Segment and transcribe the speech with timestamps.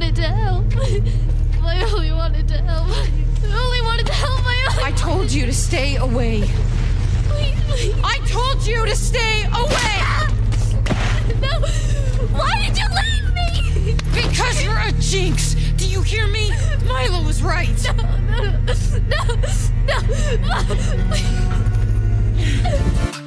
[0.00, 0.64] wanted to help.
[1.64, 2.86] I only wanted to help.
[2.88, 4.40] I only wanted to help.
[4.44, 6.42] I, I told you to stay away.
[7.24, 7.96] Please, please.
[8.04, 10.00] I told you to stay away.
[11.40, 11.58] No.
[12.30, 13.96] Why did you leave me?
[14.14, 15.54] Because you're a jinx.
[15.76, 16.50] Do you hear me?
[16.86, 17.68] Mylo was right.
[17.84, 17.94] No,
[18.36, 18.74] no, no,
[23.02, 23.17] no.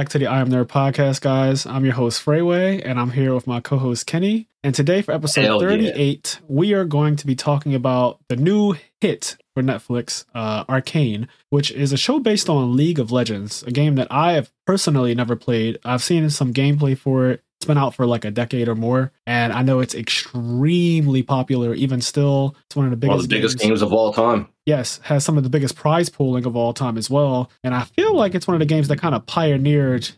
[0.00, 1.66] Back to the I Am Nerd podcast, guys.
[1.66, 4.48] I'm your host, Freyway, and I'm here with my co host, Kenny.
[4.64, 8.76] And today, for episode Hell 38, we are going to be talking about the new
[9.02, 13.70] hit for Netflix, uh, Arcane, which is a show based on League of Legends, a
[13.70, 15.78] game that I have personally never played.
[15.84, 17.44] I've seen some gameplay for it.
[17.60, 21.74] It's been out for like a decade or more, and I know it's extremely popular.
[21.74, 24.14] Even still, it's one of the biggest, One of the biggest games games of all
[24.14, 24.48] time.
[24.64, 27.50] yes, has some of the biggest prize pooling of all time as well.
[27.62, 30.08] And I feel like it's one of the games that kind of pioneered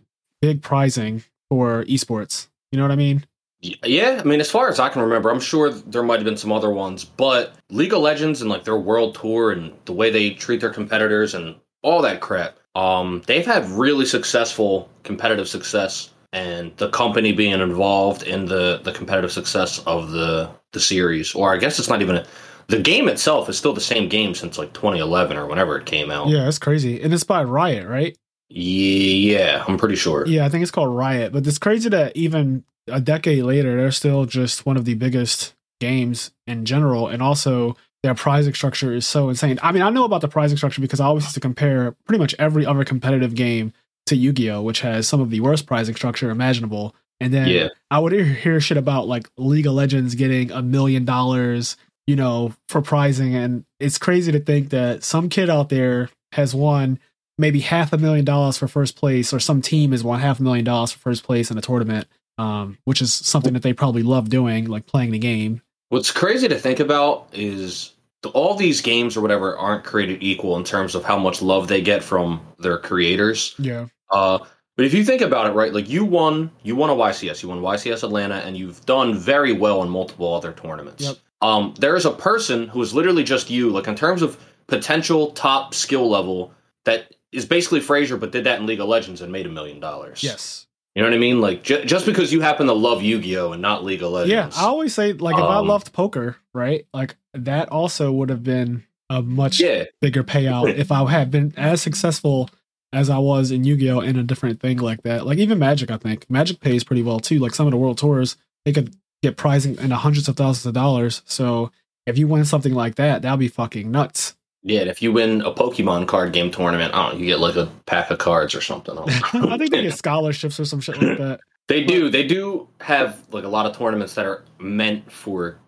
[0.41, 2.47] big prizing for esports.
[2.71, 3.27] You know what I mean?
[3.61, 6.37] Yeah, I mean, as far as I can remember, I'm sure there might have been
[6.37, 10.11] some other ones, but League of Legends and like their world tour and the way
[10.11, 16.11] they treat their competitors and all that crap, um, they've had really successful competitive success,
[16.33, 21.55] and the company being involved in the the competitive success of the the series, or
[21.55, 22.27] I guess it's not even a,
[22.69, 26.11] the game itself is still the same game since like 2011 or whenever it came
[26.11, 26.29] out.
[26.29, 27.03] Yeah, it's crazy.
[27.03, 28.17] And it's by Riot, right?
[28.55, 30.27] yeah, I'm pretty sure.
[30.27, 31.33] Yeah, I think it's called Riot.
[31.33, 35.55] But it's crazy that even a decade later, they're still just one of the biggest
[35.81, 37.09] games in general.
[37.09, 39.59] And also, their pricing structure is so insane.
[39.63, 42.19] I mean, I know about the pricing structure because I always used to compare pretty
[42.19, 43.73] much every other competitive game
[44.07, 46.95] to Yu Gi Oh!, which has some of the worst pricing structure imaginable.
[47.21, 47.69] And then Yeah.
[47.91, 52.17] I would hear, hear shit about like League of Legends getting a million dollars, you
[52.17, 53.35] know, for prizing.
[53.35, 56.99] And it's crazy to think that some kid out there has won
[57.39, 60.43] maybe half a million dollars for first place, or some team has won half a
[60.43, 62.07] million dollars for first place in a tournament,
[62.39, 65.63] um, which is something that they probably love doing, like playing the game.
[65.91, 67.92] What's crazy to think about is
[68.31, 71.81] all these games or whatever aren't created equal in terms of how much love they
[71.83, 73.55] get from their creators.
[73.59, 73.87] Yeah.
[74.11, 74.39] Uh,
[74.77, 77.49] but if you think about it, right, like you won, you won a YCS, you
[77.49, 81.05] won YCS Atlanta, and you've done very well in multiple other tournaments.
[81.05, 81.17] Yep.
[81.43, 85.33] Um, there is a person who is literally just you, like in terms of potential
[85.33, 86.55] top skill level,
[86.85, 89.81] that is basically Frazier, but did that in League of Legends and made a million
[89.81, 90.23] dollars.
[90.23, 90.67] Yes.
[90.95, 91.41] You know what I mean?
[91.41, 94.57] Like ju- just because you happen to love Yu-Gi-Oh and not League of Legends.
[94.57, 94.63] Yeah.
[94.63, 98.43] I always say, like, if I Um, loved poker, right, like that also would have
[98.43, 99.85] been a much yeah.
[100.01, 102.51] bigger payout if I had been as successful
[102.93, 104.01] as I was in Yu Gi Oh!
[104.01, 105.27] in a different thing like that.
[105.27, 107.39] Like even Magic, I think Magic pays pretty well too.
[107.39, 110.67] Like some of the world tours, they could get prizing in the hundreds of thousands
[110.67, 111.23] of dollars.
[111.25, 111.71] So
[112.07, 114.35] if you win something like that, that'll be fucking nuts.
[114.65, 117.41] Yeah, and if you win a Pokemon card game tournament, I don't know, you get
[117.41, 118.97] like a pack of cards or something.
[118.97, 119.05] I.
[119.59, 121.41] Think they get scholarships or some shit like that.
[121.69, 122.11] They do.
[122.11, 125.59] They do have like a lot of tournaments that are meant for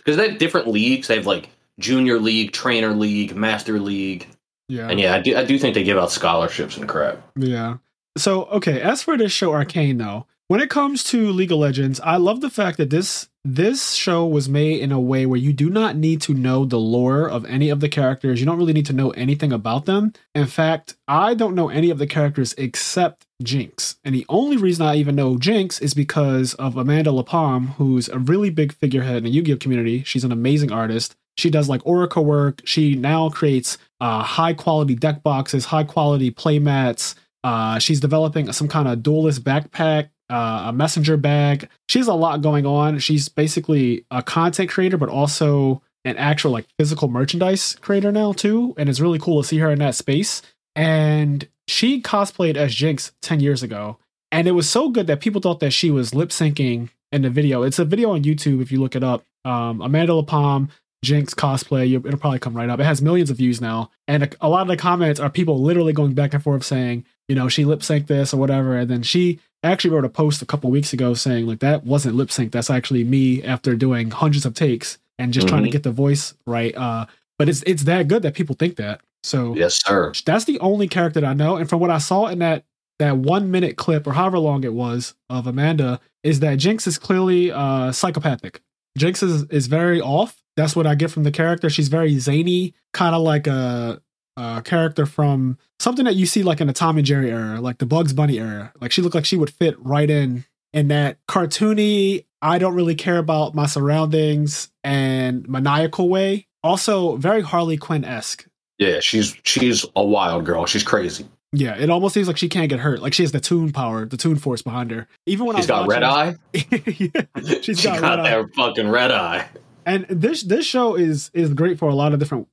[0.00, 1.08] because they have different leagues.
[1.08, 4.26] They have like junior league, trainer league, master league,
[4.68, 4.88] Yeah.
[4.88, 5.36] and yeah, I do.
[5.36, 7.22] I do think they give out scholarships and crap.
[7.36, 7.76] Yeah.
[8.18, 12.00] So, okay, as for this show Arcane though, when it comes to League of Legends,
[12.00, 15.52] I love the fact that this this show was made in a way where you
[15.52, 18.40] do not need to know the lore of any of the characters.
[18.40, 20.12] You don't really need to know anything about them.
[20.34, 24.00] In fact, I don't know any of the characters except Jinx.
[24.04, 28.18] And the only reason I even know Jinx is because of Amanda Lapalm, who's a
[28.18, 30.02] really big figurehead in the Yu-Gi-Oh community.
[30.02, 31.14] She's an amazing artist.
[31.36, 32.60] She does like Oracle work.
[32.64, 37.14] She now creates uh, high quality deck boxes, high quality play mats.
[37.44, 41.68] Uh, she's developing some kind of duelist backpack, uh, a messenger bag.
[41.88, 42.98] She has a lot going on.
[42.98, 48.74] She's basically a content creator, but also an actual like physical merchandise creator now too.
[48.78, 50.40] And it's really cool to see her in that space.
[50.76, 53.98] And she cosplayed as Jinx 10 years ago.
[54.32, 57.30] And it was so good that people thought that she was lip syncing in the
[57.30, 57.62] video.
[57.62, 59.24] It's a video on YouTube if you look it up.
[59.44, 60.68] Um, Amanda Lapalm,
[61.04, 61.92] Jinx cosplay.
[61.96, 62.78] It'll probably come right up.
[62.78, 65.60] It has millions of views now, and a, a lot of the comments are people
[65.60, 68.76] literally going back and forth saying, you know, she lip synced this or whatever.
[68.76, 72.14] And then she actually wrote a post a couple weeks ago saying like that wasn't
[72.16, 72.52] lip sync.
[72.52, 75.72] That's actually me after doing hundreds of takes and just trying to Mhm.
[75.72, 76.74] get the voice right.
[76.76, 77.06] Uh,
[77.38, 79.00] but it's it's that good that people think that.
[79.22, 80.12] So Yes, sir.
[80.24, 81.56] that's the only character that I know.
[81.56, 82.64] And from what I saw in that
[82.98, 86.98] that one minute clip or however long it was of Amanda, is that Jinx is
[86.98, 88.62] clearly uh psychopathic.
[88.98, 90.42] Jinx is, is very off.
[90.56, 91.70] That's what I get from the character.
[91.70, 94.00] She's very zany, kind of like a
[94.40, 97.78] a character from something that you see like in the Tom and Jerry era, like
[97.78, 98.72] the Bugs Bunny era.
[98.80, 102.24] Like she looked like she would fit right in in that cartoony.
[102.42, 106.46] I don't really care about my surroundings and maniacal way.
[106.62, 108.46] Also, very Harley Quinn esque.
[108.78, 110.64] Yeah, she's she's a wild girl.
[110.66, 111.26] She's crazy.
[111.52, 113.02] Yeah, it almost seems like she can't get hurt.
[113.02, 115.08] Like she has the toon power, the toon force behind her.
[115.26, 116.36] Even when She's I got was red eye.
[116.54, 118.42] yeah, she's she got, got, red eye.
[118.42, 119.48] that fucking red eye.
[119.84, 122.48] And this this show is is great for a lot of different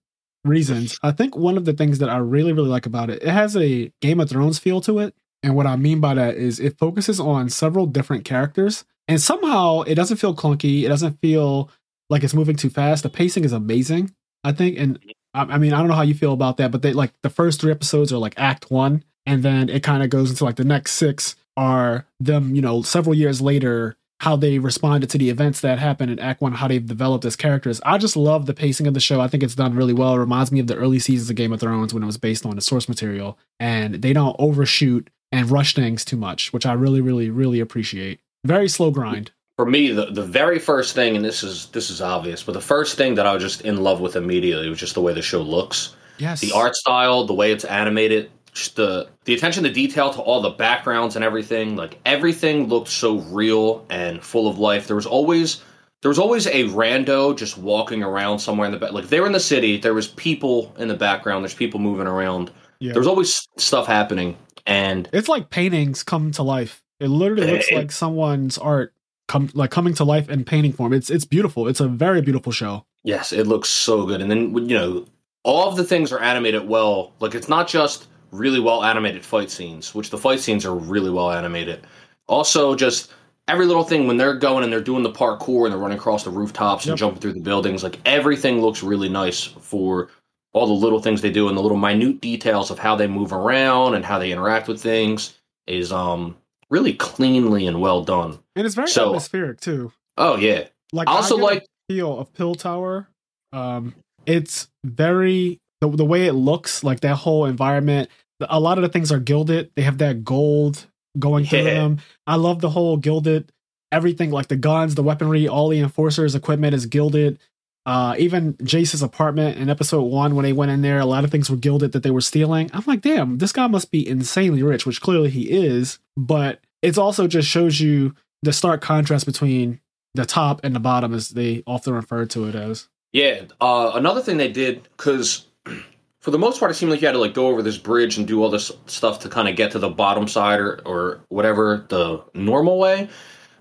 [0.47, 0.99] reasons.
[1.03, 3.55] I think one of the things that I really really like about it, it has
[3.55, 5.15] a Game of Thrones feel to it.
[5.43, 9.81] And what I mean by that is it focuses on several different characters, and somehow
[9.81, 10.83] it doesn't feel clunky.
[10.83, 11.69] It doesn't feel
[12.09, 13.03] like it's moving too fast.
[13.03, 14.13] The pacing is amazing,
[14.43, 14.77] I think.
[14.79, 14.99] And
[15.33, 17.29] I, I mean, I don't know how you feel about that, but they like the
[17.29, 20.55] first three episodes are like Act One, and then it kind of goes into like
[20.55, 25.29] the next six are them, you know, several years later how they responded to the
[25.29, 27.79] events that happened in Act One, how they've developed as characters.
[27.85, 29.21] I just love the pacing of the show.
[29.21, 30.15] I think it's done really well.
[30.15, 32.45] It reminds me of the early seasons of Game of Thrones when it was based
[32.45, 36.73] on the source material, and they don't overshoot and rush things too much, which I
[36.73, 38.19] really, really, really appreciate.
[38.43, 39.31] Very slow grind.
[39.57, 42.61] For me, the, the very first thing, and this is this is obvious, but the
[42.61, 45.21] first thing that I was just in love with immediately was just the way the
[45.21, 45.95] show looks.
[46.19, 46.41] Yes.
[46.41, 48.31] The art style, the way it's animated,
[48.75, 51.75] the the attention to detail to all the backgrounds and everything.
[51.75, 54.87] Like everything looked so real and full of life.
[54.87, 55.61] There was always
[56.01, 58.91] there was always a rando just walking around somewhere in the back.
[58.91, 61.43] Like they were in the city, there was people in the background.
[61.43, 62.51] There's people moving around.
[62.79, 62.93] Yeah.
[62.93, 66.83] There was always stuff happening, and It's like paintings come to life.
[66.99, 68.93] It literally looks It- like someone's art
[69.27, 70.93] come like coming to life in painting form.
[70.93, 71.67] It's it's beautiful.
[71.67, 72.85] It's a very beautiful show.
[73.03, 74.21] Yes, it looks so good.
[74.21, 75.05] And then you know,
[75.43, 77.13] all of the things are animated well.
[77.19, 81.09] Like it's not just really well animated fight scenes, which the fight scenes are really
[81.09, 81.85] well animated.
[82.27, 83.11] Also, just
[83.47, 86.23] every little thing when they're going and they're doing the parkour and they're running across
[86.23, 86.91] the rooftops Yep.
[86.91, 90.09] and jumping through the buildings, like everything looks really nice for
[90.53, 93.31] all the little things they do and the little minute details of how they move
[93.31, 95.37] around and how they interact with things
[95.67, 96.35] is um
[96.69, 98.39] really cleanly and well done.
[98.55, 99.91] And it's very So- atmospheric too.
[100.17, 100.67] Oh yeah.
[100.93, 103.07] Like I also a like feel of Piltover.
[103.53, 103.93] Um,
[104.25, 108.09] it's very the, the way it looks, like that whole environment.
[108.41, 109.71] A lot of the things are gilded.
[109.75, 110.85] They have that gold
[111.17, 111.73] going through Yeah.
[111.73, 111.99] them.
[112.25, 113.51] I love the whole gilded
[113.91, 117.39] everything, like the guns, the weaponry, all the enforcers' equipment is gilded.
[117.85, 121.31] Uh, even Jayce's apartment in episode one, when they went in there, a lot of
[121.31, 122.69] things were gilded that they were stealing.
[122.73, 125.97] I'm like, damn, this guy must be insanely rich, which clearly he is.
[126.17, 128.13] But it's also just shows you
[128.43, 129.79] the stark contrast between
[130.15, 132.89] the top and the bottom, as they often refer to it as.
[133.13, 133.43] Yeah.
[133.61, 135.45] Uh, another thing they did because
[136.19, 138.17] for the most part, it seemed like you had to like go over this bridge
[138.17, 141.21] and do all this stuff to kind of get to the bottom side or or
[141.29, 143.09] whatever the normal way.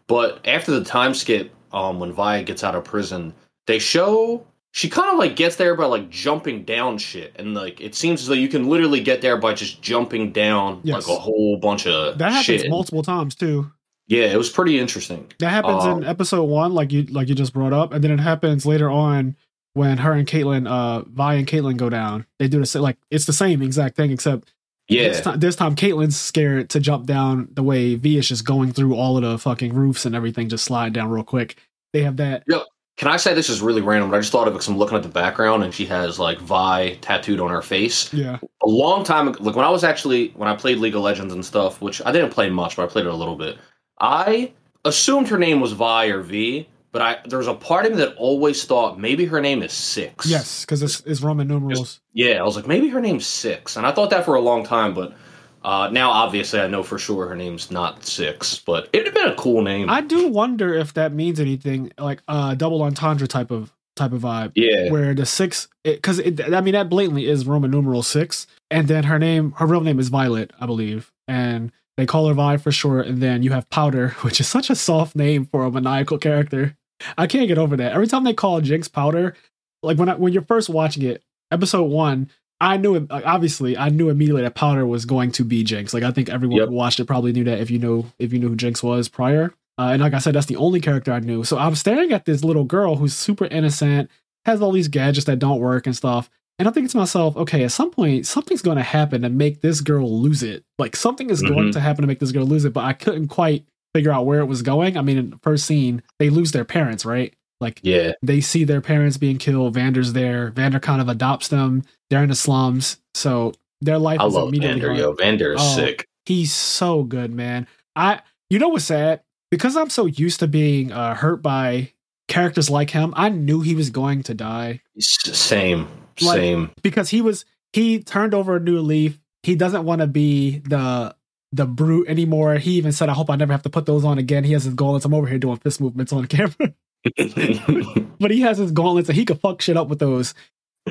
[0.07, 3.35] But after the time skip, um, when Vi gets out of prison,
[3.67, 7.81] they show she kind of like gets there by like jumping down shit, and like
[7.81, 11.07] it seems as though you can literally get there by just jumping down Yes.
[11.09, 12.71] like a whole bunch of That happens shit.
[12.71, 13.71] multiple times too.
[14.07, 15.27] yeah, it was pretty interesting.
[15.41, 18.11] That happens Um, in episode one, like you like you just brought up, and then
[18.11, 19.35] it happens later on
[19.77, 22.25] when her and Caitlyn, uh, Vi and Caitlyn go down.
[22.39, 24.51] They do the same, like it's the same exact thing, except
[24.89, 28.47] Yeah, this time, this time Caitlyn's scared to jump down the way V is just
[28.47, 31.57] going through all of the fucking roofs and everything, just slide down real quick.
[31.93, 32.45] They have that.
[32.49, 32.61] Yeah,
[32.97, 34.11] can I say this is really random?
[34.11, 36.19] But I just thought of it because I'm looking at the background and she has
[36.19, 38.11] like Vi tattooed on her face.
[38.15, 41.03] Yeah, A long time ago, like when I was actually when I played League of
[41.03, 43.59] Legends and stuff, which I didn't play much, but I played it a little bit.
[44.01, 44.53] I
[44.87, 46.67] assumed her name was Vi or V,
[46.97, 49.75] but I there was a part of me that always thought maybe her name is
[49.75, 50.25] Six.
[50.25, 52.01] yes, because it's, it's Roman numerals.
[52.15, 54.65] Yeah, I was like maybe her name's Six, and I thought that for a long
[54.65, 55.15] time, but.
[55.63, 59.33] Uh, now, obviously, I know for sure her name's not Six, but it'd have been
[59.33, 59.91] a cool name.
[59.91, 64.13] I do wonder if that means anything, like a uh, double entendre type of type
[64.13, 64.53] of vibe.
[64.55, 69.05] yeah, where the six because I mean that blatantly is Roman numeral six, and then
[69.05, 72.71] her name, her real name is Violet, I believe, and they call her Vi for
[72.71, 73.07] short.
[73.07, 76.77] And then you have Powder, which is such a soft name for a maniacal character.
[77.19, 77.93] I can't get over that.
[77.93, 79.35] Every time they call Jinx Powder,
[79.83, 83.07] like when I, when you're first watching it, episode one, I knew it.
[83.11, 85.93] Obviously, I knew immediately that Powder was going to be Jinx.
[85.93, 86.69] Like I think everyone Yep.
[86.69, 89.09] who watched it probably knew that if you know if you knew who Jinx was
[89.09, 89.53] prior.
[89.79, 91.45] Uh, and like I said, that's the only character I knew.
[91.45, 94.11] So I'm staring at this little girl who's super innocent,
[94.47, 96.31] has all these gadgets that don't work and stuff.
[96.59, 99.61] And I'm thinking to myself, okay, at some point, something's going to happen to make
[99.61, 100.65] this girl lose it.
[100.79, 101.73] Like something is going Mhm.
[101.73, 104.41] to happen to make this girl lose it, but I couldn't quite figure out where
[104.41, 104.97] it was going.
[104.97, 107.35] I mean, in the first scene, they lose their parents, right?
[107.61, 109.73] Like yeah, they see their parents being killed.
[109.75, 110.51] Vander's there.
[110.51, 111.83] Vander kind of adopts them.
[112.11, 114.87] They're in the slums, so their life I is love immediately Vander.
[114.89, 115.01] ruined.
[115.01, 116.07] Yo, Vander is Oh, sick.
[116.27, 117.67] He's so good, man.
[117.95, 119.23] I you know what's sad?
[119.51, 121.93] Because I'm so used to being uh, hurt by
[122.29, 125.87] characters like him, I knew he was going to die Same,
[126.21, 126.71] Like- same.
[126.83, 129.19] because he was he turned over a new leaf.
[129.45, 131.15] He doesn't want to be the
[131.53, 132.57] the brute anymore.
[132.57, 134.65] He even said, "I hope I never have to put those on again." He has
[134.65, 135.05] his gauntlets.
[135.05, 136.55] I'm over here doing fist movements on camera,
[138.19, 140.35] but he has his gauntlets and he could fuck shit up with those.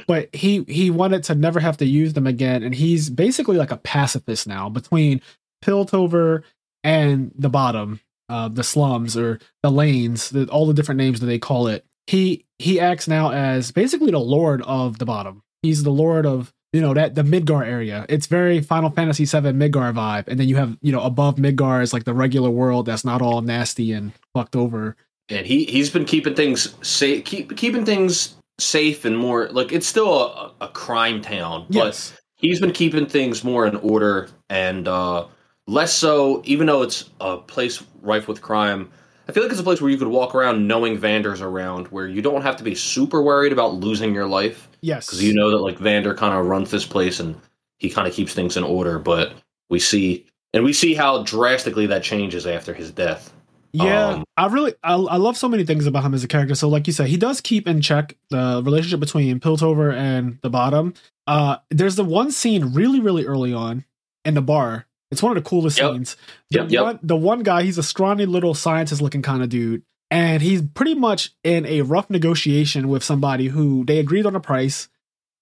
[0.08, 3.72] But he he wanted to never have to use them again, and he's basically like
[3.72, 5.22] a pacifist now between
[5.64, 6.44] Piltover
[6.84, 11.26] and the bottom, uh, the slums or the lanes, the, all the different names that
[11.28, 11.86] they call it.
[12.08, 15.44] He he acts now as basically the lord of the bottom.
[15.62, 18.06] He's the lord of you know that the Midgar area.
[18.10, 21.82] It's very Final Fantasy VII Midgar vibe, and then you have you know above Midgar
[21.82, 24.98] is like the regular world that's not all nasty and fucked over.
[25.30, 29.88] and he he's been keeping things safe, keep keeping things safe and more like it's
[29.88, 34.88] still a, a crime town, but Yes, he's been keeping things more in order and
[34.88, 35.28] uh,
[35.68, 36.42] less so.
[36.46, 38.92] Even though it's a place rife with crime,
[39.30, 42.08] I feel like it's a place where you could walk around knowing Vander's around, where
[42.08, 45.50] you don't have to be super worried about losing your life yes, because you know
[45.52, 47.36] that like Vander kind of runs this place and
[47.78, 49.00] he kind of keeps things in order.
[49.00, 49.34] But
[49.70, 53.32] we see and we see how drastically that changes after his death.
[53.74, 56.56] Yeah, Um, I really I, I love so many things about him as a character.
[56.56, 60.50] So, like you said, he does keep in check the relationship between Piltover and the
[60.50, 60.94] bottom.
[61.28, 63.84] Uh, there's the one scene really really early on
[64.24, 64.86] in the bar.
[65.12, 65.92] It's one of the coolest Yep.
[65.92, 66.16] scenes.
[66.52, 66.84] The Yep, yep.
[66.84, 70.62] one the one guy, he's a scrawny little scientist looking kind of dude, and he's
[70.62, 74.88] pretty much in a rough negotiation with somebody who they agreed on a price.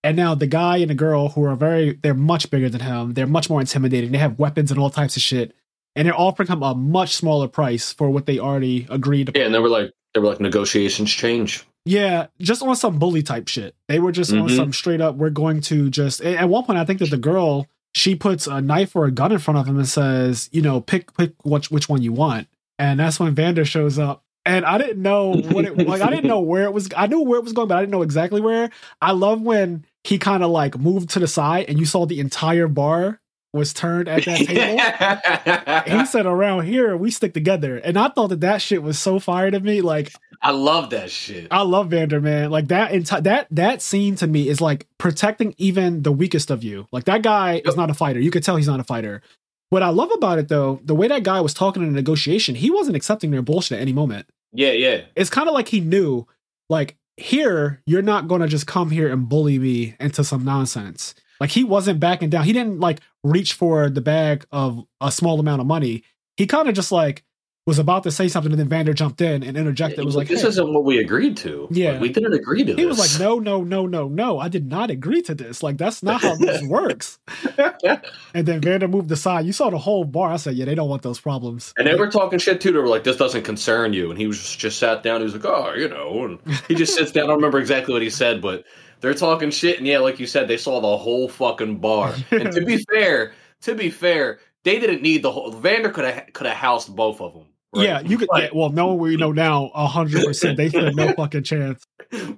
[0.05, 3.13] And now the guy and the girl who are very they're much bigger than him.
[3.13, 4.11] They're much more intimidating.
[4.11, 5.55] They have weapons and all types of shit
[5.95, 9.39] and they're offering him a much smaller price for what they already agreed upon.
[9.39, 11.63] Yeah, and they were like they were like negotiations change.
[11.85, 13.75] Yeah, just on some bully type shit.
[13.87, 14.55] They were just on Mhm.
[14.55, 15.15] some straight up.
[15.15, 16.21] We're going to just.
[16.21, 19.31] At one point, I think that the girl she puts a knife or a gun
[19.31, 22.47] in front of him and says, "You know, pick pick which which one you want."
[22.79, 24.23] And that's when Vander shows up.
[24.45, 26.01] And I didn't know what it like.
[26.01, 26.89] I didn't know where it was.
[26.95, 28.69] I knew where it was going, but I didn't know exactly where.
[29.01, 32.19] I love when he kind of like moved to the side and you saw the
[32.19, 33.21] entire bar
[33.53, 35.99] was turned at that table.
[35.99, 39.19] he said around here we stick together and i thought that that shit was so
[39.19, 41.49] fire to me like I love that shit.
[41.51, 45.53] i love vander man like that enti- that that scene to me is like protecting
[45.59, 48.55] even the weakest of you like that guy is not a fighter you could tell
[48.55, 49.21] he's not a fighter
[49.73, 52.55] what i love about it though the way that guy was talking in a negotiation
[52.55, 54.27] he wasn't accepting their bullshit at any moment.
[54.53, 55.01] Yeah, yeah.
[55.15, 56.27] it's kind of like he knew
[56.69, 61.15] like here you're not going to just come here and bully me into some nonsense.
[61.39, 62.45] Like he wasn't backing down.
[62.45, 66.03] He didn't like reach for the bag of a small amount of money.
[66.37, 67.23] He kind of just like
[67.65, 70.27] was about to say something and then vander jumped in and interjected He was like
[70.27, 71.69] this "Hey." isn't what we agreed to.
[71.71, 71.91] Yeah.
[71.93, 72.75] Like, we didn't agree to this.
[72.77, 75.77] he was like no no no no no i did not agree to this like
[75.77, 77.19] that's not how this works
[78.33, 80.89] and then vander moved aside you saw the whole bar i said yeah they don't
[80.89, 82.71] want those problems And they were talking shit too.
[82.71, 85.19] They were like, "This doesn't concern you," and he was just, just sat down.
[85.21, 87.25] He was like, "Oh, you know," and he just sits down.
[87.25, 88.65] I don't remember exactly what he said, but
[89.01, 89.77] they're talking shit.
[89.77, 92.13] And yeah, like you said, they saw the whole fucking bar.
[92.31, 95.51] And to be fair, to be fair, they didn't need the whole.
[95.51, 97.45] Vander could have could have housed both of them.
[97.75, 97.83] Right?
[97.85, 101.43] yeah you could But- yeah, well knowing we know now 100% they stood no fucking
[101.43, 101.85] chance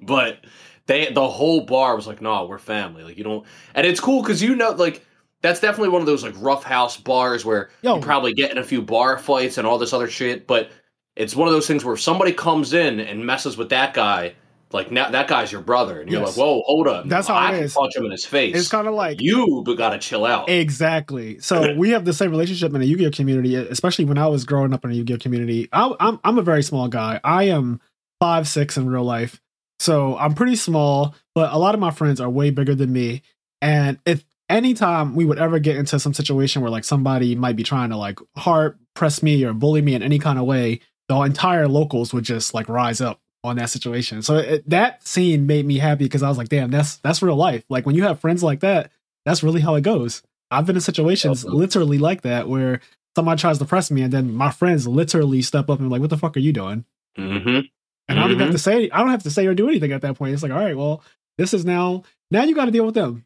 [0.02, 0.46] but
[0.88, 4.22] they the whole bar was like, "No, we're family." Like you don't, and it's cool
[4.22, 5.04] because you know, like
[5.42, 7.96] that's definitely one of those like rough house bars where Yo.
[7.96, 10.48] you probably get in a few bar fights and all this other shit.
[10.48, 10.70] But
[11.16, 14.36] it's one of those things where if somebody comes in and messes with that guy,
[14.76, 16.38] like now that guy's your brother, and you're Yes.
[16.38, 17.74] like, "Whoa, hold up!" That's how I it can is.
[17.74, 18.56] punch him in his face.
[18.56, 20.50] it's kind of like you but gotta chill out.
[20.50, 21.40] Exactly.
[21.40, 24.74] So we have the same relationship in the Yu-Gi-Oh community, especially when I was growing
[24.74, 25.68] up in a Yu-Gi-Oh community.
[25.74, 27.20] I, I'm I'm a very small guy.
[27.24, 27.82] I am
[28.20, 29.42] five six in real life,
[29.80, 31.16] so I'm pretty small.
[31.34, 33.22] But a lot of my friends are way bigger than me.
[33.62, 37.64] And if anytime we would ever get into some situation where like somebody might be
[37.64, 40.80] trying to like hard press me or bully me in any kind of way,
[41.10, 44.22] the entire locals would just like rise up on that situation.
[44.22, 47.36] So it, that scene made me happy because I was like, damn, that's that's real
[47.36, 47.64] life.
[47.70, 48.92] Like when you have friends like that,
[49.26, 50.24] that's really how it goes.
[50.52, 52.82] I've been in situations literally like that where
[53.16, 56.02] somebody tries to press me and then my friends literally step up and be like,
[56.02, 56.86] what the fuck are you doing?
[57.18, 57.60] hmm
[58.08, 59.92] And I don't even have to say I don't have to say or do anything
[59.92, 60.34] at that point.
[60.34, 61.04] It's like, all right, well,
[61.38, 63.26] this is now now you got to deal with them.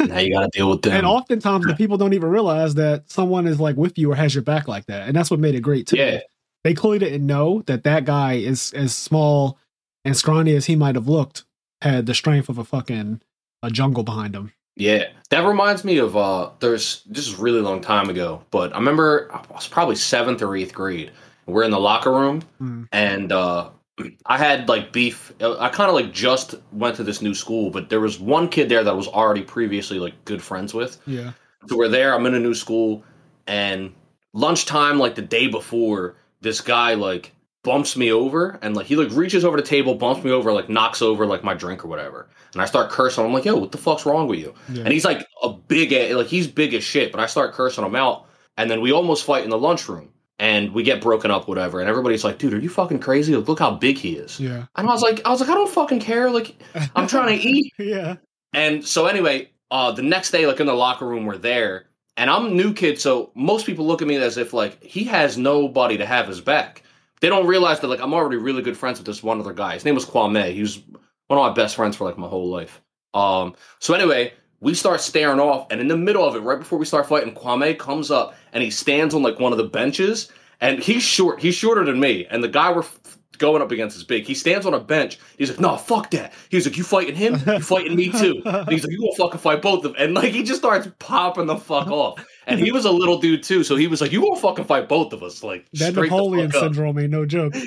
[0.00, 0.92] Now you gotta deal with them.
[0.94, 4.34] And oftentimes the people don't even realize that someone is like with you or has
[4.34, 5.06] your back like that.
[5.06, 5.96] And that's what made it great too.
[5.96, 6.20] yeah,
[6.66, 9.56] They clearly didn't know that that guy is as small
[10.04, 11.44] and scrawny as he might have looked
[11.80, 13.20] had the strength of a fucking
[13.62, 14.52] a jungle behind him.
[14.74, 18.78] Yeah, that reminds me of uh there's this is really long time ago, but I
[18.78, 21.12] remember I was probably seventh or eighth grade.
[21.46, 22.88] We're in the locker room Mm.
[22.90, 23.70] and uh
[24.26, 25.32] I had like beef.
[25.40, 28.68] I kind of like just went to this new school, but there was one kid
[28.68, 30.98] there that I was already previously like good friends with.
[31.06, 31.30] Yeah.
[31.68, 32.12] So we're there.
[32.12, 33.04] I'm in a new school,
[33.46, 33.94] and
[34.32, 36.16] lunchtime, like the day before,
[36.46, 40.22] this guy like bumps me over and like he like reaches over the table, bumps
[40.24, 42.28] me over, like knocks over like my drink or whatever.
[42.52, 43.24] And I start cursing.
[43.24, 44.54] I'm like, yo, what the fuck's wrong with you?
[44.72, 44.84] Yeah.
[44.84, 47.96] And he's like a big like he's big as shit, but I start cursing him
[47.96, 48.26] out,
[48.56, 50.12] and then we almost fight in the lunchroom.
[50.38, 51.80] And we get broken up, whatever.
[51.80, 53.34] And everybody's like, "Dude, are you fucking crazy?
[53.34, 54.66] Like, look how big he is." Yeah.
[54.76, 56.30] And I was like, "I was like, I don't fucking care.
[56.30, 56.62] Like,
[56.94, 58.16] I'm trying to eat." yeah.
[58.52, 62.30] And so anyway, uh, the next day, like in the locker room, we're there, and
[62.30, 65.98] I'm new kid, so most people look at me as if like he has nobody
[65.98, 66.82] to have his back.
[67.20, 69.74] They don't realize that like I'm already really good friends with this one other guy.
[69.74, 70.52] His name was Kwame.
[70.52, 70.82] He was
[71.28, 72.80] one of my best friends for like my whole life.
[73.14, 76.78] Um, so anyway, we start staring off, and in the middle of it, right before
[76.78, 80.30] we start fighting, Kwame comes up and he stands on like one of the benches,
[80.60, 81.40] and he's short.
[81.40, 82.84] He's shorter than me, and the guy we're
[83.38, 84.24] going up against is big.
[84.24, 85.18] He stands on a bench.
[85.38, 87.34] He's like, "No, fuck that." He's like, "You fighting him?
[87.46, 90.14] You fighting me too?" And he's like, "You gonna fucking fight both of them?" And
[90.14, 92.24] like he just starts popping the fuck off.
[92.46, 94.88] And he was a little dude too, so he was like, "You gonna fucking fight
[94.88, 97.54] both of us?" Like That Napoleon syndrome ain't no joke.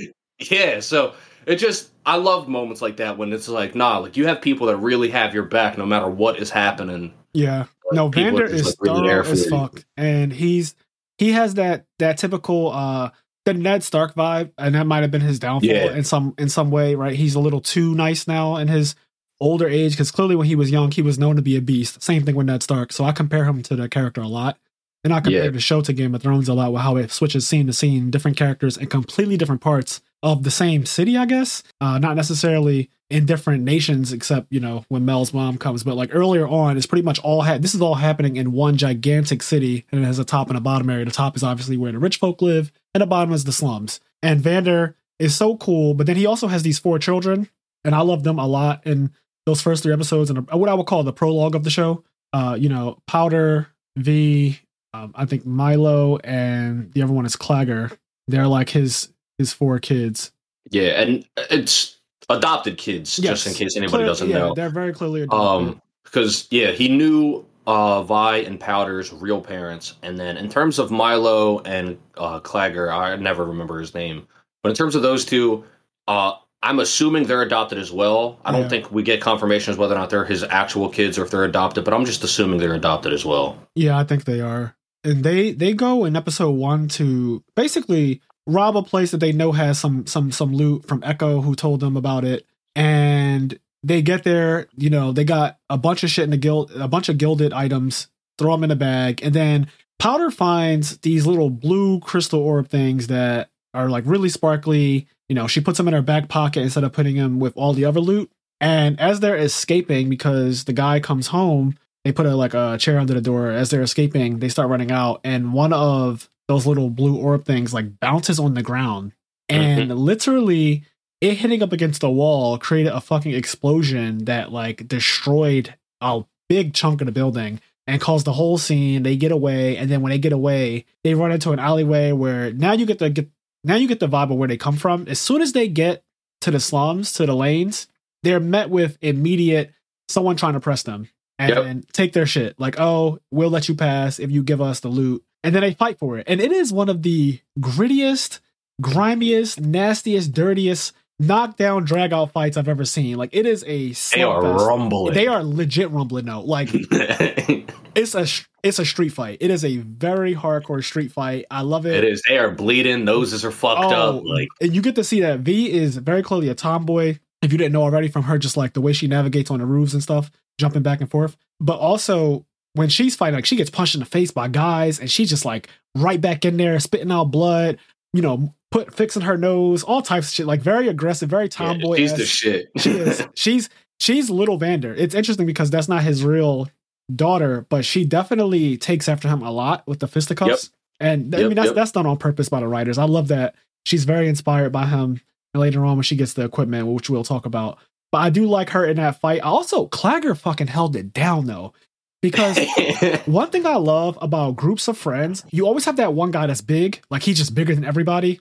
[0.49, 4.25] Yeah, so it just I love moments like that when it's like, nah, like you
[4.27, 7.13] have people that really have your back no matter what is happening.
[7.33, 7.65] Yeah.
[7.91, 9.83] No, people Vander is like, really thorough as fuck.
[9.97, 10.75] And he's
[11.17, 13.09] he has that that typical uh
[13.57, 15.93] the Ned Stark vibe, and that might have been his downfall Yeah.
[15.95, 17.15] in some in some way, right?
[17.15, 18.95] He's a little too nice now in his
[19.41, 22.01] older age, because clearly when he was young, he was known to be a beast.
[22.03, 22.91] Same thing with Ned Stark.
[22.91, 24.57] So I compare him to the character a lot.
[25.05, 25.49] And I compare Yeah.
[25.51, 28.11] the show to Game of Thrones a lot with how it switches scene to scene,
[28.11, 31.63] different characters in completely different parts of the same city, I guess.
[31.79, 35.83] Uh, not necessarily in different nations, except, you know, when Mel's mom comes.
[35.83, 38.77] But like earlier on, it's pretty much all ha- this is all happening in one
[38.77, 41.05] gigantic city, and it has a top and a bottom area.
[41.05, 43.99] The top is obviously where the rich folk live, and the bottom is the slums.
[44.21, 47.49] And Vander is so cool, but then he also has these four children,
[47.83, 49.11] and I love them a lot in
[49.45, 52.03] those first three episodes, and what I would call the prologue of the show.
[52.31, 54.59] Uh, you know, Powder, V,
[54.93, 57.97] um, I think Mylo, and the other one is Claggor.
[58.27, 60.31] They're like his his four kids.
[60.69, 61.97] Yeah, and it's
[62.29, 64.53] adopted kids, just in case anybody Clear- doesn't yeah, know.
[64.53, 65.73] They're very clearly adopted.
[65.73, 70.77] Um, because yeah, he knew uh Vi and Powder's real parents, and then in terms
[70.77, 74.27] of Mylo and uh Claggor, I never remember his name,
[74.61, 75.63] but in terms of those two,
[76.07, 76.33] uh.
[76.61, 78.37] I'm assuming they're adopted as well.
[78.43, 81.31] I don't think we get confirmations whether or not they're his actual kids or if
[81.31, 83.57] they're adopted, but I'm just assuming they're adopted as well.
[83.75, 84.75] Yeah, I think they are.
[85.05, 88.19] And they they go in episode one to basically
[88.49, 91.79] rob a place that they know has some some some loot from Ekko who told
[91.79, 92.45] them about it.
[92.75, 96.71] And they get there, you know, they got a bunch of shit in the guild
[96.71, 98.07] a bunch of gilded items,
[98.37, 99.67] throw them in a bag, and then
[99.99, 105.07] Powder finds these little blue crystal orb things that are like really sparkly.
[105.27, 107.73] You know, she puts them in her back pocket instead of putting them with all
[107.73, 108.31] the other loot.
[108.61, 112.97] And as they're escaping, because the guy comes home, they put a like a chair
[112.97, 113.51] under the door.
[113.51, 117.73] As they're escaping, they start running out, and one of those little blue orb things
[117.73, 119.13] like bounces on the ground,
[119.47, 119.97] and mm-hmm.
[119.97, 120.83] literally
[121.21, 126.73] it hitting up against the wall created a fucking explosion that like destroyed a big
[126.73, 129.03] chunk of the building and caused the whole scene.
[129.03, 132.51] They get away, and then when they get away, they run into an alleyway where
[132.51, 133.29] now you get the get
[133.63, 135.05] now you get the vibe of where they come from.
[135.07, 136.03] As soon as they get
[136.41, 137.87] to the slums, to the lanes,
[138.23, 139.71] they're met with immediate
[140.07, 141.91] someone trying to press them and Yep.
[141.93, 142.59] take their shit.
[142.59, 145.23] Like, oh, we'll let you pass if you give us the loot.
[145.43, 146.25] And then they fight for it.
[146.27, 148.39] And it is one of the grittiest,
[148.81, 153.17] grimiest, nastiest, dirtiest knockdown drag out fights I've ever seen.
[153.17, 154.67] Like it is a They are slugfest.
[154.67, 155.13] rumbling.
[155.13, 156.41] They are legit rumbling though.
[156.41, 158.25] Like it's a
[158.63, 159.37] it's a street fight.
[159.41, 161.45] It is a very hardcore street fight.
[161.51, 162.03] I love it.
[162.03, 162.21] it is.
[162.27, 163.03] They are bleeding.
[163.05, 164.23] Noses are fucked Oh, up.
[164.25, 167.17] Like and you get to see that V is very clearly a tomboy.
[167.41, 169.65] If you didn't know already from her, just like the way she navigates on the
[169.65, 171.37] roofs and stuff, jumping back and forth.
[171.61, 172.45] But also
[172.79, 175.43] when she's fighting, like she gets punched in the face by guys, and she's just
[175.43, 177.77] like right back in there, spitting out blood.
[178.13, 180.45] You know, put fixing her nose, all types of shit.
[180.45, 181.97] Like very aggressive, very yeah, tomboy.
[181.97, 182.71] she's the shit.
[182.77, 183.27] she is.
[183.35, 184.95] She's she's little Vander.
[184.95, 186.69] It's interesting because that's not his real
[187.13, 190.69] daughter, but she definitely takes after him a lot with the fisticuffs.
[191.01, 191.75] And I Yep, mean that's yep.
[191.75, 192.97] that's done on purpose by the writers.
[192.97, 195.19] I love that she's very inspired by him.
[195.53, 197.77] And later on when she gets the equipment, which we'll talk about.
[198.11, 199.41] But I do like her in that fight.
[199.43, 201.73] I also, Claggor fucking held it down though.
[202.21, 202.59] Because
[203.25, 206.61] one thing I love about groups of friends, you always have that one guy that's
[206.61, 208.39] big, like he's just bigger than everybody.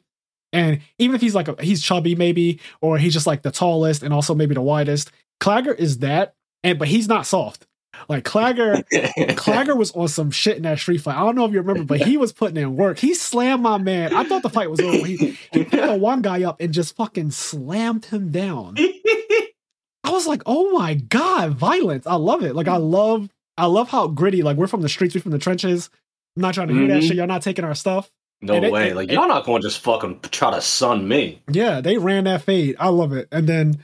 [0.53, 4.03] And even if he's like a, he's chubby maybe, or he's just like the tallest
[4.03, 7.67] and also maybe the widest, Claggor is that, and but he's not soft.
[8.09, 8.85] Like Claggor,
[9.37, 11.17] Claggor was on some shit in that street fight.
[11.17, 12.99] I don't know if you remember, but he was putting in work.
[12.99, 14.15] He slammed my man.
[14.15, 15.07] I thought the fight was over.
[15.07, 18.77] He, he picked the one guy up and just fucking slammed him down.
[20.05, 22.07] I was like, oh my god, violence!
[22.07, 22.55] I love it.
[22.55, 23.29] Like I love,
[23.59, 24.43] I love how gritty.
[24.43, 25.91] Like we're from the streets, we're from the trenches.
[26.37, 27.09] I'm not trying to hear that Mhm.
[27.09, 27.17] shit.
[27.17, 28.11] Y'all not taking our stuff.
[28.41, 28.91] No And way.
[28.91, 31.41] it- like it- y'all not going to just fucking try to sun me.
[31.51, 32.77] Yeah, they ran that fade.
[32.79, 33.27] I love it.
[33.33, 33.79] And then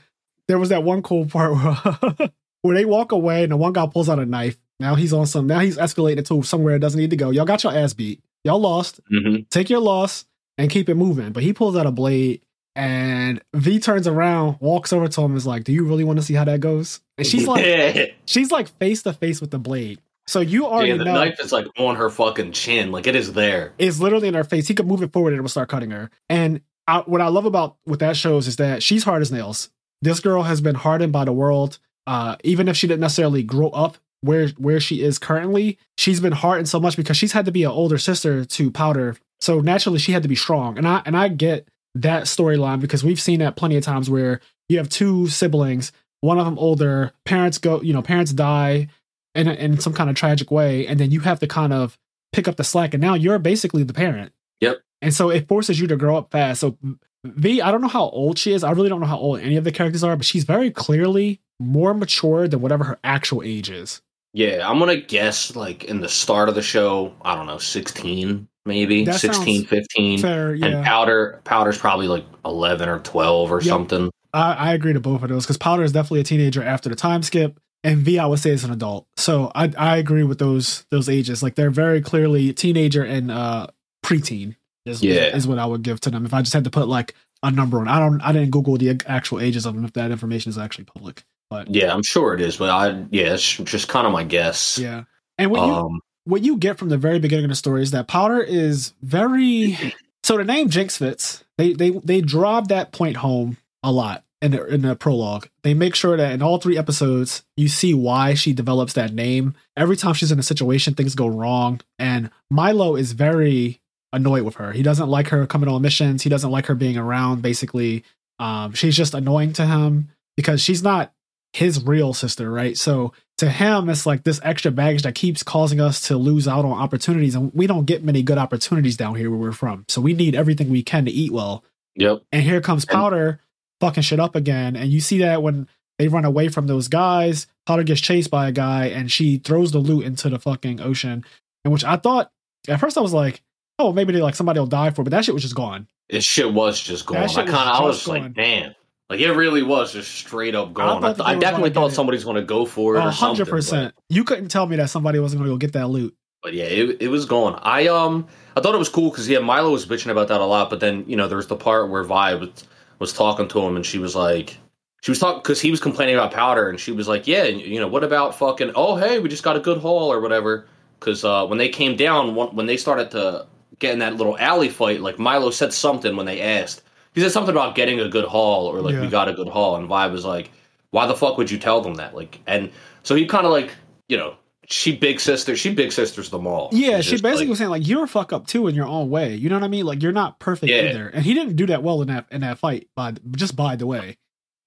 [0.47, 2.29] there was that one cool part where,
[2.61, 4.57] where they walk away and the one guy pulls out a knife.
[4.79, 5.47] Now he's on some.
[5.47, 7.29] Now he's escalated to somewhere it doesn't need to go.
[7.31, 8.21] Y'all got your ass beat.
[8.43, 8.99] Y'all lost.
[9.09, 10.25] hmm Take your loss
[10.57, 11.31] and keep it moving.
[11.33, 12.41] But he pulls out a blade
[12.75, 16.19] and V turns around, walks over to him, and is like, "Do you really want
[16.19, 18.05] to see how that goes?" And she's like, yeah.
[18.25, 20.01] she's like face to face with the blade.
[20.27, 22.91] So you already Yeah, the know knife is like on her fucking chin.
[22.91, 23.73] Like it is there.
[23.77, 24.67] it's literally in her face.
[24.67, 26.09] He could move it forward and it will start cutting her.
[26.29, 29.69] And I, what I love about what that shows is that she's hard as nails.
[30.01, 31.79] This girl has been hardened by the world.
[32.07, 36.33] Uh, even if she didn't necessarily grow up where where she is currently, she's been
[36.33, 39.15] hardened so much because she's had to be an older sister to Powder.
[39.39, 40.77] So naturally, she had to be strong.
[40.77, 44.41] And I and I get that storyline because we've seen that plenty of times where
[44.69, 48.87] you have two siblings, one of them older, parents go, you know, parents die
[49.33, 51.97] in in some kind of tragic way, and then you have to kind of
[52.33, 52.93] pick up the slack.
[52.93, 54.31] And now you're basically the parent.
[54.61, 54.81] Yep.
[55.01, 56.61] And so it forces you to grow up fast.
[56.61, 56.77] So
[57.23, 58.63] V, I don't know how old she is.
[58.63, 61.41] I really don't know how old any of the characters are, but she's very clearly
[61.59, 64.01] more mature than whatever her actual age is.
[64.33, 68.47] Yeah, I'm gonna guess like in the start of the show, I don't know, 16
[68.65, 70.19] maybe, That 16, 15.
[70.19, 70.83] Fair, And yeah.
[70.83, 73.63] Powder Powder's probably like 11 or 12 or Yep.
[73.69, 74.11] something.
[74.33, 76.95] I, I agree to both of those because Powder is definitely a teenager after the
[76.95, 79.07] time skip, and V I would say is an adult.
[79.17, 81.41] So I I agree with those those ages.
[81.41, 83.67] Like they're very clearly teenager and uh
[84.05, 84.55] preteen.
[84.85, 85.35] Is, Yeah.
[85.35, 87.49] is what I would give to them if I just had to put like a
[87.49, 87.87] number on.
[87.87, 90.83] I don't I didn't Google the actual ages of them if that information is actually
[90.85, 91.23] public.
[91.49, 94.77] But Yeah, I'm sure it is, but I yeah, it's just kind of my guess.
[94.77, 95.03] yeah,
[95.39, 98.07] and you Um, what you get from the very beginning of the story is that
[98.07, 99.77] Powder is very
[100.23, 101.43] so the name Jinx fits.
[101.57, 105.47] They they they drive that point home a lot in the, in the prologue.
[105.63, 109.55] They make sure that in all three episodes you see why she develops that name.
[109.77, 114.55] Every time she's in a situation, things go wrong, and Mylo is very annoyed with
[114.55, 114.71] her.
[114.71, 116.23] He doesn't like her coming on missions.
[116.23, 117.41] He doesn't like her being around.
[117.41, 118.03] Basically,
[118.39, 121.13] um, she's just annoying to him because she's not
[121.55, 122.77] his real sister, right?
[122.77, 126.65] So to him, it's like this extra baggage that keeps causing us to lose out
[126.65, 127.33] on opportunities.
[127.33, 129.85] And we don't get many good opportunities down here where we're from.
[129.87, 131.63] So we need everything we can to eat well.
[131.95, 132.23] yep.
[132.33, 133.39] And here comes Powder
[133.79, 134.75] fucking shit up again.
[134.75, 138.49] And you see that when they run away from those guys, Powder gets chased by
[138.49, 141.23] a guy and she throws the loot into the fucking ocean.
[141.63, 142.31] And which I thought,
[142.67, 143.41] at first I was like,
[143.79, 145.87] oh, maybe they like somebody will die for, it, but that shit was just gone.
[146.09, 147.17] It shit was just gone.
[147.17, 148.75] I kind was of I was just like, damn.
[149.09, 151.03] Like it really was just straight up going.
[151.03, 153.93] I, I was definitely thought somebody's going to go for it A hundred percent.
[154.09, 156.15] You couldn't tell me that somebody wasn't going to go get that loot.
[156.41, 157.55] But yeah, it, it was going.
[157.61, 160.45] I um I thought it was cool because yeah, Mylo was bitching about that a
[160.45, 160.69] lot.
[160.69, 162.63] But then you know there was the part where Vi was
[162.97, 164.57] was talking to him and she was like,
[165.01, 167.79] she was talking because he was complaining about powder and she was like, yeah, you
[167.79, 168.71] know what about fucking?
[168.75, 170.67] Oh hey, we just got a good haul or whatever.
[170.99, 173.45] Because uh, when they came down, when they started to
[173.79, 176.81] get in that little alley fight, like Mylo said something when they asked.
[177.15, 179.01] He said something about getting a good haul or like Yeah.
[179.01, 180.51] we got a good haul, and Vi was like,
[180.91, 182.13] why the fuck would you tell them that?
[182.15, 182.69] Like, and
[183.03, 183.71] so he kind of like
[184.07, 184.35] you know.
[184.67, 185.55] She big sister.
[185.55, 186.69] She big sisters them all.
[186.71, 189.11] Yeah, she basically like- was saying like you're a fuck up too in your own
[189.11, 189.35] way.
[189.35, 189.85] You know what I mean?
[189.85, 190.89] Like you're not perfect Yeah.
[190.89, 191.07] either.
[191.09, 192.87] And he didn't do that well in that in that fight.
[192.95, 194.17] By just by the way,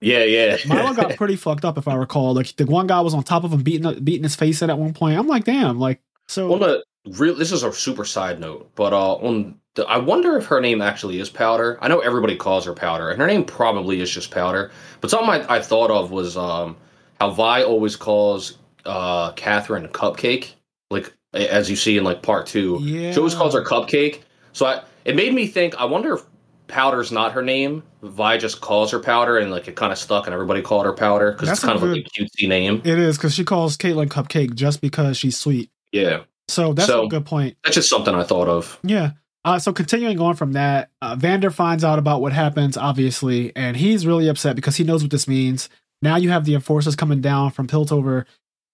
[0.01, 0.57] Yeah, yeah.
[0.59, 2.33] Mylo got pretty fucked up if I recall.
[2.33, 4.79] Like the one guy was on top of him beating beating his face in at
[4.79, 5.19] one point.
[5.19, 5.81] I'm like, damn.
[5.81, 6.55] Like so.
[6.55, 6.79] on a
[7.19, 10.81] real, this is a super side note, but uh, on I wonder if her name
[10.81, 11.79] actually is Powder.
[11.81, 14.71] I know everybody calls her Powder, and her name probably is just Powder.
[15.01, 16.77] But something I, I thought of was um,
[17.21, 20.53] how Vi always calls uh, Catherine Cupcake,
[20.91, 22.79] like as you see in like part two.
[22.83, 23.13] Yeah.
[23.13, 24.21] She always calls her Cupcake.
[24.53, 25.75] So I, it made me think.
[25.77, 26.23] I wonder if
[26.67, 27.83] Powder's not her name.
[28.03, 30.93] Vi just calls her Powder, and like it kind of stuck, and everybody called her
[30.93, 32.81] Powder because it's kind of like a cutesy name.
[32.85, 35.71] it is because she calls Caitlyn Cupcake just because she's sweet.
[35.93, 37.57] Yeah, So that's So- a good point.
[37.65, 38.79] that's just something I thought of.
[38.83, 39.13] Yeah.
[39.45, 43.77] Uh, so continuing on from that, uh, Vander finds out about what happens, obviously, and
[43.77, 45.69] he's really upset because he knows what this means.
[46.03, 48.25] Now you have the enforcers coming down from Piltover,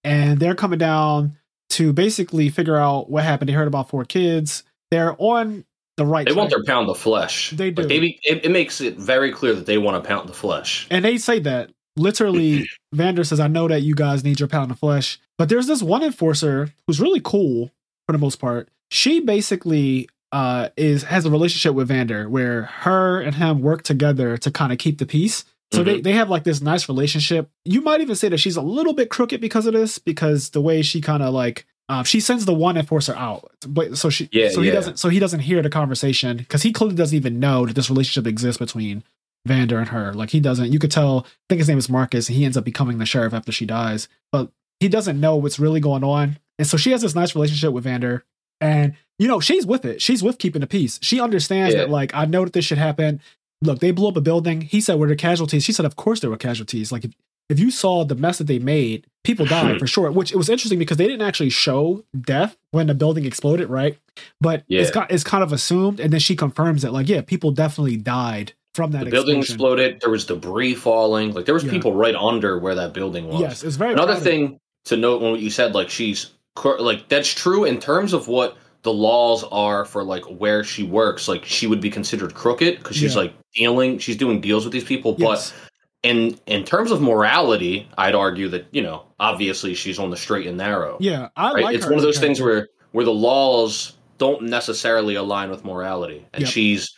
[0.03, 1.37] and they're coming down
[1.71, 3.49] to basically figure out what happened.
[3.49, 4.65] They heard about four kids.
[4.91, 5.65] They're on
[5.97, 6.27] the right.
[6.27, 7.51] They want their pound of flesh.
[7.51, 7.83] They Like, do.
[7.87, 10.87] they be, it, it makes it very clear that they want to pound the flesh.
[10.91, 12.69] and they say that literally.
[12.93, 15.83] Vander says, "I know that you guys need your pound of flesh," but there's this
[15.83, 17.71] one enforcer who's really cool
[18.07, 18.69] for the most part.
[18.91, 24.37] She basically uh, is has a relationship with Vander where her and him work together
[24.37, 25.45] to kind of keep the peace.
[25.73, 27.51] So they, they have like this nice relationship.
[27.65, 30.61] You might even say that she's a little bit crooked because of this, because the
[30.61, 34.29] way she kind of like uh, she sends the one enforcer out, but so she
[34.33, 34.75] Yeah, so he yeah.
[34.75, 37.89] doesn't so he doesn't hear the conversation because he clearly doesn't even know that this
[37.89, 39.05] relationship exists between
[39.47, 40.13] Vander and her.
[40.15, 40.73] Like he doesn't.
[40.73, 41.27] You could tell.
[41.27, 43.67] I think his name is Marcus, and he ends up becoming the sheriff after she
[43.67, 44.09] dies.
[44.33, 47.73] But he doesn't know what's really going on, and so she has this nice relationship
[47.73, 48.25] with Vander.
[48.65, 50.03] And you know, she's with it.
[50.03, 50.99] She's with keeping the peace.
[51.03, 51.83] She understands Yeah.
[51.83, 53.21] that like I know that this should happen.
[53.63, 54.63] Look, they blew up a building.
[54.63, 56.91] He said, "Were there casualties?" She said, "Of course there were casualties.
[56.91, 57.13] Like if
[57.51, 59.79] if you saw the mess that they made, people died hmm.
[59.79, 63.25] for sure." Which it was interesting because they didn't actually show death when the building
[63.27, 63.99] exploded, right?
[64.41, 64.95] But it's Yeah.
[64.95, 68.53] got it's kind of assumed, and then she confirms that like yeah, people definitely died
[68.75, 70.01] from that the building exploded.
[70.01, 71.33] There was debris falling.
[71.33, 71.71] Like there was Yeah.
[71.71, 73.41] people right under where that building was.
[73.41, 76.31] Yes, it's very Another thing to note when you said like she's
[76.63, 81.27] like that's true in terms of what the laws are for like where she works.
[81.29, 83.23] Like she would be considered crooked because she's Yeah.
[83.23, 83.99] like dealing.
[83.99, 85.51] She's doing deals with these people, Yes.
[85.53, 85.71] but.
[86.05, 90.47] In, in terms of morality, I'd argue that you know obviously she's on the straight
[90.47, 90.99] and narrow.
[91.01, 91.65] yeah, I right?
[91.65, 96.27] like it's one of those things where where the laws don't necessarily align with morality,
[96.35, 96.53] and Yep.
[96.53, 96.95] she's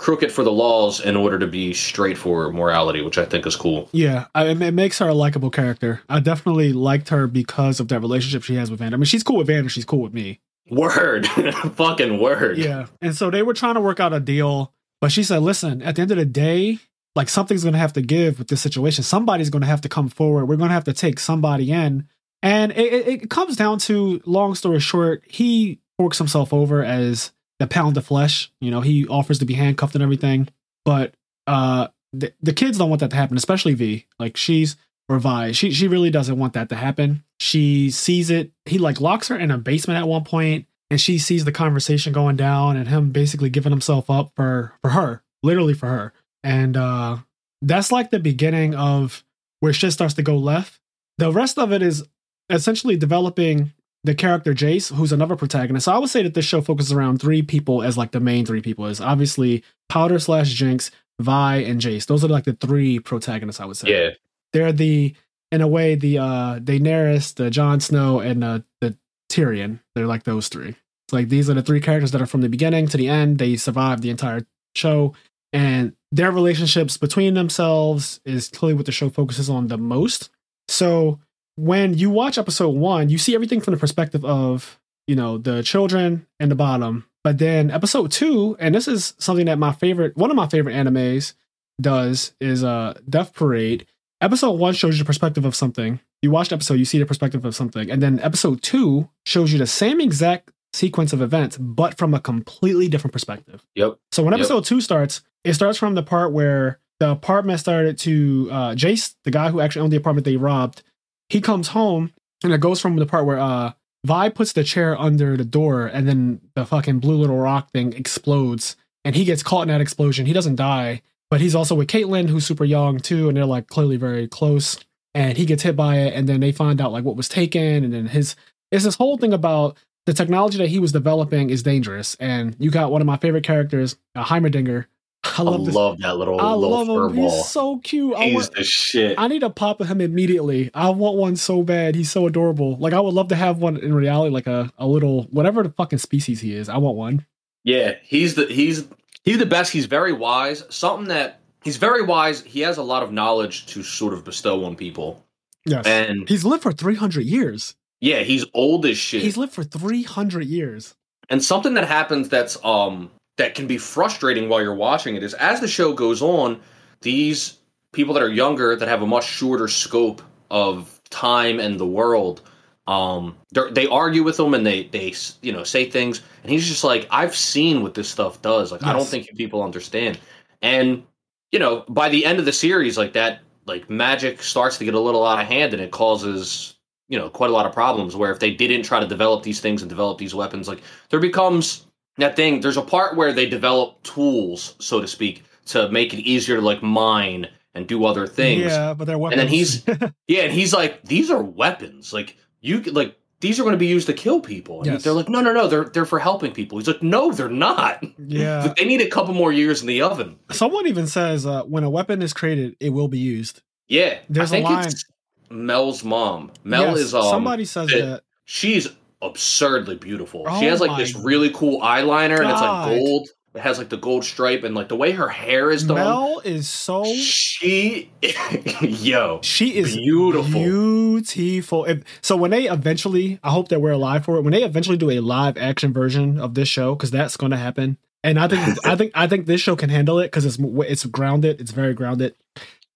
[0.00, 3.54] crooked for the laws in order to be straight for morality, which I think is
[3.54, 3.90] cool.
[3.92, 6.00] Yeah, I, it makes her a likable character.
[6.08, 8.96] I definitely liked her because of that relationship she has with Vander.
[8.96, 9.68] I mean, she's cool with Vander.
[9.68, 10.40] She's cool with me.
[10.70, 11.26] Word,
[11.74, 12.56] fucking word.
[12.56, 15.82] Yeah, and so they were trying to work out a deal, but she said, "Listen,
[15.82, 16.78] at the end of the day,
[17.14, 19.04] like something's going to have to give with this situation.
[19.04, 20.46] Somebody's going to have to come forward.
[20.46, 22.08] We're going to have to take somebody in."
[22.42, 27.32] And it, it, it comes down to, long story short, he forks himself over as
[27.60, 28.50] the pound of flesh.
[28.60, 30.48] You know, he offers to be handcuffed and everything,
[30.84, 31.14] but
[31.46, 34.06] uh, the the kids don't want that to happen, especially V.
[34.18, 34.76] Like she's
[35.08, 35.52] Vi.
[35.52, 37.24] She she really doesn't want that to happen.
[37.38, 38.52] She sees it.
[38.64, 42.12] He like locks her in a basement at one point, and she sees the conversation
[42.12, 46.12] going down and him basically giving himself up for for her, literally for her.
[46.42, 47.18] And uh
[47.62, 49.24] that's like the beginning of
[49.60, 50.80] where shit starts to go left.
[51.18, 52.04] The rest of it is
[52.48, 53.72] essentially developing
[54.04, 55.84] the character Jayce, who's another protagonist.
[55.84, 58.46] So I would say that this show focuses around three people as like the main
[58.46, 58.86] three people.
[58.86, 62.06] Is obviously Powder slash Jinx, Vi, and Jayce.
[62.06, 63.60] Those are like the three protagonists.
[63.60, 64.10] I would say Yeah,
[64.52, 65.14] they're the
[65.52, 68.96] in a way the uh Daenerys, the Jon Snow, and uh, the
[69.30, 69.80] Tyrion.
[69.94, 70.70] They're like those three.
[70.70, 73.38] It's like these are the three characters that are from the beginning to the end.
[73.38, 75.14] They survive the entire show,
[75.52, 80.30] and their relationships between themselves is clearly what the show focuses on the most.
[80.68, 81.20] So
[81.60, 85.62] when you watch episode one, you see everything from the perspective of you know the
[85.62, 87.04] children and the bottom.
[87.22, 90.74] But then episode two, and this is something that my favorite, one of my favorite
[90.74, 91.34] animes
[91.80, 93.86] does is uh Death Parade
[94.20, 96.00] episode one shows you the perspective of something.
[96.22, 99.52] You watch the episode, you see the perspective of something, and then episode two shows
[99.52, 103.66] you the same exact sequence of events, but from a completely different perspective.
[103.74, 104.40] yep, So when Yep.
[104.40, 109.14] episode two starts, it starts from the part where the apartment started to uh Jayce,
[109.24, 110.82] the guy who actually owned the apartment they robbed,
[111.30, 112.12] he comes home
[112.42, 113.72] and it goes from the part where uh
[114.04, 117.92] Vi puts the chair under the door and then the fucking blue little rock thing
[117.92, 120.26] explodes and he gets caught in that explosion.
[120.26, 123.68] He doesn't die, but he's also with Caitlyn, who's super young too, and they're like
[123.68, 124.78] clearly very close.
[125.14, 127.84] And he gets hit by it, and then they find out like what was taken,
[127.84, 128.36] and then his
[128.70, 132.14] it's this whole thing about the technology that he was developing is dangerous.
[132.16, 134.86] And you got one of my favorite characters, uh, Heimerdinger.
[135.22, 137.18] I I love love, that little I little love him.
[137.18, 137.30] furball.
[137.30, 138.14] He's so cute.
[138.16, 139.14] I, He's want, the shit.
[139.18, 140.70] I need to pop him immediately.
[140.74, 141.94] I want one so bad.
[141.94, 142.76] He's so adorable.
[142.78, 145.70] Like I would love to have one in reality, like a, a little whatever the
[145.70, 146.68] fucking species he is.
[146.70, 147.26] I want one.
[147.64, 148.88] Yeah, he's the he's
[149.24, 149.72] he's the best.
[149.72, 150.64] He's very wise.
[150.70, 152.40] Something that he's very wise.
[152.42, 155.22] He has a lot of knowledge to sort of bestow on people.
[155.66, 155.86] Yes.
[155.86, 157.74] And He's lived for 300 years.
[158.00, 159.20] yeah, he's old as shit.
[159.20, 160.94] He's lived for 300 years.
[161.28, 165.34] and something that happens that's um that can be frustrating while you're watching it is
[165.34, 166.60] as the show goes on,
[167.00, 167.58] these
[167.92, 172.42] people that are younger that have a much shorter scope of time and the world
[172.86, 176.22] um they're- argue with him and they they you know say things.
[176.42, 178.72] And he's just like i've seen what this stuff does.
[178.72, 180.18] Like i don't think people understand.
[180.62, 181.04] And
[181.52, 184.94] you know by the end of the series like that like magic starts to get
[184.94, 186.76] a little out of hand and it causes
[187.08, 189.60] you know quite a lot of problems where if they didn't try to develop these
[189.60, 191.86] things and develop these weapons like there becomes
[192.18, 196.20] that thing there's a part where they develop tools so to speak to make it
[196.20, 199.40] easier to like mine and do other things Yeah, but they're weapons.
[199.40, 199.84] And then he's-
[200.28, 202.12] yeah, and he's like, these are weapons.
[202.12, 204.82] Like you could like these are going to be used to kill people.
[204.82, 205.02] And Yes.
[205.04, 206.76] they're like, no, no, no, they're they're for helping people.
[206.78, 208.04] He's like, no, they're not.
[208.18, 208.62] yeah.
[208.66, 210.36] Like, they need a couple more years in the oven.
[210.50, 213.62] Someone even says uh, when a weapon is created, it will be used.
[213.88, 215.04] Yeah, There's a I think line- it's
[215.48, 216.50] Mel's mom.
[216.64, 218.22] Mel Yes, is um, somebody says that- that.
[218.44, 218.88] she's
[219.22, 220.44] absurdly beautiful.
[220.46, 223.28] Oh she has like this really cool eyeliner, and it's like gold.
[223.52, 225.96] It has like the gold stripe, and like the way her hair is done.
[225.96, 228.10] Mel is so she,
[228.80, 230.52] yo, she is beautiful.
[230.52, 231.84] beautiful.
[231.84, 234.42] If, so when they eventually, I hope that we're alive for it.
[234.42, 237.56] When they eventually do a live action version of this show, because that's going to
[237.56, 240.58] happen, and I think I think I think this show can handle it because it's
[240.60, 241.60] it's grounded.
[241.60, 242.36] It's very grounded.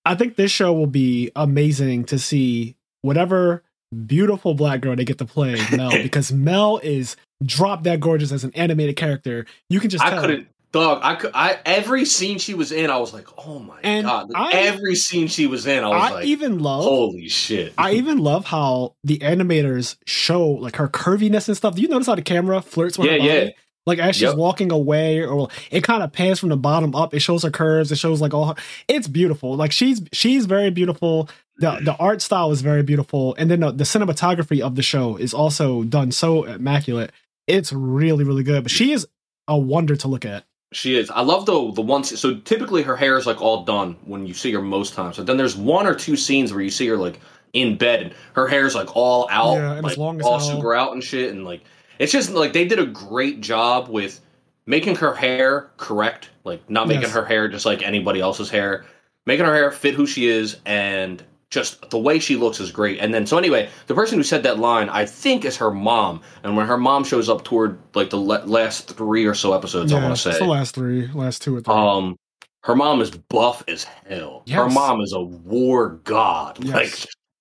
[0.07, 3.63] I think this show will be amazing to see whatever
[4.07, 8.45] beautiful black girl they get to play Mel because Mel is drop that gorgeous as
[8.45, 9.47] an animated character.
[9.69, 10.49] You can just I couldn't.
[10.73, 11.31] Dog, I could.
[11.35, 14.29] I every scene she was in, I was like, oh my And god!
[14.31, 17.73] Like, I- every scene she was in, I was I like, even love holy shit!
[17.79, 21.77] I even love how the animators show like her curviness and stuff.
[21.77, 23.45] Do you notice how the camera flirts with her Yeah, body?
[23.47, 23.51] yeah.
[23.87, 24.37] Like as she's Yep.
[24.37, 27.12] walking away, or it kind of pans from the bottom up.
[27.14, 27.92] It shows her curves.
[27.92, 28.47] It shows like all.
[28.47, 28.55] Her,
[28.88, 29.57] it's beautiful.
[29.57, 31.29] Like she's she's very beautiful.
[31.59, 35.16] the The art style is very beautiful, and then the, the cinematography of the show
[35.16, 37.12] is also done so immaculate.
[37.47, 38.62] It's really really good.
[38.62, 39.07] But she is
[39.49, 40.44] a wonder to look at.
[40.73, 41.11] She is.
[41.11, 42.18] I love the the ones.
[42.18, 45.18] So typically her hair is like all done when you see her most times.
[45.18, 47.20] But then there's one or two scenes where you see her like
[47.53, 50.38] in bed and her hair's like all out, Yeah, and like as long as all
[50.38, 50.49] hell.
[50.57, 51.31] super out and shit.
[51.33, 51.62] And like
[51.99, 54.21] it's just like they did a great job with
[54.67, 57.13] making her hair correct, like not making Yes.
[57.13, 58.85] her hair just like anybody else's hair,
[59.27, 62.99] making her hair fit who she is, and just the way she looks is great.
[62.99, 66.21] And then so anyway, the person who said that line I think is her mom.
[66.43, 69.93] And when her mom shows up toward like the le- last three or so episodes,
[69.93, 70.39] I want to say.
[70.39, 71.75] the last three, last two or three.
[71.75, 72.17] Um,
[72.63, 74.43] her mom is buff as hell.
[74.51, 76.65] Her mom is a war god.
[76.65, 76.75] Yes.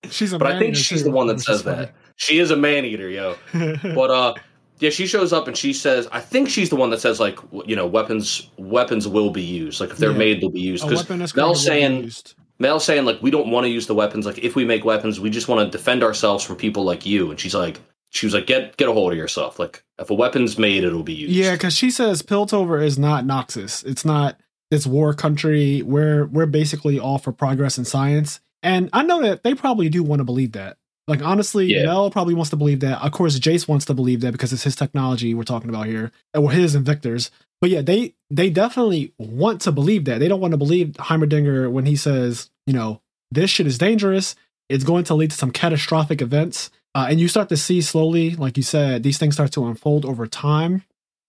[0.04, 1.94] Like, she's a but I think she's too, the one that says that.
[2.16, 3.36] She is a man eater, yo.
[3.96, 4.34] But uh,
[4.80, 7.40] yeah, she shows up and she says, I think she's the one that says like,
[7.66, 9.80] you know, weapons weapons will be used.
[9.82, 10.18] Like if they're Yeah.
[10.18, 10.84] made, they'll be used.
[10.88, 12.36] Because Mel's created will be saying used.
[12.60, 14.26] Mel's saying like we don't want to use the weapons.
[14.26, 17.32] Like if we make weapons, we just want to defend ourselves from people like you.
[17.32, 19.58] And she's like, she was like, get get a hold of yourself.
[19.60, 21.34] Like if a weapon's made, it'll be used.
[21.34, 23.86] Yeah, because she says Piltover is not Noxus.
[23.86, 25.82] It's not this war country.
[25.82, 28.40] We're we're basically all for progress and science.
[28.62, 30.78] And I know that they probably do want to believe that.
[31.08, 31.84] Like honestly, Yeah.
[31.84, 33.02] Mel probably wants to believe that.
[33.02, 36.12] Of course, Jayce wants to believe that because it's his technology we're talking about here,
[36.34, 37.30] or his and Viktor's.
[37.60, 40.20] But yeah, they they definitely want to believe that.
[40.20, 44.36] They don't want to believe Heimerdinger when he says, you know, this shit is dangerous.
[44.70, 46.70] It's going to lead to some catastrophic events.
[46.96, 50.06] Uh, and you start to see slowly, like you said, these things start to unfold
[50.06, 50.84] over time.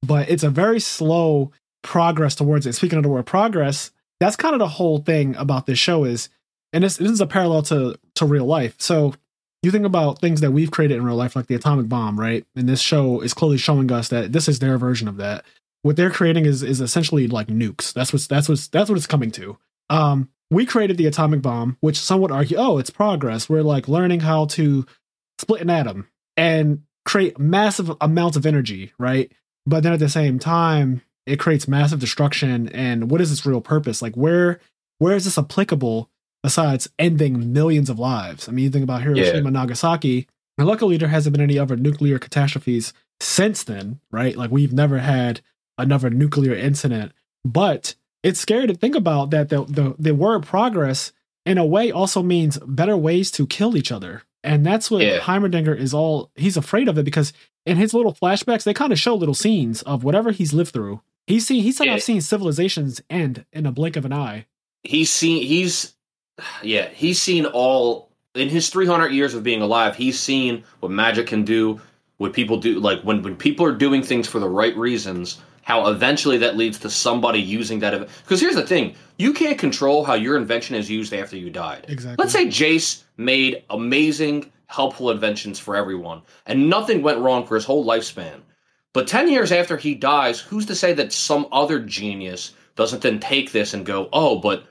[0.07, 1.51] But it's a very slow
[1.83, 2.75] progress towards it.
[2.75, 6.29] Speaking of the word progress, that's kind of the whole thing about this show is,
[6.73, 8.75] and this, this is a parallel to to real life.
[8.79, 9.15] So
[9.65, 12.47] you think about things that we've created in real life, like the atomic bomb, right?
[12.57, 15.45] And this show is clearly showing us that this is their version of that.
[15.83, 17.93] What they're creating is is essentially like nukes.
[17.93, 19.59] That's what's that's what's that's what it's coming to.
[19.91, 23.49] Um, we created the atomic bomb, which some would argue, oh, it's progress.
[23.49, 24.87] We're like learning how to
[25.39, 29.31] split an atom and create massive amounts of energy, right?
[29.67, 32.69] But then at the same time, it creates massive destruction.
[32.69, 34.03] And what is its real purpose?
[34.03, 34.61] Like, where
[34.99, 36.11] where is this applicable
[36.45, 38.49] besides ending millions of lives?
[38.49, 40.29] I mean, you think about Hiroshima, Nagasaki,
[40.59, 44.37] and luckily there hasn't been any other nuclear catastrophes since then, right?
[44.37, 45.41] Like we've never had
[45.79, 47.13] another nuclear incident.
[47.45, 51.13] But it's scary to think about that the the, the word progress
[51.47, 54.23] in a way also means better ways to kill each other.
[54.43, 55.19] And that's what Yeah.
[55.21, 57.33] Heimerdinger is all he's afraid of it because
[57.67, 61.01] in his little flashbacks, they kind of show little scenes of whatever he's lived through.
[61.27, 62.01] He's seen he's somehow Yeah.
[62.01, 64.47] seen civilizations end in a blink of an eye.
[64.83, 65.94] he's seen he's
[66.63, 71.27] yeah he's seen all in his 300 years of being alive he's seen what magic
[71.27, 71.81] can do
[72.19, 75.87] what people do like when when people are doing things for the right reasons how
[75.89, 80.15] eventually that leads to somebody using that because here's the thing you can't control how
[80.15, 82.23] your invention is used after you died Exactly.
[82.23, 87.65] let's say jayce made amazing helpful inventions for everyone and nothing went wrong for his
[87.65, 88.41] whole lifespan
[88.95, 93.19] but 10 years after he dies, who's to say that some other genius doesn't then
[93.19, 94.67] take this and go, "Oh, but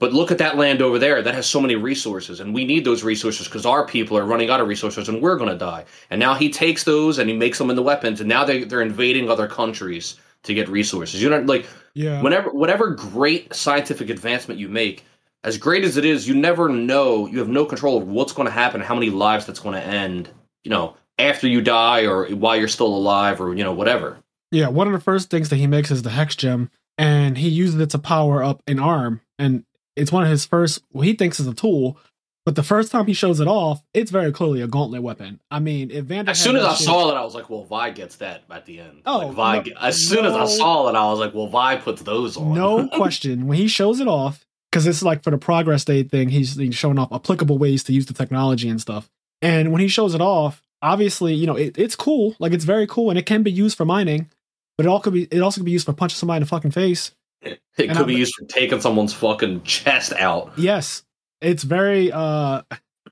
[0.00, 2.84] but look at that land over there that has so many resources and we need
[2.84, 5.84] those resources because our people are running out of resources and we're going to die."
[6.10, 8.82] And now he takes those and he makes them into weapons and now they they're
[8.82, 11.22] invading other countries to get resources.
[11.22, 12.20] You know like Yeah.
[12.22, 15.04] whenever whatever great scientific advancement you make,
[15.44, 18.46] as great as it is, you never know, you have no control of what's going
[18.46, 20.28] to happen, how many lives that's going to end,
[20.64, 24.16] you know, after you die or while you're still alive or, you know, whatever.
[24.50, 27.48] Yeah, one of the first things that he makes is the hex gem, and he
[27.48, 29.20] uses it to power up an arm.
[29.38, 29.64] And
[29.96, 31.98] it's one of his first, what he thinks is a tool.
[32.46, 35.40] But the first time he shows it off, it's very clearly a gauntlet weapon.
[35.50, 37.64] I mean, if Vander As soon as I shit- saw it, I was like, well,
[37.64, 39.00] Vi gets that at the end.
[39.06, 41.46] Oh, like, Vi, no- get- as soon as I saw it, I was like, well,
[41.46, 42.52] Vi puts those on.
[42.54, 46.28] no question, when he shows it off, because it's like for the progress day thing,
[46.28, 49.08] he's, he's showing off applicable ways to use the technology and stuff.
[49.40, 52.36] And when he shows it off, obviously, you know, it, it's cool.
[52.38, 54.28] Like it's very cool, and it can be used for mining.
[54.76, 55.22] But it all could be.
[55.30, 57.12] It also could be used for punching somebody in the fucking face.
[57.46, 60.52] it and could I'm- be used for taking someone's fucking chest out.
[60.56, 61.02] Yes.
[61.40, 62.62] It's very uh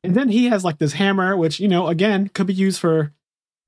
[0.04, 3.12] and then he has like this hammer, which, you know, again, could be used for,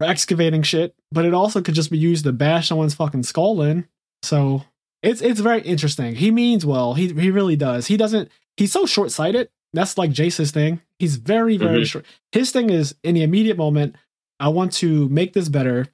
[0.01, 3.61] for excavating shit, but it also could just be used to bash someone's fucking skull
[3.63, 3.87] in.
[4.23, 4.63] So
[5.03, 6.15] it's it's very interesting.
[6.15, 6.95] He means well.
[6.95, 7.87] He he really does.
[7.89, 9.49] He doesn't he's so short sighted.
[9.75, 10.81] That's like Jayce's thing.
[11.01, 11.87] He's very, very Mhm.
[11.87, 12.07] short.
[12.33, 13.97] His thing is in the immediate moment,
[14.41, 15.89] I want to make this better.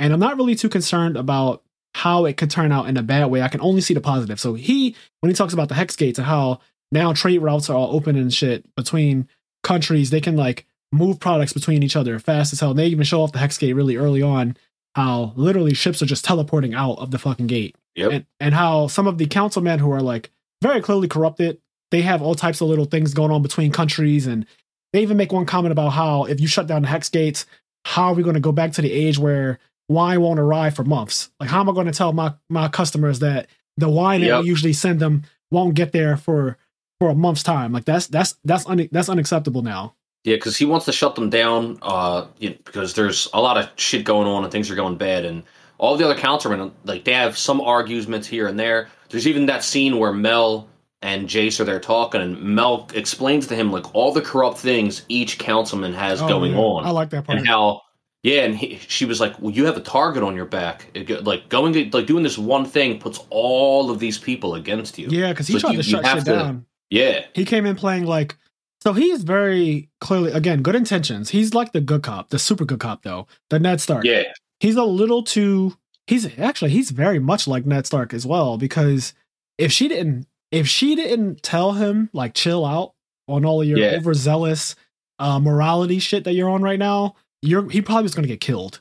[0.00, 1.62] and I'm not really too concerned about
[1.94, 3.40] how it could turn out in a bad way.
[3.42, 4.40] I can only see the positive.
[4.40, 7.76] So he, when he talks about the hex gates and how now trade routes are
[7.76, 9.28] all open and shit between
[9.62, 12.70] countries, they can like move products between each other fast as hell.
[12.70, 14.56] And they even show off the hex gate really early on,
[14.94, 17.76] how literally ships are just teleporting out of the fucking gate.
[17.94, 18.12] Yep.
[18.12, 20.30] And and how some of the councilmen who are like
[20.62, 21.60] very clearly corrupted,
[21.92, 24.46] they have all types of little things going on between countries and
[24.92, 27.46] they even make one comment about how if you shut down the hex gates,
[27.84, 29.58] how are we going to go back to the age where
[29.88, 31.30] wine won't arrive for months?
[31.40, 34.42] Like, how am I going to tell my my customers that the wine that Yep.
[34.42, 36.56] we usually send them won't get there for
[37.00, 37.72] for a month's time?
[37.72, 39.94] Like, that's that's that's un, that's unacceptable now.
[40.24, 43.58] Yeah, because he wants to shut them down uh, you know, because there's a lot
[43.58, 45.26] of shit going on and things are going bad.
[45.26, 45.42] And
[45.76, 48.88] all the other councilmen, like, they have some arguments here and there.
[49.10, 50.66] There's even that scene where Mel
[51.02, 55.04] and Jayce are there talking, and Mel explains to him, like, all the corrupt things
[55.10, 56.58] each councilman has Oh, going yeah.
[56.58, 56.86] on.
[56.86, 57.36] I like that part.
[57.38, 57.82] and how
[58.24, 61.22] yeah and he, she was like well you have a target on your back It
[61.24, 65.30] like going like doing this one thing puts all of these people against you yeah,
[65.32, 66.66] because he So tried you- to you shut have shit to- down.
[66.90, 68.36] yeah He came in playing like
[68.82, 71.30] so he's very clearly again good intentions.
[71.30, 74.04] He's like the good cop, the super good cop though, the Ned Stark.
[74.04, 74.24] yeah
[74.60, 79.14] he's a little too he's actually he's very much like Ned Stark as well because
[79.58, 82.92] if she didn't if she didn't tell him like chill out
[83.26, 83.96] on all of your Yeah.
[83.96, 84.76] overzealous
[85.18, 87.14] uh morality shit that you're on right now,
[87.44, 88.80] you're he probably was going to get killed.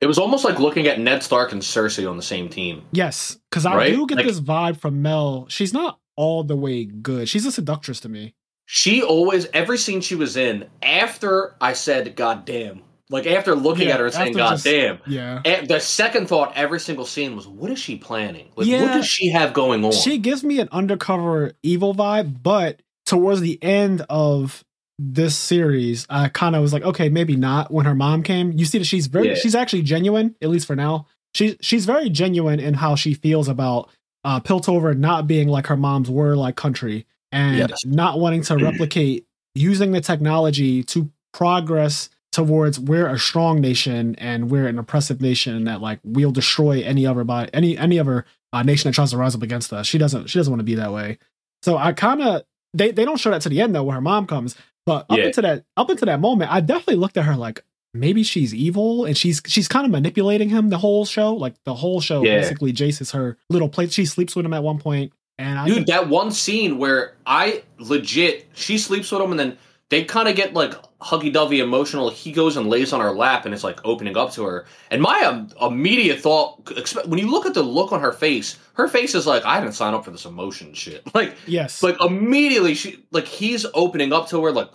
[0.00, 3.38] it was almost like looking at ned stark and cersei on the same team Yes,
[3.50, 3.92] cuz I Right?
[3.94, 5.46] do get Like- this vibe from Mel.
[5.48, 7.28] She's not all the way good.
[7.28, 8.34] She's a seductress to me.
[8.66, 13.88] she always every scene she was in after i said god damn like after looking
[13.88, 15.40] Yeah, at her and saying god just- damn Yeah.
[15.44, 19.06] eh, the second thought every single scene was what is she planning like what does
[19.08, 24.04] she have going on She gives me an undercover evil vibe, but towards the end
[24.08, 24.62] of
[25.02, 27.70] this series, I kind of was like, okay, maybe not.
[27.72, 29.34] When her mom came, you see that she's very, Yeah.
[29.34, 31.06] she's actually genuine, at least for now.
[31.34, 33.88] She's she's very genuine in how she feels about
[34.24, 39.24] uh, Piltover not being like her mom's were like country and not wanting to replicate
[39.54, 45.64] using the technology to progress towards we're a strong nation and we're an oppressive nation
[45.64, 49.16] that like we'll destroy any other by any any other uh, nation that tries to
[49.16, 49.86] rise up against us.
[49.86, 50.28] She doesn't.
[50.28, 51.18] She doesn't want to be that way.
[51.62, 52.42] So I kind of
[52.74, 54.56] they they don't show that to the end though, where her mom comes.
[54.90, 55.26] But up Yeah.
[55.26, 57.62] into that up into that moment, I definitely looked at her like
[57.94, 61.32] maybe she's evil and she's she's kind of manipulating him the whole show.
[61.32, 62.38] Like the whole show, Yeah.
[62.40, 63.92] basically, Jayce is her little place.
[63.92, 67.62] She sleeps with him at one point, and I Dude, that one scene where I
[67.78, 69.58] legit she sleeps with him and then
[69.90, 72.10] they kind of get like huggy dovey emotional.
[72.10, 74.66] He goes and lays on her lap and it's like opening up to her.
[74.90, 76.70] And my um, immediate thought,
[77.06, 79.74] when you look at the look on her face, her face is like, I didn't
[79.74, 81.02] sign up for this emotion shit.
[81.14, 84.52] Like, yes, like immediately she like he's opening up to her.
[84.52, 84.70] Like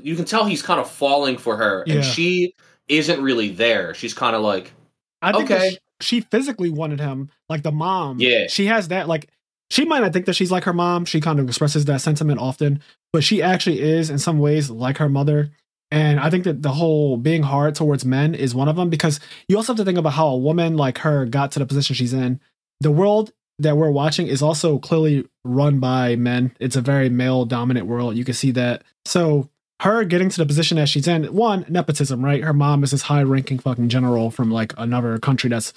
[0.00, 1.96] you can tell he's kind of falling for her, Yeah.
[1.96, 2.54] and she
[2.86, 3.92] isn't really there.
[3.94, 4.72] She's kind of like,
[5.20, 5.70] I think okay.
[6.00, 8.20] she, she physically wanted him, like the mom.
[8.20, 8.46] Yeah.
[8.48, 9.08] she has that.
[9.08, 9.28] Like
[9.70, 11.04] she might not think that she's like her mom.
[11.04, 14.98] She kind of expresses that sentiment often, but she actually is in some ways like
[14.98, 15.50] her mother.
[15.92, 19.18] And I think that the whole being hard towards men is one of them because
[19.48, 21.94] you also have to think about how a woman like her got to the position
[21.94, 22.40] she's in.
[22.80, 26.54] The world that we're watching is also clearly run by men.
[26.60, 28.16] It's a very male dominant world.
[28.16, 28.82] You can see that.
[29.04, 29.50] So
[29.80, 32.42] her getting to the position that she's in, one, nepotism, right?
[32.42, 35.72] Her mom is this high ranking fucking general from like another country that's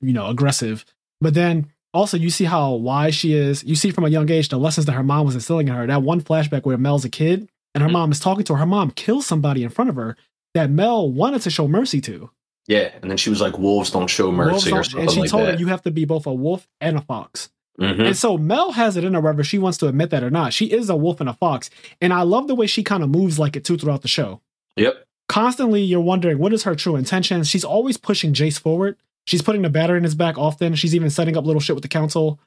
[0.00, 0.84] you know, aggressive.
[1.20, 3.64] But then also you see how wise she is.
[3.64, 5.86] You see from a young age the lessons that her mom was instilling in her.
[5.86, 7.92] That one flashback where Mel's a kid and her Mhm.
[7.92, 8.58] mom is talking to her.
[8.60, 10.16] Her mom kills somebody in front of her
[10.54, 12.30] that Mel wanted to show mercy to.
[12.66, 12.90] yeah.
[13.02, 15.46] And then she was like, wolves don't show mercy don't- something and she like told
[15.46, 15.54] that.
[15.54, 17.50] her you have to be both a wolf and a fox.
[17.80, 18.06] Mhm.
[18.06, 20.52] And so Mel has it in her whether she wants to admit that or not.
[20.54, 21.68] She is a wolf and a fox.
[22.00, 24.40] And I love the way she kind of moves like it too throughout the show.
[24.76, 25.04] Yep.
[25.28, 27.42] Constantly, you're wondering what is her true intention.
[27.44, 28.96] She's always pushing Jayce forward.
[29.26, 30.74] She's putting the batter in his back often.
[30.74, 32.38] She's even setting up little shit with the council.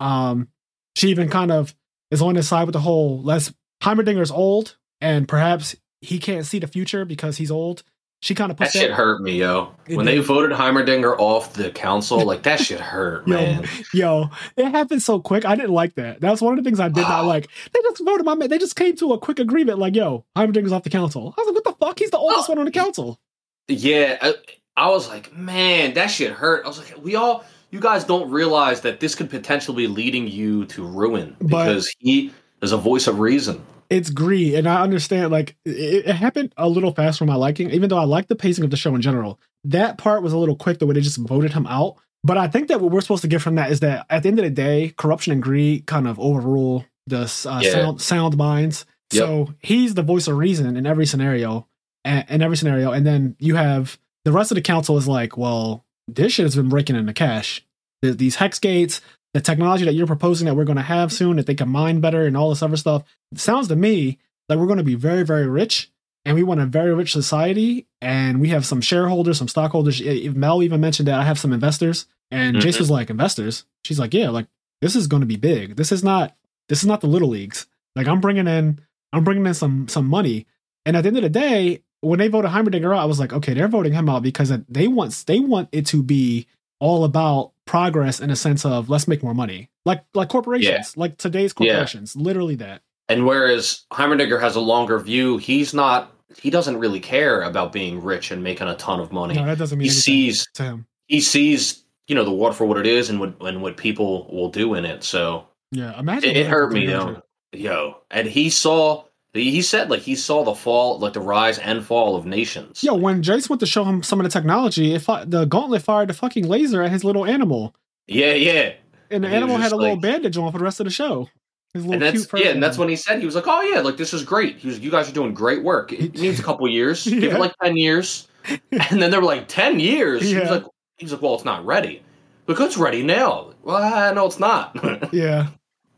[0.00, 0.48] Um,
[0.96, 1.74] she even kind of
[2.10, 6.58] is on his side with the whole Les Heimerdinger's old, and perhaps he can't see
[6.58, 7.82] the future because he's old.
[8.22, 9.74] She kind of That puts shit hurt me, yo.
[9.86, 13.68] It when they voted Heimerdinger off the council, like that shit hurt, Yo, man.
[13.92, 15.44] Yo, it happened so quick.
[15.44, 16.22] I didn't like that.
[16.22, 17.48] That was one of the things I did not like.
[17.72, 18.48] They just voted my man.
[18.48, 21.34] They just came to a quick agreement, like, yo, Heimerdinger's off the council.
[21.36, 21.98] I was like, what the fuck?
[21.98, 22.52] He's the oldest Oh.
[22.52, 23.20] one on the council.
[23.68, 24.34] Yeah, I,
[24.76, 26.64] I was like, man, that shit hurt.
[26.64, 30.26] I was like, we all, you guys don't realize that this could potentially be leading
[30.28, 33.64] you to ruin But- because he is a voice of reason.
[33.90, 37.70] It's greed, and I understand, like, it, it happened a little fast for my liking,
[37.70, 39.38] even though I like the pacing of the show in general.
[39.64, 41.96] That part was a little quick, the way they just voted him out.
[42.24, 44.30] But I think that what we're supposed to get from that is that at the
[44.30, 47.70] end of the day, corruption and greed kind of overrule the uh, Yeah.
[47.72, 48.86] sound sound minds.
[49.12, 49.20] Yep.
[49.22, 51.68] So he's the voice of reason in every scenario,
[52.06, 52.90] and in every scenario.
[52.92, 56.56] And then you have the rest of the council is like, well, this shit has
[56.56, 57.64] been breaking into cash.
[58.02, 59.00] The, these hex gates,
[59.32, 62.00] the technology that you're proposing that we're going to have soon, that they can mine
[62.00, 63.02] better and all this other stuff,
[63.32, 64.18] it sounds to me
[64.48, 65.90] like we're going to be very, very rich.
[66.26, 67.86] And we want a very rich society.
[68.00, 70.00] And we have some shareholders, some stockholders.
[70.34, 72.06] Mel even mentioned that I have some investors.
[72.30, 72.60] And Mhm.
[72.62, 73.64] Jayce was like, investors?
[73.84, 74.46] She's like, yeah, like
[74.80, 75.76] this is going to be big.
[75.76, 76.34] This is not,
[76.68, 77.66] this is not the little leagues.
[77.94, 78.80] Like I'm bringing in,
[79.12, 80.46] I'm bringing in some, some money.
[80.86, 83.32] And at the end of the day, when they voted Heimerdinger out, I was like,
[83.32, 86.46] okay, they're voting him out because they want, they want it to be
[86.80, 91.16] all about progress in a sense of let's make more money, like like corporations, like
[91.16, 91.72] today's Yeah.
[91.72, 92.82] corporations, literally that.
[93.08, 96.10] And whereas Heimerdinger has a longer view, he's not.
[96.40, 99.34] He doesn't really care about being rich and making a ton of money.
[99.34, 100.86] No, that doesn't mean he sees to him.
[101.06, 104.26] he sees you know the water for what it is and what and what people
[104.32, 105.04] will do in it.
[105.04, 107.14] So Yeah, imagine it, it hurt me 300.
[107.16, 107.22] though,
[107.58, 107.96] yo.
[108.10, 109.04] And he saw
[109.42, 112.82] he said like he saw the fall, like the rise and fall of nations.
[112.84, 116.14] Yo, when Jayce went to show him some of the technology, the gauntlet fired the
[116.14, 117.74] fucking laser at his little animal,
[118.06, 118.74] Yeah, yeah.
[119.10, 121.28] and the And animal had a little bandage on for the rest of the show.
[121.74, 123.60] His little And that's cute yeah, and that's when he said he was like, "Oh
[123.62, 124.58] yeah, like this is great.
[124.58, 125.92] He was, you guys are doing great work.
[125.92, 127.04] It needs a couple years.
[127.04, 128.28] Give it like ten years."
[128.90, 130.64] And then they were like, 10 years." He was like,
[130.98, 132.02] "He was like, well, it's not ready."
[132.46, 133.54] Look, it's ready now.
[133.62, 134.78] Well, no, it's not.
[135.14, 135.46] yeah,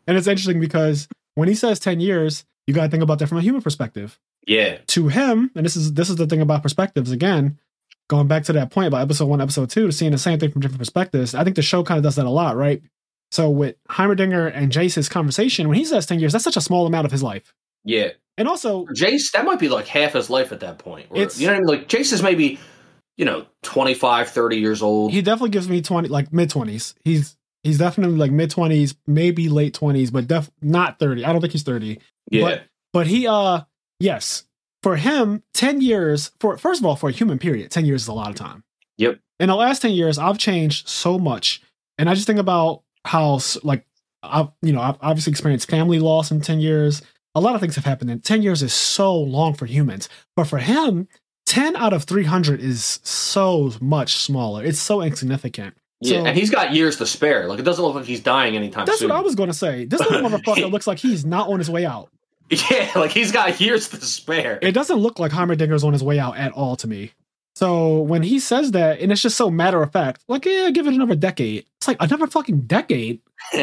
[0.06, 3.26] and it's interesting because when he says ten years, you got to think about that
[3.28, 4.18] from a human perspective.
[4.46, 7.58] yeah, to him, and this is this is the thing about perspectives again,
[8.08, 10.60] going back to that point about episode one, episode two, seeing the same thing from
[10.60, 11.34] different perspectives.
[11.34, 12.82] I think the show kind of does that a lot, right?
[13.32, 16.86] So with Heimerdinger and Jayce's conversation, when he says ten years, that's such a small
[16.86, 17.54] amount of his life.
[17.84, 18.10] yeah.
[18.38, 21.06] And also, Jayce, that might be like half his life at that point.
[21.08, 21.68] Or, It's- you know what I mean?
[21.68, 22.58] Like Jayce is maybe,
[23.16, 25.10] you know, 25, 30 years old.
[25.10, 26.94] he definitely gives me twenty, like mid twenties.
[27.02, 31.24] He's he's definitely like mid twenties, maybe late twenties, but def not thirty.
[31.24, 31.98] I don't think he's thirty.
[32.30, 32.62] Yeah, But
[32.92, 33.60] but he uh
[34.00, 34.44] yes,
[34.82, 38.08] for him, 10 years for first of all, for a human period, 10 years is
[38.08, 38.64] a lot of time.
[38.98, 39.18] Yep.
[39.40, 41.60] In the last 10 years, I've changed so much.
[41.98, 43.86] And I just think about how s- like
[44.22, 47.02] I've you know, I've obviously experienced family loss in 10 years.
[47.34, 48.10] A lot of things have happened.
[48.10, 50.08] And 10 years is so long for humans.
[50.36, 51.06] But for him,
[51.44, 54.64] 10 out of 300 is so much smaller.
[54.64, 55.74] It's so insignificant.
[56.00, 56.20] yeah.
[56.20, 57.46] so- and he's got years to spare.
[57.46, 59.10] Like it doesn't look like he's dying anytime That's soon.
[59.10, 59.84] what I was going to say.
[59.84, 62.08] This little motherfucker looks like he's not on his way out.
[62.70, 64.58] Yeah, like he's got years to spare.
[64.62, 67.12] it doesn't look like Heimerdinger's on his way out at all to me.
[67.56, 70.86] So when he says that, and it's just so matter of fact, like, yeah, give
[70.86, 71.64] it another decade.
[71.78, 73.20] It's like another fucking decade.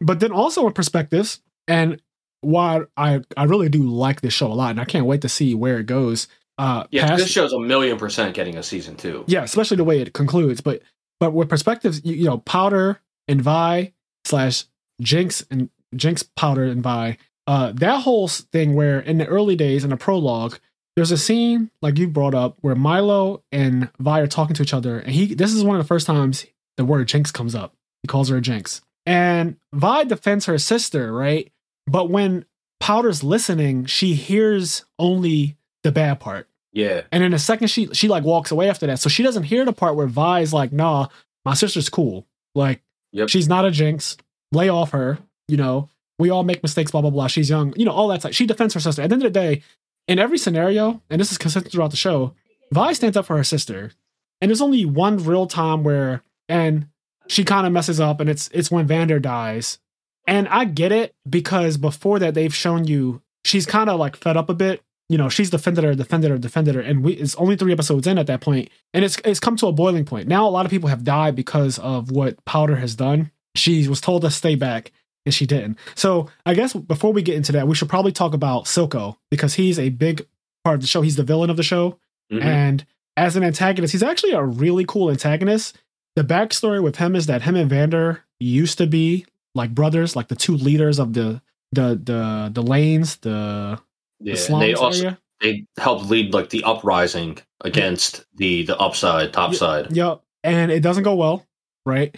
[0.00, 2.00] But then also with perspectives, and
[2.40, 5.28] why I, I really do like this show a lot, and I can't wait to
[5.28, 6.28] see where it goes.
[6.56, 9.24] Uh, yeah, past- this show's a million percent getting a season two.
[9.26, 10.60] yeah, especially the way it concludes.
[10.60, 10.82] But
[11.18, 13.92] but with perspectives, you, you know, Powder and Vi
[14.24, 14.64] slash
[15.00, 17.16] Jinx and Jinx Powder and Vi,
[17.48, 20.58] uh, that whole thing where in the early days in the prologue,
[20.94, 24.74] there's a scene like you brought up where Mylo and Vi are talking to each
[24.74, 26.44] other, and he this is one of the first times
[26.76, 27.74] the word Jinx comes up.
[28.02, 31.50] He calls her a Jinx, and Vi defends her sister, right?
[31.86, 32.44] But when
[32.80, 36.48] Powder's listening, she hears only the bad part.
[36.72, 39.00] Yeah, And in a second, she she like walks away after that.
[39.00, 41.08] So she doesn't hear the part where Vi's like, "Nah,
[41.44, 42.26] my sister's cool.
[42.54, 42.82] Like,
[43.12, 43.30] Yep.
[43.30, 44.16] she's not a jinx.
[44.52, 45.18] Lay off her.
[45.48, 45.88] You know,
[46.18, 46.90] we all make mistakes.
[46.90, 47.26] Blah blah blah.
[47.26, 47.72] She's young.
[47.76, 48.20] You know, all that.
[48.20, 48.34] stuff.
[48.34, 49.02] She defends her sister.
[49.02, 49.62] At the end of the day,
[50.06, 52.34] in every scenario, and this is consistent throughout the show,
[52.72, 53.92] Vi stands up for her sister.
[54.40, 56.88] And there's only one real time where, and
[57.26, 59.78] she kind of messes up, and it's it's when Vander dies.
[60.26, 64.36] And I get it because before that, they've shown you she's kind of like fed
[64.36, 67.34] up a bit you know, she's defended her, defended her, defended her, and we it's
[67.36, 70.28] only three episodes in at that point, and it's it's come to a boiling point.
[70.28, 73.30] Now a lot of people have died because of what Powder has done.
[73.54, 74.92] She was told to stay back,
[75.28, 75.78] and she didn't.
[75.94, 79.54] So I guess before we get into that, we should probably talk about Silco because
[79.54, 80.26] he's a big
[80.64, 81.02] part of the show.
[81.02, 81.98] He's the villain of the show,
[82.32, 82.42] Mhm.
[82.42, 85.76] and as an antagonist, he's actually a really cool antagonist.
[86.16, 90.28] The backstory with him is that him and Vander used to be like brothers, like
[90.28, 91.40] the two leaders of the
[91.72, 93.78] the the the lanes, the,
[94.20, 94.32] yeah.
[94.32, 95.18] the slums they also area.
[95.40, 99.94] they helped lead like the uprising against the the upside, top side.
[99.94, 100.22] Yep.
[100.44, 101.44] And it doesn't go well,
[101.84, 102.16] right?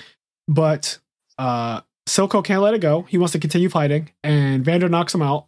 [0.49, 0.99] But
[1.39, 3.03] uh Silco can't let it go.
[3.03, 5.47] He wants to continue fighting, and Vander knocks him out.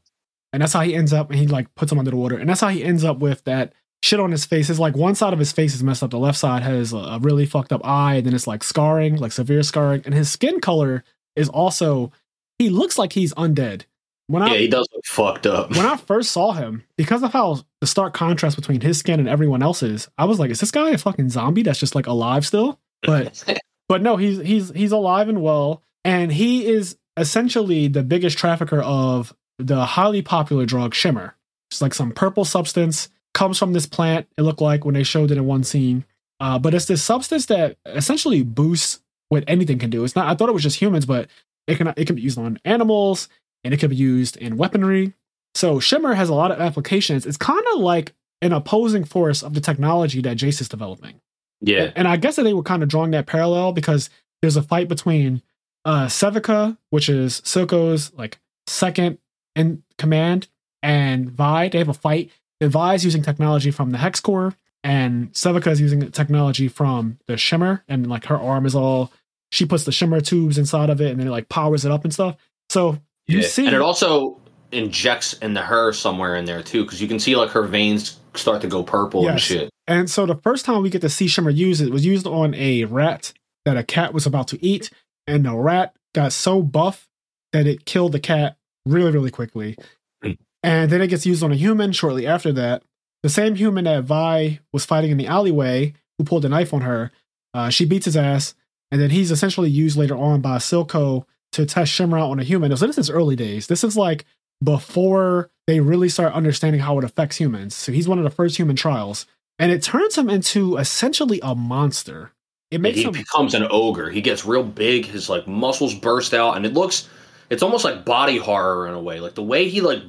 [0.53, 2.37] And that's how he ends up, and he like puts him under the water.
[2.37, 3.73] And that's how he ends up with that
[4.03, 4.69] shit on his face.
[4.69, 6.11] Is like one side of his face is messed up.
[6.11, 9.17] The left side has a, a really fucked up eye, and then it's like scarring,
[9.17, 10.03] like severe scarring.
[10.05, 11.05] And his skin color
[11.37, 12.13] is also
[12.59, 13.85] he looks like he's undead.
[14.27, 15.71] When I Yeah, he does look fucked up.
[15.71, 19.29] when I first saw him, because of how the stark contrast between his skin and
[19.29, 22.47] everyone else's, I was like, is this guy a fucking zombie that's just like alive
[22.47, 22.79] still?
[23.03, 23.43] But
[23.89, 28.81] but no, he's he's he's alive and well, and he is essentially the biggest trafficker
[28.81, 31.37] of the highly popular drug Shimmer.
[31.71, 34.27] It's like some purple substance comes from this plant.
[34.37, 36.05] It looked like when they showed it in one scene.
[36.41, 40.05] Uh, but it's this substance that essentially boosts what anything can do.
[40.05, 40.29] It's not.
[40.29, 41.29] I thought it was just humans, but
[41.67, 43.29] it can it can be used on animals
[43.65, 45.15] and it can be used in weaponry.
[45.55, 47.27] So Shimmer has a lot of applications.
[47.27, 51.21] It's kind of like an opposing force of the technology that Jayce is developing.
[51.61, 51.93] Yeah.
[51.95, 54.89] And I guess that they were kind of drawing that parallel because there's a fight
[54.89, 55.43] between
[55.85, 59.19] uh Sevika, which is Silco's like second
[59.57, 60.49] in command,
[60.83, 61.69] and Vi.
[61.69, 62.31] They have a fight.
[62.61, 64.55] And Vi is using technology from the Hex Core,
[64.85, 69.13] and Sevika is using technology from the Shimmer, and like her arm is all
[69.51, 72.05] she puts the Shimmer tubes inside of it, and then it like powers it up
[72.05, 72.37] and stuff.
[72.71, 73.47] So you Yeah.
[73.49, 74.39] see, and it also
[74.71, 78.63] injects into her somewhere in there too, because you can see like her veins start
[78.63, 79.69] to go purple and shit.
[79.87, 82.55] And so the first time we get to see Shimmer use it was used on
[82.55, 83.33] a rat
[83.65, 84.89] that a cat was about to eat,
[85.27, 87.09] and the rat got so buff
[87.53, 88.57] that it killed the cat
[88.87, 89.77] really, really quickly.
[90.23, 90.33] Hmm.
[90.63, 92.83] And then it gets used on a human shortly after that.
[93.23, 96.81] The same human that Vi was fighting in the alleyway, who pulled a knife on
[96.81, 97.13] her,
[97.55, 98.55] uh, she beats his ass,
[98.91, 102.45] and then he's essentially used later on by Silco to test Shimmer out on a
[102.45, 102.75] human.
[102.77, 103.67] So this is early days.
[103.67, 104.25] This is like
[104.63, 107.75] before they really start understanding how it affects humans.
[107.75, 109.27] So he's one of the first human trials,
[109.59, 112.33] and it turns him into essentially a monster.
[112.73, 114.11] It makes he him becomes an ogre.
[114.11, 115.07] He gets real big.
[115.07, 117.09] His like muscles burst out, and it looks.
[117.51, 119.21] It's almost like body horror in a way.
[119.21, 120.03] Like the way he like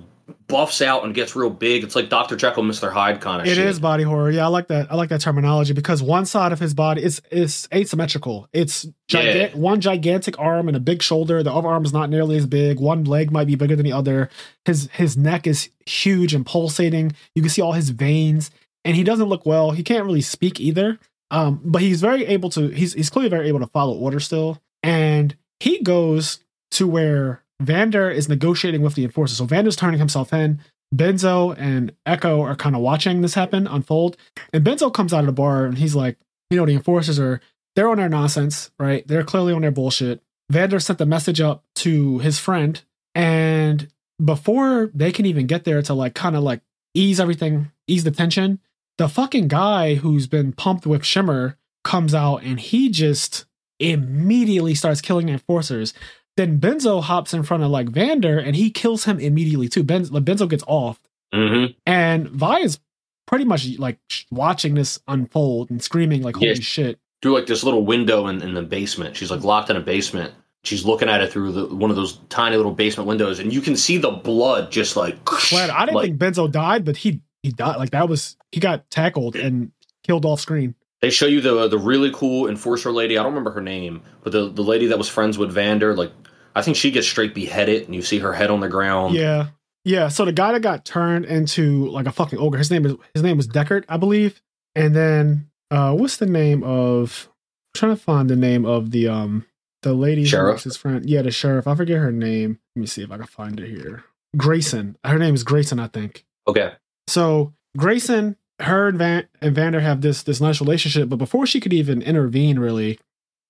[0.48, 1.84] buffs out and gets real big.
[1.84, 3.66] It's like Doctor Jekyll, Mister Hyde kind of It shit.
[3.66, 4.32] is body horror.
[4.32, 4.90] Yeah, I like that.
[4.90, 8.48] I like that terminology because one side of his body is is asymmetrical.
[8.54, 9.58] It's giga- Yeah.
[9.58, 11.44] one gigantic arm and a big shoulder.
[11.44, 12.80] The other arm is not nearly as big.
[12.80, 14.30] One leg might be bigger than the other.
[14.64, 17.12] His his neck is huge and pulsating.
[17.36, 18.50] You can see all his veins,
[18.86, 19.72] and he doesn't look well.
[19.72, 20.98] He can't really speak either.
[21.32, 22.70] Um, but he's very able to.
[22.70, 26.40] He's he's clearly very able to follow order still, and he goes
[26.72, 29.38] to where Vander is negotiating with the enforcers.
[29.38, 30.60] So Vander's turning himself in.
[30.94, 34.16] Benzo and Ekko are kind of watching this happen unfold.
[34.52, 36.18] And Benzo comes out of the bar and he's like,
[36.52, 37.42] you know, the enforcers are
[37.76, 39.08] they're on their nonsense, right?
[39.08, 40.22] They're clearly on their bullshit.
[40.52, 42.80] Vander sent the message up to his friend,
[43.16, 43.88] and
[44.24, 46.62] before they can even get there to like kind of like
[46.94, 48.60] ease everything, ease the tension,
[48.98, 53.46] the fucking guy who's been pumped with Shimmer comes out and he just
[53.80, 55.94] immediately starts killing the enforcers.
[56.38, 59.84] Then Benzo hops in front of like Vander and he kills him immediately too.
[59.84, 61.00] Ben, Benzo gets off
[61.34, 62.80] hmm and Vi is
[63.26, 63.98] pretty much like
[64.30, 66.54] watching this unfold and screaming like holy Yeah.
[66.56, 67.00] shit.
[67.22, 69.16] Through like this little window in, in the basement.
[69.16, 70.34] She's like locked in a basement.
[70.64, 73.60] She's looking at it through the, one of those tiny little basement windows, and you
[73.62, 75.24] can see the blood just like.
[75.26, 77.78] Glad I didn't like, think Benzo died, but he he died.
[77.78, 79.72] Like that was he got tackled and
[80.04, 80.76] killed off screen.
[81.02, 83.18] They show you the the really cool enforcer lady.
[83.18, 85.96] I don't remember her name, but the the lady that was friends with Vander.
[85.96, 86.12] Like,
[86.56, 89.14] I think she gets straight beheaded, and you see her head on the ground.
[89.14, 89.48] Yeah.
[89.84, 90.08] Yeah.
[90.08, 93.22] So the guy that got turned into like a fucking ogre, his name is his
[93.22, 94.42] name was Deckard, I believe.
[94.76, 97.28] And then uh what's the name of
[97.76, 99.46] I'm trying to find the name of the um
[99.82, 100.64] the lady who Sheriff?
[100.64, 101.06] his friend.
[101.06, 101.68] Yeah, the sheriff.
[101.68, 102.60] I forget her name.
[102.76, 104.06] Let me see if I can find it here.
[104.38, 104.98] Grayson.
[105.04, 106.26] Her name is Grayson, I think.
[106.48, 106.72] Okay.
[107.08, 111.60] So Grayson, her and Van and Vander have this this nice relationship, but before she
[111.60, 113.00] could even intervene, really,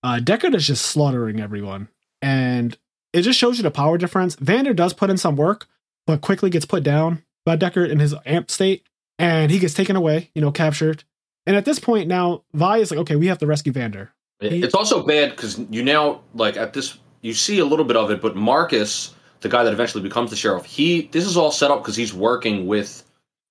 [0.03, 1.89] uh, Deckard is just slaughtering everyone,
[2.21, 2.77] and
[3.13, 4.35] it just shows you the power difference.
[4.35, 5.67] Vander does put in some work,
[6.07, 8.83] but quickly gets put down by Deckard in his amp state,
[9.19, 11.03] and he gets taken away, you know, captured.
[11.45, 14.11] And at this point now, Vi is like, okay, we have to rescue Vander.
[14.39, 17.95] He- It's also bad because you now like at this you see a little bit
[17.97, 21.51] of it, but Marcus, the guy that eventually becomes the sheriff, he this is all
[21.51, 23.03] set up because he's working with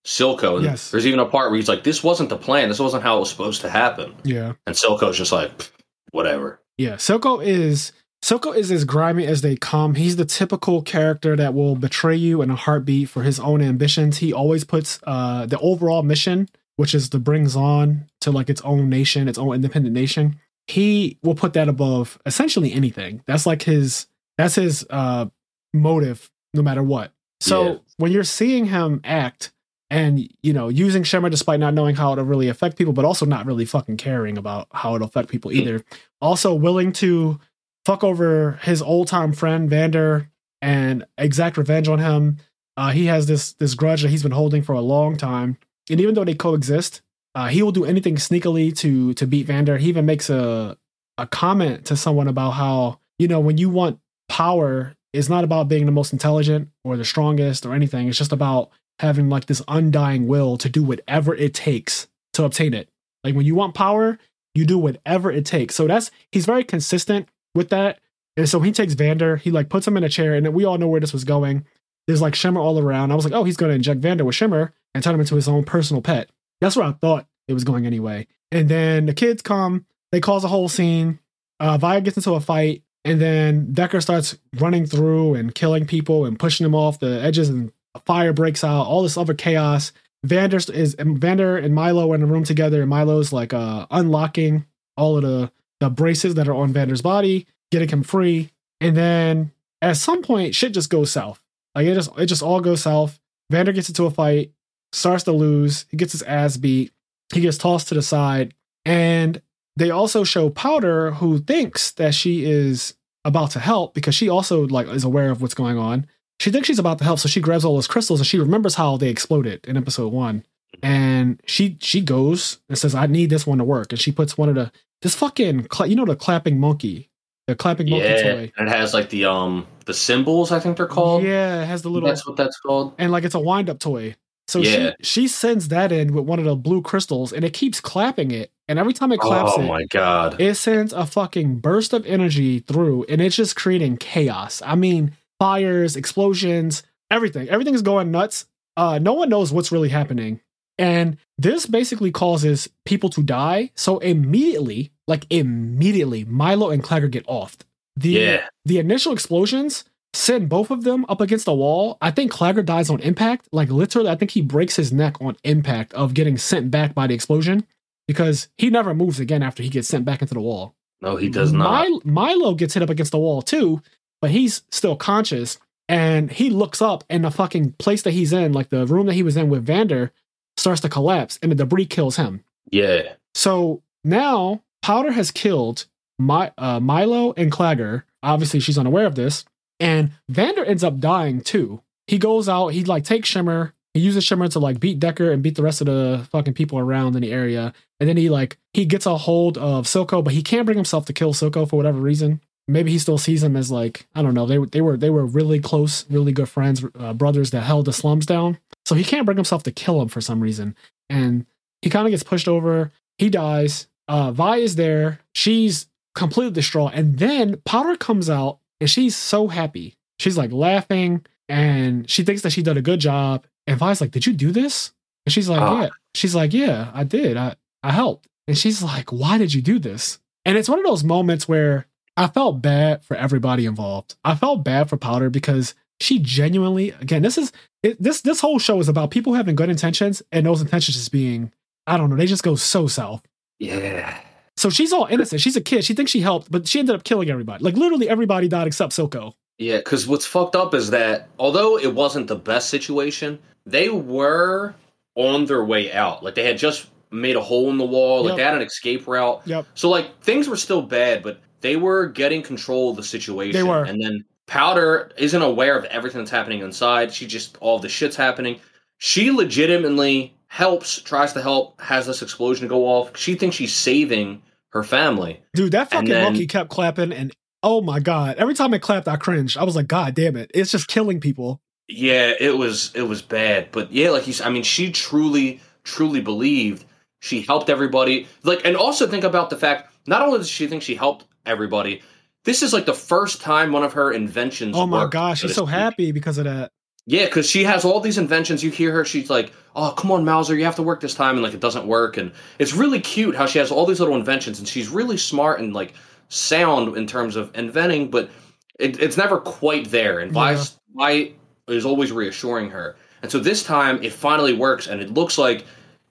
[0.04, 0.56] Silco.
[0.56, 0.90] And Yes.
[0.90, 2.68] there's even a part where he's like, "This wasn't the plan.
[2.68, 4.52] This wasn't how it was supposed to happen." Yeah.
[4.66, 5.72] And Silco's just like,
[6.10, 7.92] "Whatever." Yeah, Silco is
[8.24, 9.94] Silco is as grimy as they come.
[9.96, 14.18] He's the typical character that will betray you in a heartbeat for his own ambitions.
[14.18, 18.60] He always puts uh the overall mission, which is to bring Zaun to like its
[18.62, 20.36] own nation, its own independent nation.
[20.68, 23.22] He will put that above essentially anything.
[23.26, 24.06] That's like his
[24.38, 25.26] that's his uh
[25.74, 27.12] motive no matter what.
[27.40, 27.76] So Yeah.
[27.96, 29.52] when you're seeing him act
[29.92, 33.26] and you know using Shimmer despite not knowing how it'll really affect people, but also
[33.26, 35.84] not really fucking caring about how it'll affect people either.
[36.22, 37.38] Also willing to
[37.84, 40.30] fuck over his old time friend Vander
[40.62, 42.38] and exact revenge on him.
[42.76, 45.58] Uh, he has this this grudge that he's been holding for a long time,
[45.90, 47.02] and even though they coexist,
[47.34, 49.76] uh, he will do anything sneakily to to beat Vander.
[49.76, 50.78] He even makes a
[51.18, 55.68] a comment to someone about how you know when you want power, it's not about
[55.68, 58.08] being the most intelligent or the strongest or anything.
[58.08, 58.70] It's just about
[59.02, 62.88] having like this undying will to do whatever it takes to obtain it.
[63.22, 64.18] Like when you want power,
[64.54, 65.74] you do whatever it takes.
[65.74, 67.98] So that's he's very consistent with that.
[68.36, 70.78] And so he takes Vander, he like puts him in a chair, and we all
[70.78, 71.66] know where this was going.
[72.06, 73.12] There's like Shimmer all around.
[73.12, 75.48] I was like, oh, he's gonna inject Vander with Shimmer and turn him into his
[75.48, 76.30] own personal pet.
[76.60, 78.26] That's where I thought it was going anyway.
[78.50, 81.18] And then the kids come, they cause a whole scene.
[81.58, 86.24] Uh, Vi gets into a fight, and then Deckard starts running through and killing people
[86.24, 88.86] and pushing them off the edges, and a fire breaks out.
[88.86, 89.92] All this other chaos.
[90.24, 94.66] Vander is Vander and Mylo are in the room together, and Mylo's like uh, unlocking
[94.96, 98.50] all of the the braces that are on Vander's body, getting him free.
[98.80, 101.42] And then at some point, shit just goes south.
[101.74, 103.18] Like it just it just all goes south.
[103.50, 104.52] Vander gets into a fight,
[104.92, 105.86] starts to lose.
[105.90, 106.92] He gets his ass beat.
[107.34, 109.42] He gets tossed to the side, and
[109.76, 114.66] they also show Powder, who thinks that she is about to help because she also
[114.66, 116.06] like is aware of what's going on.
[116.42, 118.74] She thinks she's about to help, so she grabs all those crystals and she remembers
[118.74, 120.44] how they exploded in episode one.
[120.82, 124.36] And she she goes and says, "I need this one to work." And she puts
[124.36, 124.72] one of the
[125.02, 127.10] this fucking cla- you know the clapping monkey,
[127.46, 128.52] the clapping monkey Yeah, toy.
[128.58, 130.50] and it has like the um the symbols.
[130.50, 131.22] I think they're called.
[131.22, 132.94] Yeah, it has the little that's what that's called.
[132.98, 134.16] and like it's a wind up toy.
[134.48, 134.94] So Yeah.
[135.00, 138.32] she she sends that in with one of the blue crystals and it keeps clapping
[138.32, 138.50] it.
[138.66, 140.40] And every time it claps Oh it, my god!
[140.40, 144.60] it sends a fucking burst of energy through and it's just creating chaos.
[144.64, 145.12] I mean,
[145.42, 147.48] fires, explosions, everything.
[147.48, 148.46] Everything is going nuts.
[148.76, 150.40] Uh no one knows what's really happening.
[150.78, 153.70] And this basically causes people to die.
[153.74, 157.56] So immediately, like immediately, Mylo and Claggor get off.
[157.96, 159.84] The yeah, the initial explosions
[160.14, 161.98] send both of them up against the wall.
[162.00, 163.48] I think Claggor dies on impact.
[163.52, 167.06] Like literally, I think he breaks his neck on impact of getting sent back by
[167.06, 167.66] the explosion
[168.06, 170.74] because he never moves again after he gets sent back into the wall.
[171.02, 171.88] no, he does not.
[171.88, 173.82] Mil- Mylo gets hit up against the wall too,
[174.22, 175.58] but he's still conscious
[175.88, 179.14] and he looks up and the fucking place that he's in, like the room that
[179.14, 180.12] he was in with Vander,
[180.56, 182.42] starts to collapse and the debris kills him.
[182.70, 185.86] yeah, So now Powder has killed
[186.18, 188.04] My, uh, Mylo and Claggor.
[188.22, 189.44] Obviously, she's unaware of this.
[189.80, 191.82] And Vander ends up dying too.
[192.06, 195.42] He goes out, he like takes Shimmer, he uses Shimmer to like beat Deckard and
[195.42, 197.72] beat the rest of the fucking people around in the area.
[198.00, 201.06] And then he like he gets a hold of Silco, but he can't bring himself
[201.06, 202.40] to kill Silco for whatever reason.
[202.68, 204.46] Maybe he still sees him as like I don't know.
[204.46, 207.86] They were they were they were really close, really good friends, uh, brothers that held
[207.86, 208.58] the slums down.
[208.84, 210.76] So he can't bring himself to kill him for some reason.
[211.10, 211.46] And
[211.82, 212.92] he kind of gets pushed over.
[213.18, 213.88] He dies.
[214.08, 215.20] Uh, Vi is there.
[215.34, 216.92] She's completely distraught.
[216.94, 219.96] And then Powder comes out and she's so happy.
[220.18, 223.46] She's like laughing and she thinks that she did a good job.
[223.66, 224.92] And Vi's like, Did you do this?
[225.26, 225.82] And she's like, Ah.
[225.82, 225.88] Yeah.
[226.14, 227.36] She's like, Yeah, I did.
[227.36, 228.28] I, I helped.
[228.46, 230.18] And she's like, Why did you do this?
[230.44, 231.86] And it's one of those moments where
[232.22, 234.14] I felt bad for everybody involved.
[234.24, 237.52] I felt bad for Powder because she genuinely, again, this is
[237.82, 241.12] it, this this whole show is about people having good intentions and those intentions just
[241.12, 241.52] being,
[241.86, 243.22] I don't know, they just go so south.
[243.58, 244.18] yeah.
[244.58, 245.40] So she's all innocent.
[245.40, 245.82] She's a kid.
[245.82, 247.64] She thinks she helped, but she ended up killing everybody.
[247.64, 249.32] Like literally everybody died except Silco.
[249.58, 254.74] Yeah, because what's fucked up is that although it wasn't the best situation, they were
[255.14, 256.22] on their way out.
[256.22, 258.22] Like they had just made a hole in the wall.
[258.24, 258.36] Like Yep.
[258.36, 259.40] they had an escape route.
[259.46, 259.66] Yep.
[259.74, 263.52] So like things were still bad, but they were getting control of the situation.
[263.52, 263.84] They were.
[263.84, 267.12] And then Powder isn't aware of everything that's happening inside.
[267.12, 268.60] She just all the shit's happening.
[268.98, 273.16] She legitimately helps, tries to help, has this explosion go off.
[273.16, 275.40] She thinks she's saving her family.
[275.54, 277.32] Dude, that fucking then- monkey kept clapping and
[277.62, 278.36] oh my god.
[278.36, 279.56] Every time it clapped, I cringed.
[279.56, 280.50] I was like, God damn it.
[280.52, 281.60] It's just killing people.
[281.88, 286.20] Yeah, it was it was bad, but yeah, like he's I mean, she truly truly
[286.20, 286.84] believed
[287.20, 288.26] she helped everybody.
[288.42, 292.02] Like, and also think about the fact not only does she think she helped everybody,
[292.44, 294.76] this is like the first time one of her inventions.
[294.76, 296.72] Oh my gosh, she's so happy because of that.
[297.06, 298.62] Yeah, because she has all these inventions.
[298.62, 301.34] You hear her, she's like, "Oh, come on, Mauser, you have to work this time,"
[301.34, 304.14] and like it doesn't work, and it's really cute how she has all these little
[304.14, 305.94] inventions, and she's really smart and like
[306.28, 308.30] sound in terms of inventing, but
[308.78, 310.20] it, it's never quite there.
[310.20, 310.54] And Yeah.
[310.54, 311.32] Vi's Vi
[311.68, 315.64] is always reassuring her, and so this time it finally works, and it looks like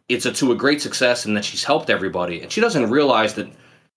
[0.09, 3.33] it's a, to a great success, and that she's helped everybody, and she doesn't realize
[3.35, 3.47] that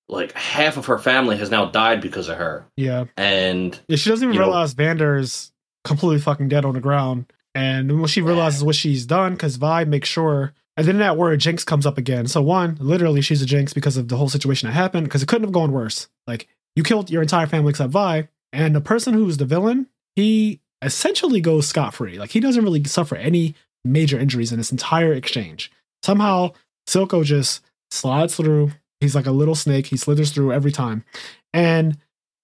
[0.09, 3.05] like half of her family has now died because of her, Yeah.
[3.17, 5.53] and Yeah, she doesn't even realize know- Vander's
[5.85, 7.27] completely fucking dead on the ground.
[7.55, 11.39] And when she realizes what she's done, because Vi makes sure, and then that word
[11.41, 12.27] Jinx comes up again.
[12.27, 15.05] So one, literally, she's a Jinx because of the whole situation that happened.
[15.05, 16.09] Because it couldn't have gone worse.
[16.27, 19.87] Like you killed your entire family except Vi, and the person who's the villain,
[20.17, 22.19] he essentially goes scot free.
[22.19, 25.71] Like he doesn't really suffer any major injuries in this entire exchange.
[26.03, 26.51] Somehow,
[26.89, 28.73] Silco just slides through.
[29.01, 29.87] He's like a little snake.
[29.87, 31.05] He slithers through every time,
[31.53, 31.99] and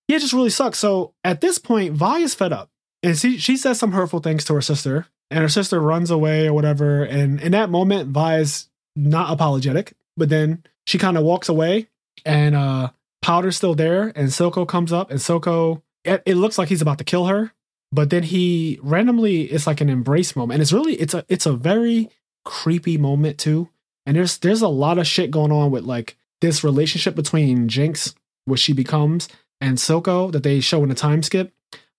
[0.09, 0.79] it just really sucks.
[0.79, 2.71] So at this point, Vi is fed up.
[3.03, 6.47] And she, she says some hurtful things to her sister, and her sister runs away
[6.47, 7.03] or whatever.
[7.03, 11.89] And in that moment, Vi is not apologetic, but then she kind of walks away,
[12.27, 12.91] and uh,
[13.23, 16.99] Powder's still there, and Silco comes up, and Silco, it, it looks like he's about
[16.99, 17.53] to kill her,
[17.93, 21.47] but then he randomly, it's like an embrace moment, and it's really, it's a, it's
[21.47, 22.11] a very
[22.45, 23.69] creepy moment too,
[24.05, 28.15] and there's there's a lot of shit going on with like this relationship between Jinx,
[28.45, 29.29] what she becomes,
[29.61, 31.53] and Silco that they show in the time skip.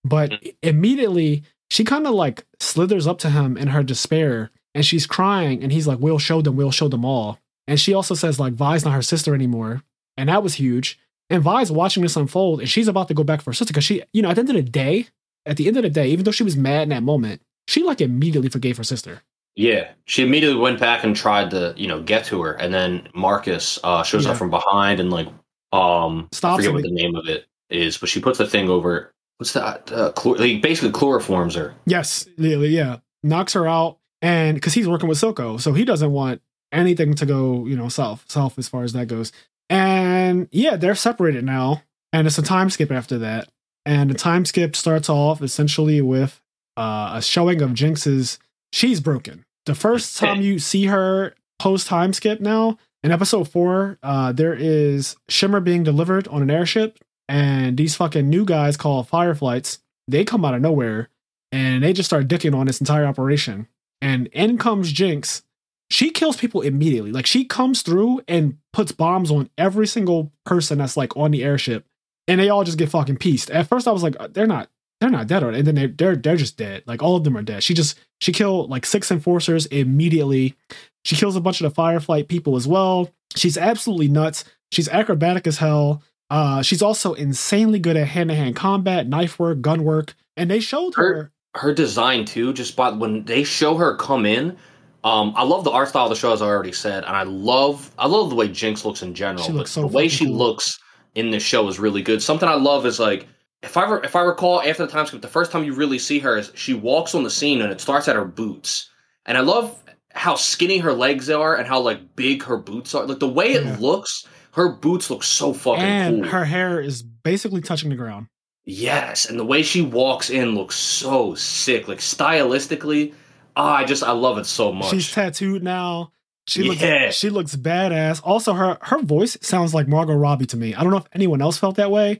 [0.03, 0.55] But mm.
[0.61, 5.63] immediately she kind of like slithers up to him in her despair and she's crying
[5.63, 7.39] and he's like, We'll show them, we'll show them all.
[7.67, 9.83] And she also says, like, Vi's not her sister anymore.
[10.17, 10.99] And that was huge.
[11.29, 13.85] And Vi's watching this unfold and she's about to go back for her sister because
[13.85, 15.07] she, you know, at the end of the day,
[15.45, 17.83] at the end of the day, even though she was mad in that moment, she
[17.83, 19.21] like immediately forgave her sister.
[19.55, 23.07] Yeah, she immediately went back and tried to, you know, get to her, and then
[23.13, 24.31] Marcus uh, shows Yeah.
[24.31, 25.27] up from behind and like,
[25.73, 26.75] um, I Stops forget him.
[26.75, 29.13] what the name of it is, but she puts the thing over.
[29.37, 29.91] What's that?
[29.91, 31.73] Uh, chlor- he basically chloroforms her.
[31.85, 32.97] Yes, yeah, yeah.
[33.23, 36.41] Knocks her out, and because he's working with Silco, so he doesn't want
[36.71, 39.31] anything to go, you know, south, south as far as that goes.
[39.69, 41.83] And yeah, they're separated now,
[42.13, 43.49] and it's a time skip after that.
[43.85, 46.39] And the time skip starts off essentially with
[46.77, 48.39] uh, a showing of Jinx's.
[48.73, 49.45] She's broken.
[49.65, 54.53] The first time you see her post time skip now in episode four, uh, there
[54.53, 59.79] is Shimmer being delivered on an airship, and these fucking new guys called Firelights.
[60.07, 61.09] They come out of nowhere
[61.51, 63.67] and they just start dicking on this entire operation.
[64.01, 65.43] And in comes Jinx.
[65.89, 67.11] She kills people immediately.
[67.11, 71.43] Like she comes through and puts bombs on every single person that's like on the
[71.43, 71.85] airship,
[72.27, 73.51] and they all just get fucking pieced.
[73.51, 74.69] At first, I was like, "Uh, they're not,
[75.01, 75.59] they're not dead, they?
[75.59, 76.83] And then they, they're they're just dead.
[76.85, 77.63] Like all of them are dead.
[77.63, 80.55] She just she killed like six enforcers immediately.
[81.03, 83.09] She kills a bunch of the Firelight people as well.
[83.35, 84.45] She's absolutely nuts.
[84.71, 86.03] She's acrobatic as hell.
[86.29, 90.49] Uh, she's also insanely good at hand to hand combat, knife work, gun work, and
[90.49, 91.03] they showed her.
[91.03, 94.55] Her- Her design too, just by when they show her come in.
[95.03, 97.23] Um, I love the art style of the show, as I already said, and I
[97.23, 99.43] love I love the way Jinx looks in general.
[99.43, 100.35] She looks so the way she cool.
[100.37, 100.79] looks
[101.15, 102.21] in this show is really good.
[102.21, 103.27] Something I love is like
[103.63, 105.99] if I re- if I recall after the time skip, the first time you really
[105.99, 108.89] see her is she walks on the scene and it starts at her boots,
[109.25, 109.77] and I love
[110.13, 113.05] how skinny her legs are and how like big her boots are.
[113.05, 113.75] Like the way Yeah.
[113.75, 116.31] it looks, her boots look so fucking and cool.
[116.31, 118.27] her hair is basically touching the ground.
[118.65, 121.87] Yes, and the way she walks in looks so sick.
[121.87, 123.13] Like stylistically,
[123.55, 124.89] ah, I just I love it so much.
[124.89, 126.11] She's tattooed now.
[126.47, 127.11] She Yeah.
[127.11, 128.19] she looks badass.
[128.23, 130.73] Also, her her voice sounds like Margot Robbie to me.
[130.75, 132.19] I don't know if anyone else felt that way,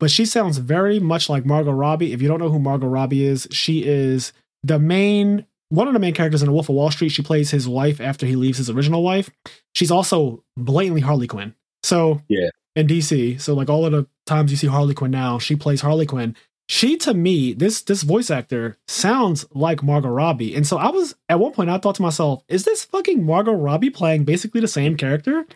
[0.00, 2.12] but she sounds very much like Margot Robbie.
[2.12, 4.32] If you don't know who Margot Robbie is, she is
[4.64, 7.10] the main one of the main characters in The Wolf of Wall Street.
[7.10, 9.30] She plays his wife after he leaves his original wife.
[9.72, 11.54] She's also blatantly Harley Quinn.
[11.84, 12.48] So Yeah.
[12.74, 15.80] in DC, so like all of the times you see Harley Quinn now, she plays
[15.82, 16.34] Harley Quinn.
[16.68, 21.14] She to me, this this voice actor sounds like Margot Robbie, and so I was
[21.28, 24.68] at one point I thought to myself, is this fucking Margot Robbie playing basically the
[24.68, 25.46] same character?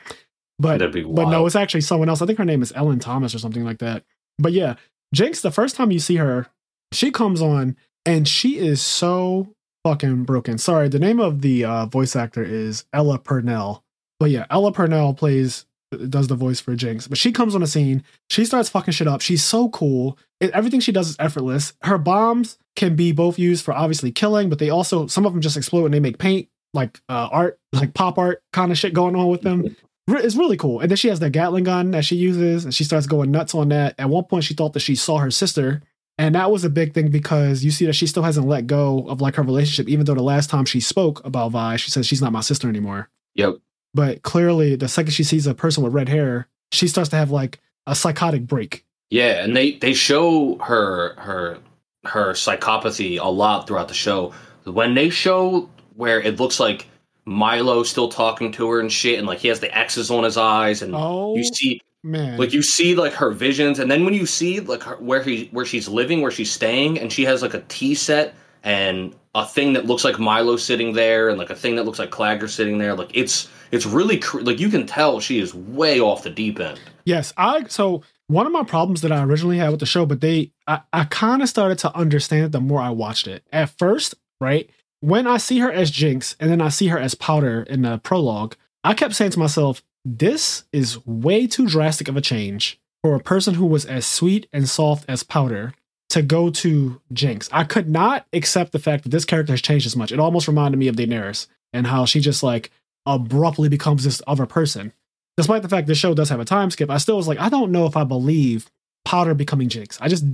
[0.58, 2.22] But but no, it's actually someone else.
[2.22, 4.04] I think her name is Ellen Thomas or something like that.
[4.38, 4.74] But yeah,
[5.14, 6.48] Jinx, the first time you see her,
[6.92, 9.48] she comes on and she is so
[9.84, 10.58] fucking broken.
[10.58, 13.82] Sorry, the name of the uh, voice actor is Ella Purnell.
[14.18, 15.66] But yeah, Ella Purnell plays
[16.08, 17.06] does the voice for Jinx.
[17.06, 18.02] But she comes on the scene.
[18.30, 19.20] She starts fucking shit up.
[19.20, 20.18] She's so cool.
[20.40, 21.74] It, everything she does is effortless.
[21.82, 25.40] Her bombs can be both used for obviously killing, but they also some of them
[25.40, 28.94] just explode and they make paint like uh, art, like pop art kind of shit
[28.94, 29.76] going on with them.
[30.06, 30.80] It's really cool.
[30.80, 33.54] And then she has the Gatling gun that she uses, and she starts going nuts
[33.54, 33.94] on that.
[33.98, 35.82] At one point, she thought that she saw her sister,
[36.18, 39.06] and that was a big thing because you see that she still hasn't let go
[39.08, 42.04] of like her relationship, even though the last time she spoke about Vi, she said
[42.04, 43.08] she's not my sister anymore.
[43.34, 43.56] Yep.
[43.94, 47.30] But clearly, the second she sees a person with red hair, she starts to have
[47.30, 48.84] like a psychotic break.
[49.10, 51.58] Yeah, and they they show her her
[52.04, 54.32] her psychopathy a lot throughout the show.
[54.64, 56.88] When they show where it looks like
[57.26, 60.36] Mylo still talking to her and shit, and like he has the X's on his
[60.36, 64.14] eyes, and Oh you see man, like you see like her visions, and then when
[64.14, 67.42] you see like her, where he where she's living, where she's staying, and she has
[67.42, 71.50] like a tea set and a thing that looks like Mylo sitting there, and like
[71.50, 72.94] a thing that looks like Claggor sitting there.
[72.94, 76.60] Like it's it's really cr- like you can tell she is way off the deep
[76.60, 76.78] end.
[77.04, 80.20] Yes, I so one of my problems that I originally had with the show, but
[80.20, 83.44] they I, I kind of started to understand it the more I watched it.
[83.52, 84.70] At first, right?
[85.04, 87.98] When I see her as Jinx and then I see her as Powder in the
[87.98, 93.14] prologue, I kept saying to myself, this is way too drastic of a change for
[93.14, 95.74] a person who was as sweet and soft as Powder
[96.08, 97.50] to go to Jinx.
[97.52, 100.10] I could not accept the fact that this character has changed as much.
[100.10, 102.70] It almost reminded me of Daenerys and how she just like
[103.04, 104.92] abruptly becomes this other person
[105.36, 107.48] despite the fact this show does have a time skip, I still was like, I
[107.48, 108.70] don't know if I believe
[109.04, 109.98] Powder becoming Jinx.
[110.00, 110.24] I just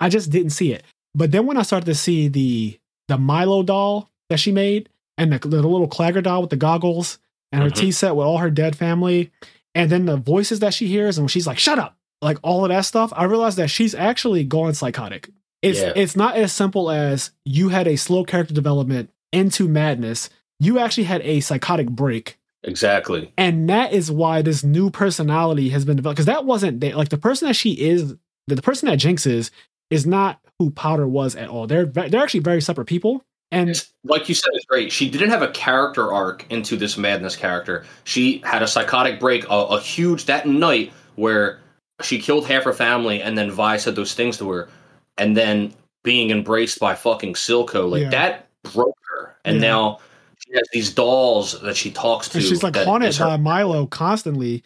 [0.00, 0.84] I just didn't see it.
[1.14, 5.32] But then when I started to see the the Mylo doll that she made and
[5.32, 7.18] the, the little Claggor doll with the goggles
[7.52, 7.74] and her Mhm.
[7.76, 9.30] tea set with all her dead family,
[9.74, 12.64] and then the voices that she hears and when she's like, "Shut up!" like all
[12.64, 15.30] of that stuff, I realized that she's actually going psychotic.
[15.62, 15.92] It's Yeah.
[15.96, 20.28] it's not as simple as you had a slow character development into madness.
[20.60, 23.32] You actually had a psychotic break Exactly.
[23.38, 27.18] and that is why this new personality has been developed because that wasn't like the
[27.18, 28.14] person that she is
[28.48, 29.50] the, the person that jinx is
[29.90, 33.22] is not who powder was at all they're they're actually very separate people
[33.52, 34.90] and like you said, it's great.
[34.92, 37.84] She didn't have a character arc into this madness character.
[38.04, 41.58] She had a psychotic break, a, a huge that night where
[42.02, 44.68] she killed half her family, and then Vi said those things to her,
[45.16, 45.72] and then
[46.04, 48.10] being embraced by fucking Silco, like Yeah.
[48.10, 49.34] that broke her.
[49.44, 49.68] And Yeah.
[49.68, 49.98] now
[50.38, 52.38] she has these dolls that she talks to.
[52.38, 54.62] and she's like haunted her- by mylo constantly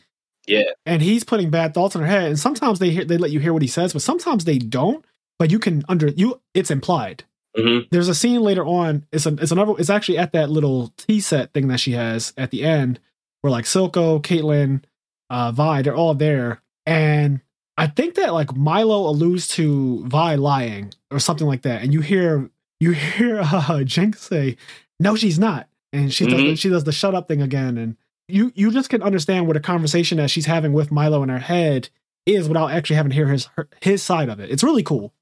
[0.46, 0.64] Yeah.
[0.84, 3.40] and he's putting bad thoughts in her head and sometimes they hear, they let you
[3.40, 5.04] hear what he says but sometimes they don't
[5.38, 7.24] but you can under you it's implied
[7.56, 7.88] Mhm.
[7.90, 9.04] there's a scene later on.
[9.12, 9.74] It's a, it's another.
[9.78, 13.00] It's actually at that little tea set thing that she has at the end,
[13.40, 14.82] where like Silco, Caitlyn,
[15.30, 17.40] uh, Vi, they're all there, and
[17.76, 22.00] I think that like Mylo alludes to Vi lying or something like that, and you
[22.02, 22.48] hear
[22.78, 24.56] you hear uh, Jinx say,
[25.00, 26.58] "No, she's not," and she does the, Mhm.
[26.58, 27.96] she does the shut up thing again, and
[28.28, 31.38] you you just can understand what a conversation that she's having with Mylo in her
[31.40, 31.88] head
[32.26, 34.50] is without actually having to hear his her, his side of it.
[34.50, 35.12] It's really cool.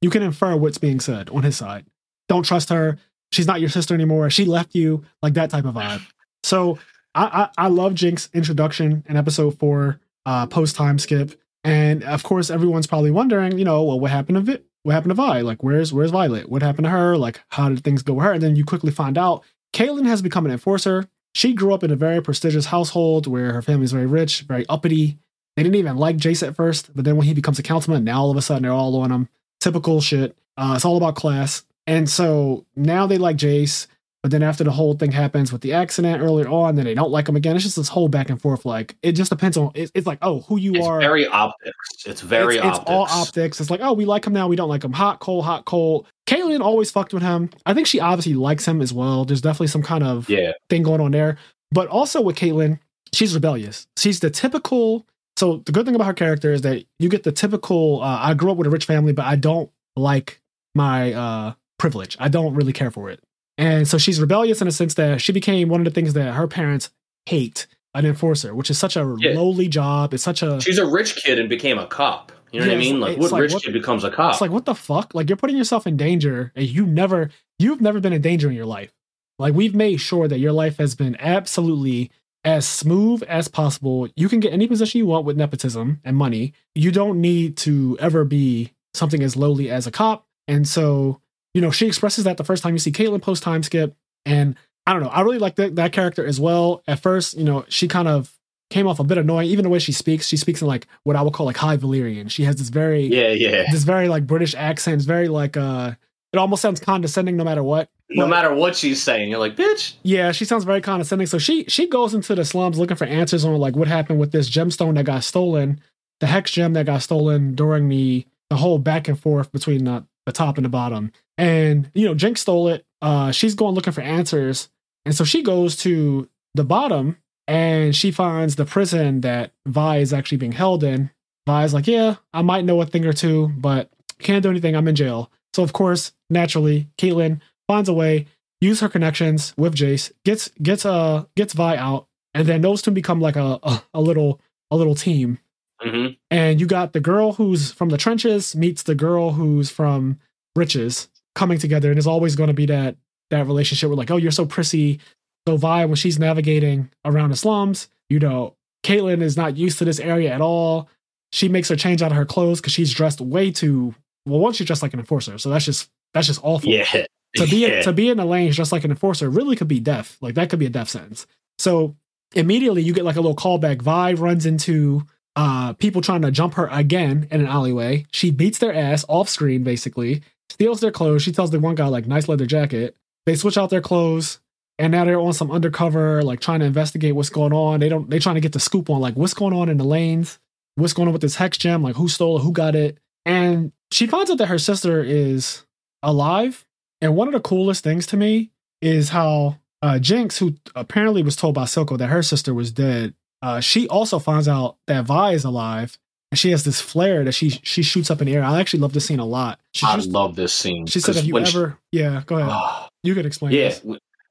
[0.00, 1.86] You can infer what's being said on his side.
[2.28, 2.98] Don't trust her.
[3.32, 4.30] She's not your sister anymore.
[4.30, 5.04] She left you.
[5.22, 6.02] Like that type of vibe.
[6.42, 6.78] So
[7.14, 12.22] I I, I love Jinx introduction in episode four, uh, post time skip, and of
[12.22, 14.58] course everyone's probably wondering, you know, well, what happened to Vi?
[14.82, 15.40] What happened to Vi?
[15.42, 16.48] Like, where's where's Violet?
[16.48, 17.16] What happened to her?
[17.16, 18.32] Like, how did things go with her?
[18.32, 19.44] And then you quickly find out
[19.74, 21.08] Caitlyn has become an enforcer.
[21.34, 25.18] She grew up in a very prestigious household where her family's very rich, very uppity.
[25.56, 28.22] They didn't even like Jayce at first, but then when he becomes a councilman, now
[28.22, 29.28] all of a sudden they're all on him.
[29.60, 30.36] Typical shit.
[30.56, 31.62] Uh, it's all about class.
[31.86, 33.86] And so now they like Jayce,
[34.22, 37.10] but then after the whole thing happens with the accident earlier on, then they don't
[37.10, 37.56] like him again.
[37.56, 38.64] It's just this whole back and forth.
[38.66, 39.70] Like it just depends on.
[39.74, 40.76] It's, it's like oh, who you are.
[40.76, 41.00] It's are.
[41.00, 42.06] very optics.
[42.06, 42.80] It's very it's, optics.
[42.82, 43.60] it's all optics.
[43.60, 44.46] It's like, oh, we like him now.
[44.46, 44.92] We don't like him.
[44.92, 46.06] Hot, cold, hot, cold.
[46.26, 47.50] Caitlyn always fucked with him.
[47.66, 49.24] I think she obviously likes him as well.
[49.24, 50.52] There's definitely some kind of Yeah.
[50.68, 51.38] thing going on there.
[51.72, 52.78] But also with Caitlyn,
[53.12, 53.86] she's rebellious.
[53.96, 55.06] She's the typical.
[55.36, 58.02] So the good thing about her character is that you get the typical.
[58.02, 60.40] Uh, I grew up with a rich family, but I don't like
[60.74, 62.16] my uh, privilege.
[62.20, 63.20] I don't really care for it.
[63.58, 66.32] And so she's rebellious in a sense that she became one of the things that
[66.34, 66.90] her parents
[67.26, 69.32] hate an enforcer, which is such a Yeah.
[69.34, 70.14] lowly job.
[70.14, 72.32] It's such a She's a rich kid and became a cop.
[72.52, 73.00] You know Yeah, what I mean?
[73.00, 74.32] Like, what like, rich what- kid becomes a cop?
[74.32, 75.14] It's like what the fuck?
[75.14, 78.54] Like you're putting yourself in danger, and you never, you've never been in danger in
[78.54, 78.92] your life.
[79.38, 82.10] Like we've made sure that your life has been absolutely
[82.44, 84.08] as smooth as possible.
[84.16, 86.54] You can get any position you want with nepotism and money.
[86.74, 90.26] You don't need to ever be something as lowly as a cop.
[90.48, 91.20] And so,
[91.54, 94.56] you know, she expresses that the first time you see Caitlyn post time skip, and
[94.86, 95.08] I don't know.
[95.08, 96.82] I really like that that character as well.
[96.88, 98.36] At first, you know, she kind of
[98.70, 99.48] came off a bit annoying.
[99.48, 101.76] Even the way she speaks, she speaks in like what I would call like high
[101.76, 102.30] Valyrian.
[102.30, 103.70] She has this very yeah, yeah.
[103.70, 104.96] this very like British accent.
[104.96, 105.92] It's very like uh
[106.32, 107.90] it almost sounds condescending no matter what.
[108.12, 109.94] No matter what she's saying, you're like, bitch.
[110.02, 111.26] Yeah, she sounds very condescending.
[111.26, 114.32] So she she goes into the slums looking for answers on like what happened with
[114.32, 115.80] this gemstone that got stolen,
[116.18, 120.04] the hex gem that got stolen during the the whole back and forth between the,
[120.26, 121.12] the top and the bottom.
[121.38, 122.84] And you know, Jinx stole it.
[123.00, 124.68] Uh she's going looking for answers.
[125.06, 130.12] And so she goes to the bottom and she finds the prison that Vi is
[130.12, 131.10] actually being held in.
[131.46, 133.88] Vi's like, yeah, I might know a thing or two, but
[134.18, 134.74] can't do anything.
[134.74, 135.30] I'm in jail.
[135.54, 137.40] So of course, naturally, Caitlyn
[137.70, 138.26] finds a way,
[138.60, 142.90] use her connections with Jayce, gets gets uh gets Vi out, and then those two
[142.90, 144.40] become like a a, a little
[144.72, 145.38] a little team.
[145.80, 150.18] hmm And you got the girl who's from the trenches meets the girl who's from
[150.56, 152.96] riches coming together, and it's always going to be that
[153.30, 154.98] that relationship where like, oh, you're so prissy.
[155.46, 159.84] So Vi, when she's navigating around the slums, you know, Caitlyn is not used to
[159.84, 160.88] this area at all.
[161.32, 163.94] She makes her change out of her clothes because she's dressed way too
[164.26, 164.40] well.
[164.40, 167.06] Once she's dressed like an enforcer, so that's just that's just awful Yeah.
[167.36, 167.82] To be yeah.
[167.82, 170.16] to be in the lanes just like an enforcer really could be death.
[170.20, 171.26] Like that could be a death sentence.
[171.58, 171.96] So
[172.34, 173.82] immediately you get like a little callback.
[173.82, 175.02] Vi runs into
[175.36, 178.06] uh people trying to jump her again in an alleyway.
[178.10, 181.22] She beats their ass off screen basically, steals their clothes.
[181.22, 182.96] She tells the one guy like nice leather jacket.
[183.26, 184.40] They switch out their clothes
[184.78, 187.80] and now they're on some undercover like trying to investigate what's going on.
[187.80, 189.84] They don't they trying to get the scoop on like what's going on in the
[189.84, 190.38] lanes.
[190.74, 191.82] What's going on with this hex gem?
[191.82, 192.42] Like who stole it?
[192.42, 192.98] Who got it?
[193.24, 195.64] And she finds out that her sister is
[196.02, 196.64] alive
[197.00, 198.50] and one of the coolest things to me
[198.82, 203.14] is how uh, Jinx, who apparently was told by Silco that her sister was dead,
[203.42, 205.98] uh, she also finds out that Vi is alive,
[206.30, 208.44] and she has this flare that she she shoots up in the air.
[208.44, 209.58] I actually love this scene a lot.
[209.74, 210.86] She, I shoots- love this scene.
[210.86, 212.50] she said, "Have you when she- ever?" yeah, go ahead.
[212.52, 213.52] Ah, you could explain.
[213.52, 213.68] yeah.
[213.68, 213.82] this.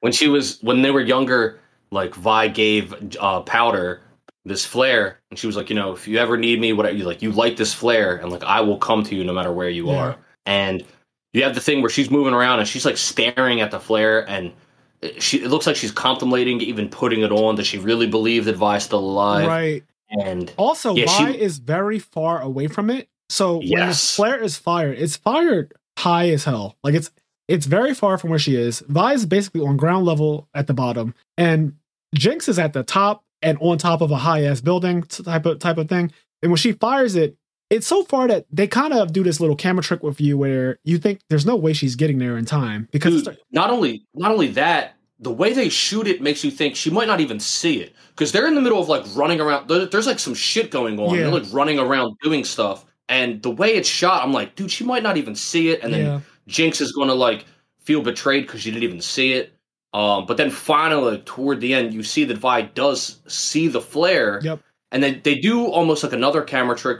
[0.01, 1.59] When she was when they were younger,
[1.91, 4.01] like Vi gave uh, Powder
[4.45, 7.03] this flare, and she was like, you know, if you ever need me, whatever, you
[7.03, 9.69] like, you light this flare, and like I will come to you no matter where
[9.69, 9.97] you Yeah.
[9.97, 10.15] are.
[10.45, 10.85] And
[11.33, 14.27] you have the thing where she's moving around and she's like staring at the flare,
[14.29, 14.51] and
[15.19, 17.55] she it looks like she's contemplating even putting it on.
[17.55, 19.47] Does she really believe that Vi's still alive?
[19.47, 19.83] right.
[20.09, 23.07] And Also, Yeah, Vi she- is very far away from it.
[23.29, 26.77] So when the flare is fired, it's fired high as hell.
[26.83, 27.11] Like it's
[27.47, 28.79] it's very far from where she is.
[28.87, 31.73] Vi is basically on ground level at the bottom, and
[32.15, 35.59] Jinx is at the top and on top of a high ass building type of
[35.59, 36.11] type of thing.
[36.41, 37.35] And when she fires it,
[37.69, 40.79] it's so far that they kind of do this little camera trick with you where
[40.83, 44.05] you think there's no way she's getting there in time because Dude, it's, not only
[44.13, 47.39] not only that, the way they shoot it makes you think she might not even
[47.39, 49.67] see it because they're in the middle of like running around.
[49.67, 51.13] There's like some shit going on.
[51.13, 51.23] Yeah.
[51.23, 54.83] They're like running around doing stuff, and the way it's shot, I'm like, dude, she
[54.83, 55.83] might not even see it.
[55.83, 57.45] And then yeah, Jinx is going to like
[57.81, 59.53] feel betrayed because she didn't even see it.
[59.93, 64.39] Um, but then finally, toward the end, you see that Vi does see the flare,
[64.43, 64.59] Yep.
[64.91, 66.99] and then they do almost like another camera trick,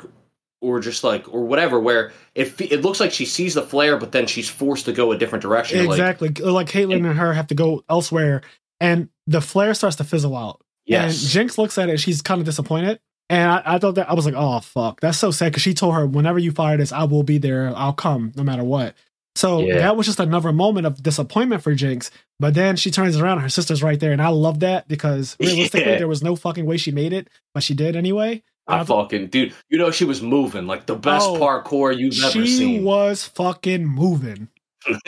[0.62, 4.12] or just like or whatever, where it it looks like she sees the flare, but
[4.12, 5.80] then she's forced to go a different direction.
[5.86, 6.30] Exactly.
[6.30, 8.42] Like, Caitlyn and her have to go elsewhere,
[8.80, 10.62] and the flare starts to fizzle out.
[10.88, 13.00] And yes, Jinx looks at it and she's kind of disappointed.
[13.30, 15.74] And I, I thought that I was like, oh fuck, that's so sad because she
[15.76, 17.72] told her whenever you fire this, I will be there.
[17.76, 18.96] I'll come no matter what.
[19.36, 19.78] So Yeah.
[19.78, 22.10] that was just another moment of disappointment for Jinx.
[22.40, 25.92] But then she turns around, her sister's right there, and I love that because realistically,
[25.92, 25.98] Yeah.
[26.00, 28.42] there was no fucking way she made it, but she did anyway.
[28.70, 32.18] I I fucking dude, you know she was moving like the best Oh, parkour you've
[32.24, 32.46] ever seen.
[32.46, 34.48] She was fucking moving.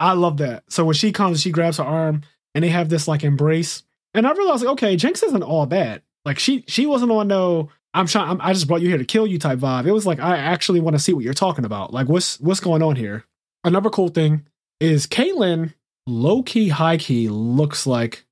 [0.00, 0.64] I love that.
[0.68, 2.22] So when she comes, she grabs her arm,
[2.54, 3.84] and they have this like embrace.
[4.14, 6.02] And I realized, like, okay, Jinx isn't all bad.
[6.24, 9.04] Like she she wasn't on no I'm trying I'm, I just brought you here to
[9.04, 9.86] kill you type vibe.
[9.86, 11.92] It was like I actually want to see what you're talking about.
[11.92, 13.24] Like what's what's going on here?
[13.64, 14.46] Another cool thing
[14.80, 15.74] is Caitlyn
[16.06, 18.24] low key high key looks like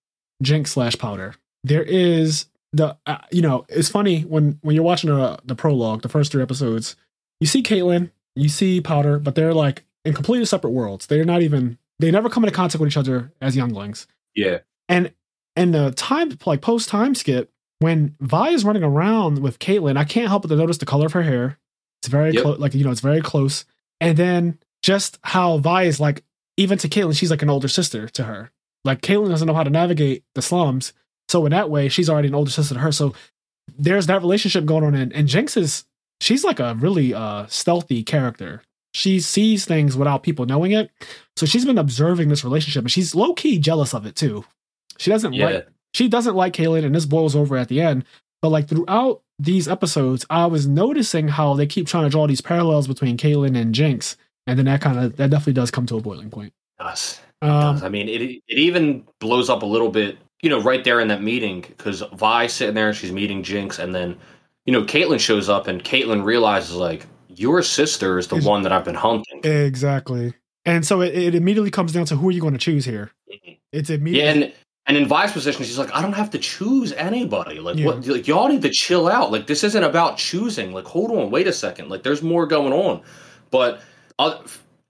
[0.42, 1.34] Jinx slash Powder.
[1.64, 6.02] There is the uh, you know it's funny when when you're watching the the prologue,
[6.02, 6.96] the first three episodes,
[7.40, 11.06] you see Caitlyn, you see Powder, but they're like in completely separate worlds.
[11.06, 14.06] They're not even they never come into contact with each other as younglings.
[14.34, 14.58] yeah.
[14.88, 15.12] And
[15.56, 17.50] and the time like post time skip
[17.80, 21.06] when Vi is running around with Caitlyn, I can't help but to notice the color
[21.06, 21.58] of her hair.
[22.00, 22.42] It's very Yep.
[22.42, 23.64] close, like you know, it's very close.
[24.00, 26.22] And then just how Vi is like,
[26.56, 28.50] even to Caitlyn, she's like an older sister to her.
[28.84, 30.92] Like Caitlyn doesn't know how to navigate the slums,
[31.30, 32.92] so in that way, she's already an older sister to her.
[32.92, 33.14] So
[33.78, 34.94] there's that relationship going on.
[34.94, 35.84] And, and Jinx is
[36.20, 38.62] she's like a really uh stealthy character.
[38.92, 40.90] She sees things without people knowing it.
[41.36, 44.44] So she's been observing this relationship, and she's low key jealous of it too.
[44.98, 45.46] She doesn't Yeah.
[45.46, 48.04] like she doesn't like Caitlyn, and this boils over at the end.
[48.42, 52.40] But like throughout these episodes, I was noticing how they keep trying to draw these
[52.40, 54.16] parallels between Caitlyn and Jinx,
[54.46, 56.52] and then that kind of that definitely does come to a boiling point.
[56.78, 57.20] does.
[57.42, 57.82] Um, does.
[57.84, 61.08] I mean, it it even blows up a little bit, you know, right there in
[61.08, 64.16] that meeting because Vi sitting there she's meeting Jinx, and then
[64.66, 68.72] you know Caitlyn shows up, and Caitlyn realizes like your sister is the one that
[68.72, 69.40] I've been hunting.
[69.44, 70.34] exactly.
[70.66, 73.10] And so it, it immediately comes down to who are you going to choose here?
[73.32, 73.58] Mhm.
[73.72, 74.52] It's Yeah, immediately and
[74.86, 77.60] and in Vi's position, she's like, I don't have to choose anybody.
[77.60, 77.86] Like, Yeah.
[77.86, 78.06] what?
[78.06, 79.30] Like, y'all need to chill out.
[79.30, 80.72] Like, this isn't about choosing.
[80.72, 81.88] Like, hold on, wait a second.
[81.90, 83.02] Like, there's more going on.
[83.50, 83.80] But
[84.18, 84.38] uh,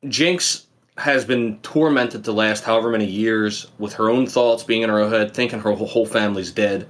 [0.08, 0.66] Jinx
[1.00, 5.08] has been tormented the last however many years with her own thoughts being in her
[5.08, 6.86] head, thinking her whole- family's dead,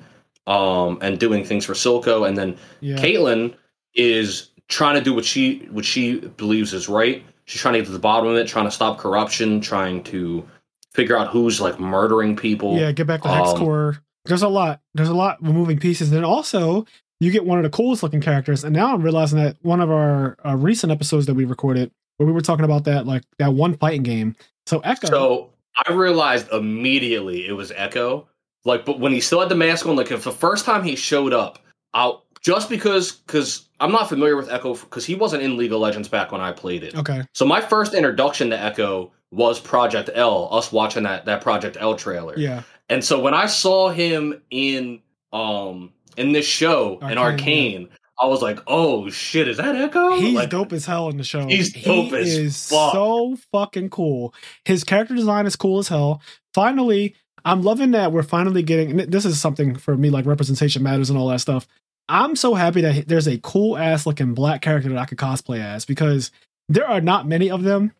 [0.46, 2.26] um, and doing things for Silco.
[2.26, 2.96] And then yeah.
[2.96, 3.54] Caitlyn
[3.94, 7.24] is trying to do what she what she believes is right.
[7.44, 10.46] She's trying to get to the bottom of it, trying to stop corruption, trying to
[10.92, 12.76] figure out who's like murdering people.
[12.78, 13.98] Yeah, get back to Um, Core.
[14.24, 14.80] There's a lot.
[14.94, 16.12] There's a lot of moving pieces.
[16.12, 16.84] And also,
[17.20, 18.64] you get one of the coolest looking characters.
[18.64, 21.90] And now I'm realizing that one of our uh, recent episodes that we recorded,
[22.20, 24.36] where we were talking about that, like that one fighting game.
[24.66, 25.08] So Ekko.
[25.08, 25.50] So
[25.86, 28.26] I realized immediately it was Ekko.
[28.66, 30.96] Like, but when he still had the mask on, like if the first time he
[30.96, 31.60] showed up,
[31.94, 35.80] I'll just because because I'm not familiar with Ekko because he wasn't in League of
[35.80, 36.94] Legends back when I played it.
[36.94, 37.22] okay.
[37.32, 41.94] So my first introduction to Ekko was Project L, us watching that that Project L
[41.94, 42.36] trailer.
[42.36, 42.64] Yeah.
[42.90, 45.00] And so when I saw him in
[45.32, 47.88] um in this show in Arcane, Arcane,
[48.20, 51.24] I was like, "Oh shit, is that Ekko?" He's like, dope as hell in the
[51.24, 51.46] show.
[51.46, 52.92] He's he dope as is fuck.
[52.92, 54.34] so fucking cool.
[54.64, 56.20] His character design is cool as hell.
[56.52, 57.14] Finally,
[57.44, 59.00] I'm loving that we're finally getting.
[59.00, 61.66] And this is something for me, like representation matters and all that stuff.
[62.08, 65.60] I'm so happy that there's a cool ass looking black character that I could cosplay
[65.60, 66.30] as because
[66.68, 67.92] there are not many of them.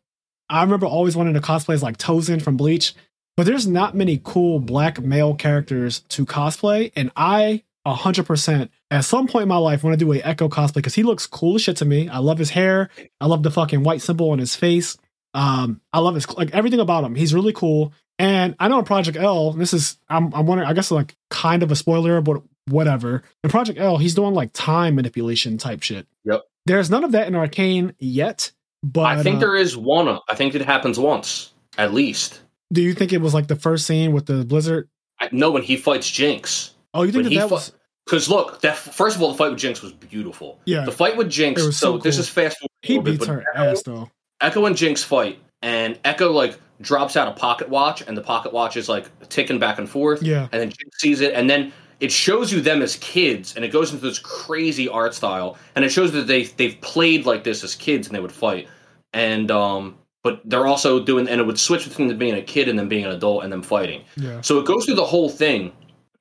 [0.49, 2.93] I remember always wanting to cosplay as like Tosen from Bleach,
[3.37, 7.63] but there's not many cool black male characters to cosplay, and I
[7.95, 11.03] 100% at some point in my life when I do a Ekko cosplay because he
[11.03, 12.09] looks cool as shit to me.
[12.09, 12.91] I love his hair.
[13.21, 14.97] I love the fucking white symbol on his face.
[15.35, 17.15] Um, I love his like everything about him.
[17.15, 17.93] He's really cool.
[18.19, 20.69] And I know in Project L, this is I'm I'm wondering.
[20.69, 23.23] I guess like kind of a spoiler, but whatever.
[23.43, 26.07] In Project L, he's doing like time manipulation type shit.
[26.25, 26.43] Yep.
[26.67, 28.53] There's none of that in Arcane yet,
[28.83, 30.19] but I think uh, there is one.
[30.29, 32.41] I think it happens once at least.
[32.73, 34.89] Do you think it was like the first scene with the blizzard?
[35.19, 36.75] I, no, when he fights Jinx.
[36.95, 37.73] Oh, you think that, that was?
[38.11, 40.59] Because look, that first of all, the fight with Jinx was beautiful.
[40.65, 40.85] Yeah.
[40.85, 41.63] The fight with Jinx.
[41.63, 42.71] So so this is fast forward.
[42.83, 44.11] He little bit, beats her Ekko- ass though.
[44.43, 48.53] Ekko and Jinx fight, and Ekko like drops out a pocket watch, and the pocket
[48.53, 50.25] watch is like ticking back and forth.
[50.25, 50.49] Yeah.
[50.51, 53.69] And then Jinx sees it, and then it shows you them as kids, and it
[53.69, 57.63] goes into this crazy art style, and it shows that they they've played like this
[57.63, 58.67] as kids, and they would fight,
[59.13, 62.69] and um, but they're also doing, and it would switch between them being a kid
[62.69, 64.03] and then being an adult, and them fighting.
[64.17, 64.41] Yeah.
[64.41, 65.73] So it goes through the whole thing,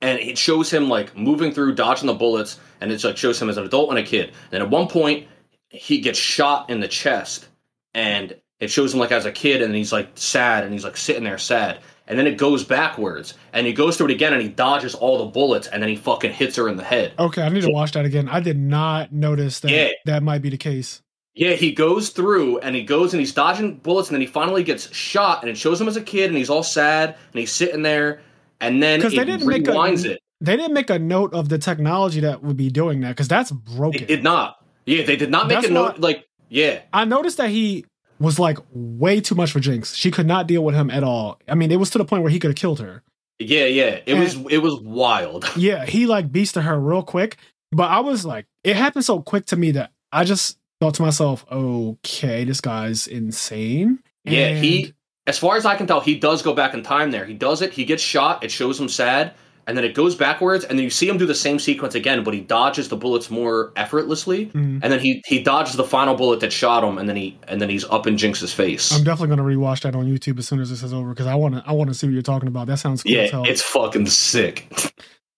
[0.02, 3.50] and it shows him like moving through, dodging the bullets, and it's like shows him
[3.50, 4.32] as an adult and a kid.
[4.52, 5.28] And at one point,
[5.70, 7.48] he gets shot in the chest,
[7.94, 10.98] and it shows him like as a kid, and he's like sad, and he's like
[10.98, 11.80] sitting there sad.
[12.08, 15.20] And then it goes backwards, and he goes through it again, and he dodges all
[15.20, 17.14] the bullets, and then he fucking hits her in the head.
[17.20, 18.28] Okay, I need to watch that again.
[18.28, 19.90] I did not notice that Yeah.
[20.06, 21.04] that might be the case.
[21.36, 24.64] Yeah, he goes through and he goes and he's dodging bullets, and then he finally
[24.64, 27.52] gets shot, and it shows him as a kid, and he's all sad, and he's
[27.52, 28.22] sitting there,
[28.61, 30.19] and then 'Cause it they didn't make a- it.
[30.41, 33.52] They didn't make a note of the technology that would be doing that because that's
[33.52, 34.02] broken.
[34.03, 34.56] It did not.
[34.86, 35.84] Yeah, they did not make That's a note.
[35.84, 37.86] not- Like, yeah, I noticed that he
[38.19, 39.95] was like way too much for Jinx.
[39.95, 41.40] She could not deal with him at all.
[41.48, 43.03] I mean, it was to the point where he could have killed her.
[43.40, 43.99] yeah, yeah.
[44.06, 45.45] It was it was wild.
[45.57, 47.38] Yeah, he like beasted her real quick.
[47.72, 51.02] But I was like, it happened so quick to me that I just thought to
[51.03, 53.99] myself, okay, this guy's insane.
[54.26, 54.94] Yeah, he.
[55.30, 57.11] As far as I can tell, he does go back in time.
[57.11, 57.72] There, he does it.
[57.73, 58.43] He gets shot.
[58.43, 59.34] It shows him sad,
[59.68, 62.23] and then it goes backwards, and then you see him do the same sequence again,
[62.23, 64.80] but he dodges the bullets more effortlessly, Mhm.
[64.81, 67.61] and then he he dodges the final bullet that shot him, and then he and
[67.61, 68.91] then he's up in Jinx's face.
[68.91, 71.35] I'm definitely gonna rewatch that on YouTube as soon as this is over because I
[71.35, 72.65] wanna I wanna see what you're talking about.
[72.65, 73.43] That sounds cool as yeah, hell.
[73.47, 74.65] it's fucking sick.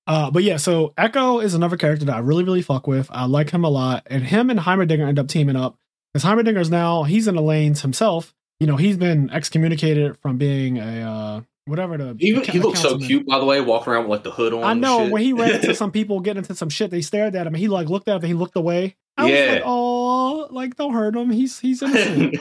[0.07, 3.07] Uh, but yeah, so Ekko is another character that I really, really fuck with.
[3.11, 4.03] I like him a lot.
[4.07, 5.77] And him and Heimerdinger end up teaming up.
[6.13, 8.33] Because is now, he's in the lanes himself.
[8.61, 12.15] You know, he's been excommunicated from being a, uh, whatever the.
[12.19, 14.53] He, the he looks so cute, by the way, walking around with like the hood
[14.53, 14.63] on.
[14.63, 17.47] I know when he ran into some people getting into some shit, they stared at
[17.47, 18.95] him and he like looked at him and he looked away.
[19.17, 21.31] I was like, oh, like don't hurt him.
[21.31, 22.37] He's he's innocent.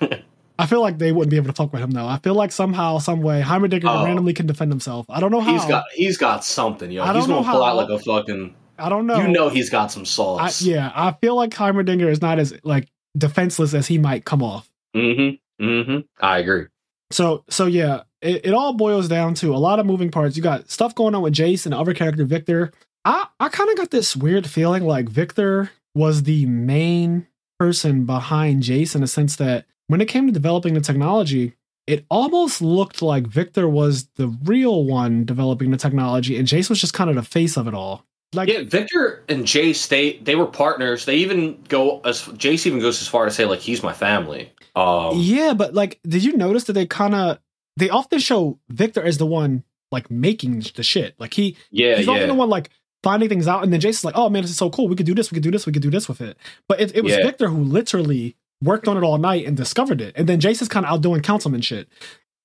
[0.58, 2.06] I feel like they wouldn't be able to fuck with him though.
[2.08, 4.04] I feel like somehow, some way, Heimerdinger Oh.
[4.04, 5.06] randomly can defend himself.
[5.08, 5.52] I don't know how.
[5.52, 7.04] he's got he's got something, yo.
[7.04, 8.56] I He's don't know gonna pull out like a fucking.
[8.76, 9.20] I don't know.
[9.20, 10.62] You know, he's got some I, sauce.
[10.62, 14.68] yeah, I feel like Heimerdinger is not as like defenseless as he might come off.
[14.96, 15.36] Mm-hmm.
[15.60, 15.98] Mm-hmm.
[16.20, 16.66] I agree.
[17.10, 20.36] So so yeah, it, it all boils down to a lot of moving parts.
[20.36, 22.72] You got stuff going on with Jayce and the other character Viktor.
[23.04, 27.26] I I kind of got this weird feeling like Viktor was the main
[27.58, 31.54] person behind Jayce in the sense that when it came to developing the technology,
[31.86, 36.80] it almost looked like Viktor was the real one developing the technology, and Jayce was
[36.80, 38.04] just kind of the face of it all.
[38.32, 41.04] Like Yeah, Viktor and Jayce, they they were partners.
[41.04, 44.52] They even go as Jayce even goes as far to say like he's my family.
[44.74, 47.38] Um, Yeah, but like, did you notice that they kind of
[47.76, 51.14] they often show Viktor as the one like making the shit.
[51.18, 52.26] Like he yeah, he's often yeah.
[52.28, 52.70] the one like
[53.02, 54.88] finding things out, and then Jason's like, "Oh man, this is so cool.
[54.88, 55.30] We could do this.
[55.30, 55.66] We could do this.
[55.66, 56.36] We could do this with it."
[56.68, 57.24] But it, it was Yeah.
[57.24, 60.86] Viktor who literally worked on it all night and discovered it, and then Jason's kind
[60.86, 61.88] of out doing councilman shit.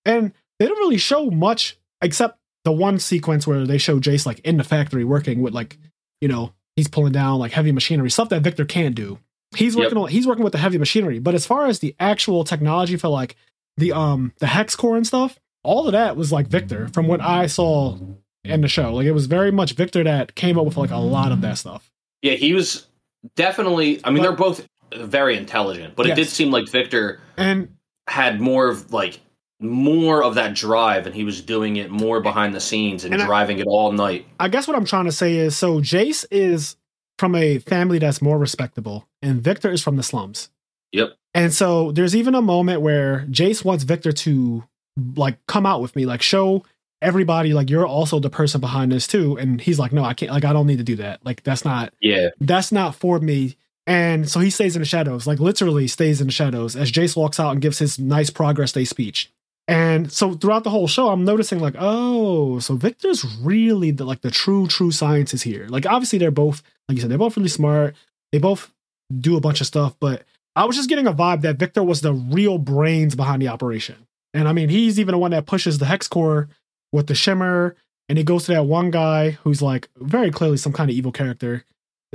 [0.05, 4.39] And they don't really show much except the one sequence where they show Jayce like
[4.39, 5.77] in the factory working with like,
[6.21, 9.19] you know, he's pulling down like heavy machinery stuff that Viktor can't do.
[9.55, 9.83] He's Yep.
[9.85, 12.95] working on he's working with the heavy machinery, but as far as the actual technology
[12.97, 13.35] for like
[13.77, 17.21] the um the hex core and stuff, all of that was like Viktor from what
[17.21, 17.97] I saw
[18.43, 18.93] in the show.
[18.93, 21.57] Like it was very much Viktor that came up with like a lot of that
[21.57, 21.89] stuff.
[22.21, 22.87] yeah, he was
[23.35, 23.99] definitely.
[24.03, 27.69] I mean, But- they're both very intelligent, but it did seem like Viktor And
[28.07, 29.19] had more of like
[29.61, 33.23] more of that drive, and he was doing it more behind the scenes and, And
[33.23, 34.25] I- driving it all night.
[34.39, 36.75] I guess what I'm trying to say is so Jayce is
[37.17, 40.49] from a family that's more respectable, and Viktor is from the slums.
[40.91, 41.17] Yep.
[41.33, 44.63] And so there's even a moment where Jayce wants Viktor to
[45.15, 46.63] like come out with me, like show
[47.01, 49.37] everybody like you're also the person behind this too.
[49.37, 50.31] And he's like, no, I can't.
[50.31, 51.25] Like I don't need to do that.
[51.25, 53.57] Like that's not Yeah, that's not for me.
[53.87, 57.15] And so he stays in the shadows, like literally stays in the shadows as Jayce
[57.15, 59.31] walks out and gives his nice progress day speech.
[59.67, 64.21] And so throughout the whole show, I'm noticing like, oh, so Viktor's really the like
[64.21, 65.65] the true, true scientist here.
[65.69, 67.95] Like obviously they're both, like you said, they're both really smart.
[68.31, 68.71] They both
[69.19, 70.23] do a bunch of stuff, but
[70.55, 74.07] I was just getting a vibe that Viktor was the real brains behind the operation.
[74.33, 76.49] And I mean, he's even the one that pushes the hex core
[76.91, 77.75] with the shimmer,
[78.07, 81.11] and he goes to that one guy who's like very clearly some kind of evil
[81.11, 81.65] character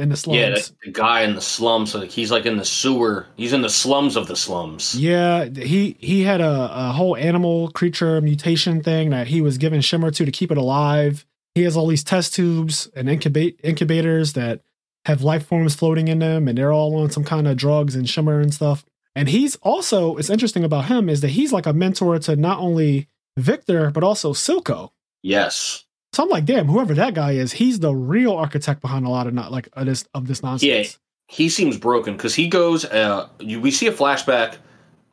[0.01, 0.39] in the slums.
[0.39, 0.59] yeah.
[0.85, 3.27] The guy in the slums, like he's like in the sewer.
[3.37, 4.95] He's in the slums of the slums.
[4.95, 9.81] Yeah, he he had a, a whole animal creature mutation thing that he was giving
[9.81, 11.27] Shimmer to to keep it alive.
[11.55, 14.63] He has all these test tubes and incubate incubators that
[15.05, 18.09] have life forms floating in them, and they're all on some kind of drugs and
[18.09, 18.85] Shimmer and stuff.
[19.17, 22.61] And he's also, it's interesting about him is that he's like a mentor to not
[22.61, 24.91] only Viktor, but also Silco.
[25.23, 25.85] Yes.
[26.13, 29.27] So I'm like, damn, whoever that guy is, he's the real architect behind a lot
[29.27, 30.63] of not like of this of this nonsense.
[30.69, 30.85] Yeah.
[31.29, 32.85] He seems broken because he goes.
[32.85, 34.57] Uh, you, we see a flashback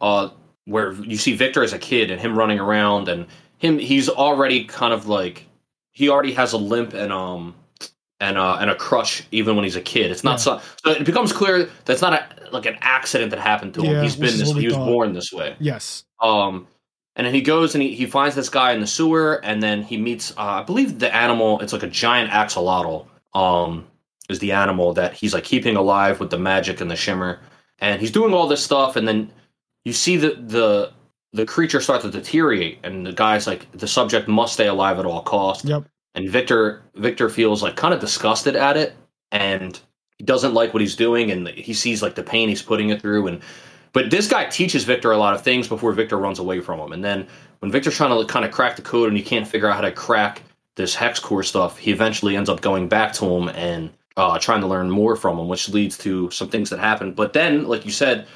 [0.01, 0.29] uh,
[0.65, 3.27] where you see Viktor as a kid and him running around, and
[3.59, 3.77] him.
[3.77, 5.45] He's already kind of like
[5.91, 7.53] he already has a limp and um
[8.19, 10.09] and uh and a crush even when he's a kid.
[10.09, 10.59] It's not Yeah.
[10.59, 10.61] so.
[10.83, 13.93] So it becomes clear that's not a like an accident that happened to him.
[13.93, 14.51] Yeah, he's been this.
[14.53, 15.55] He was born this way.
[15.59, 16.03] Yes.
[16.19, 16.67] Um,
[17.17, 19.83] and then he goes and he, he finds this guy in the sewer, and then
[19.83, 21.59] he meets, uh, I believe, the animal.
[21.59, 23.07] It's like a giant axolotl.
[23.33, 23.85] Um,
[24.29, 27.39] is the animal that he's like keeping alive with the magic and the shimmer,
[27.79, 29.31] and he's doing all this stuff, and then
[29.85, 30.91] you see the the
[31.33, 35.05] the creature start to deteriorate, and the guy's like, the subject must stay alive at
[35.05, 35.65] all costs.
[35.65, 35.85] Yep.
[36.15, 38.95] And Viktor Viktor feels like kind of disgusted at it,
[39.31, 39.79] and
[40.17, 43.01] he doesn't like what he's doing, and he sees like the pain he's putting it
[43.01, 43.41] through, and
[43.93, 46.93] but this guy teaches Viktor a lot of things before Viktor runs away from him.
[46.93, 47.27] And then
[47.59, 49.81] when Viktor's trying to kind of crack the code and he can't figure out how
[49.81, 50.43] to crack
[50.75, 54.61] this hex core stuff, he eventually ends up going back to him and uh, trying
[54.61, 57.13] to learn more from him, which leads to some things that happen.
[57.13, 58.27] But then, like you said,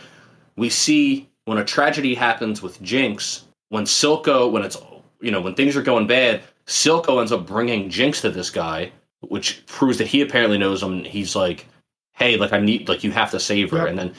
[0.56, 4.78] we see when a tragedy happens with Jinx, when Silco, when it's
[5.22, 8.92] you know when things are going bad, Silco ends up bringing Jinx to this guy,
[9.22, 11.04] which proves that he apparently knows him.
[11.04, 11.66] He's like,
[12.14, 13.88] "Hey, like I need, like you have to save her," Yep.
[13.90, 14.14] and then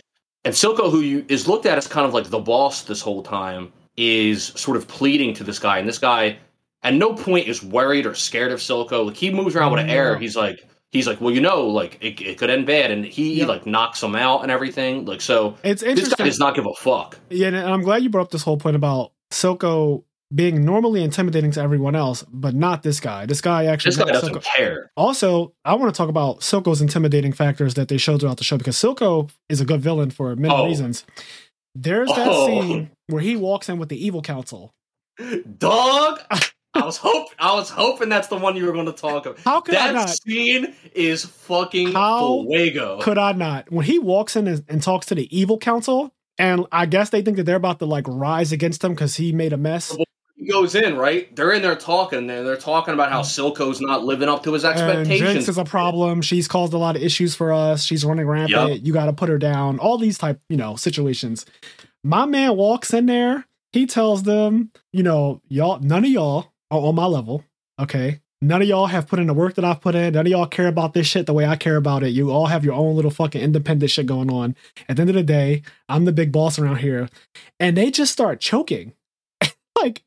[0.44, 3.22] and Silco, who you, is looked at as kind of like the boss this whole
[3.22, 6.38] time, is sort of pleading to this guy, and this guy
[6.82, 9.06] at no point is worried or scared of Silco.
[9.06, 10.18] Like he moves around with an air.
[10.18, 10.58] He's like,
[10.90, 14.02] he's like, well, you know, like it, it could end bad, and he like knocks
[14.02, 15.04] him out and everything.
[15.04, 16.26] Like so, It's this guy interesting.
[16.26, 17.18] does not give a fuck.
[17.30, 21.50] Yeah, and I'm glad you brought up this whole point about Silco being normally intimidating
[21.52, 23.26] to everyone else, but not this guy.
[23.26, 23.94] This guy actually.
[23.96, 24.42] This guy doesn't Silco.
[24.44, 24.90] care.
[24.96, 28.56] Also, I want to talk about Silco's intimidating factors that they showed throughout the show
[28.58, 30.66] because Silco is a good villain for many Oh.
[30.66, 31.04] reasons.
[31.74, 32.46] There's that Oh.
[32.46, 34.72] scene where he walks in with the evil council.
[35.58, 36.20] Dog.
[36.74, 39.40] I was hope I was hoping that's the one you were going to talk about.
[39.40, 40.08] How could I That not?
[40.08, 42.98] scene is fucking How fuego.
[43.02, 43.70] Could I not?
[43.70, 47.20] When he walks in and, and talks to the evil council, and I guess they
[47.20, 49.94] think that they're about to like rise against him because he made a mess.
[50.46, 51.34] Goes in, right?
[51.34, 53.24] They're in there talking, and they're talking about how mm.
[53.24, 56.22] Silco's not living up to his And Jinx is a problem.
[56.22, 57.84] She's caused a lot of issues for us.
[57.84, 58.72] She's running rampant.
[58.72, 58.80] Yup.
[58.82, 59.78] You got to put her down.
[59.78, 61.46] All these type, you know, situations.
[62.04, 63.46] My man walks in there.
[63.72, 67.44] He tells them, you know, y'all, none of y'all are on my level.
[67.80, 68.20] Okay.
[68.42, 70.14] None of y'all have put in the work that I've put in.
[70.14, 72.08] None of y'all care about this shit the way I care about it.
[72.08, 74.56] You all have your own little fucking independent shit going on.
[74.88, 77.08] At the end of the day, I'm the big boss around here.
[77.60, 78.94] And they just start choking,
[79.80, 80.02] like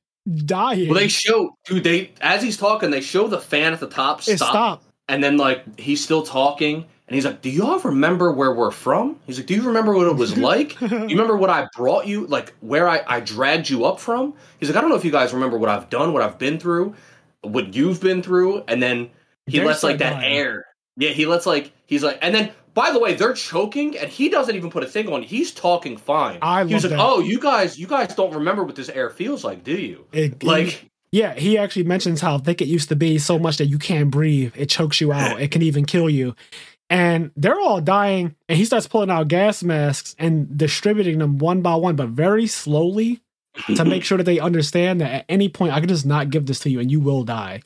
[0.46, 0.90] dying.
[0.90, 1.84] well, they show, dude.
[1.84, 4.84] They as he's talking, they show the fan at the top stop, stop.
[5.08, 9.20] and then like he's still talking, and he's like, "Do y'all remember where we're from?"
[9.26, 10.78] He's like, "Do you remember what it was like?
[10.80, 12.26] Do you remember what I brought you?
[12.28, 15.12] Like where I I dragged you up from?" He's like, "I don't know if you
[15.12, 16.96] guys remember what I've done, what I've been through,
[17.42, 19.10] what you've been through," and then
[19.48, 20.36] he lets like that dying.
[20.38, 20.66] air.
[20.98, 24.30] Yeah, he lets like he's like, and then by the way, they're choking, and he
[24.30, 25.24] doesn't even put a thing on.
[25.24, 26.38] He's talking fine.
[26.44, 27.00] I he was like, that.
[27.00, 30.44] "Oh, you guys, you guys don't remember what this air feels like, do you?" It-
[30.44, 33.80] Like, Yeah, he actually mentions how thick it used to be so much that you
[33.80, 34.54] can't breathe.
[34.56, 35.42] It chokes you out.
[35.42, 36.36] It can even kill you.
[36.90, 38.36] And they're all dying.
[38.50, 42.46] And he starts pulling out gas masks and distributing them one by one, but very
[42.48, 43.22] slowly
[43.76, 46.46] to make sure that they understand that at any point I can just not give
[46.48, 47.62] this to you and you will die.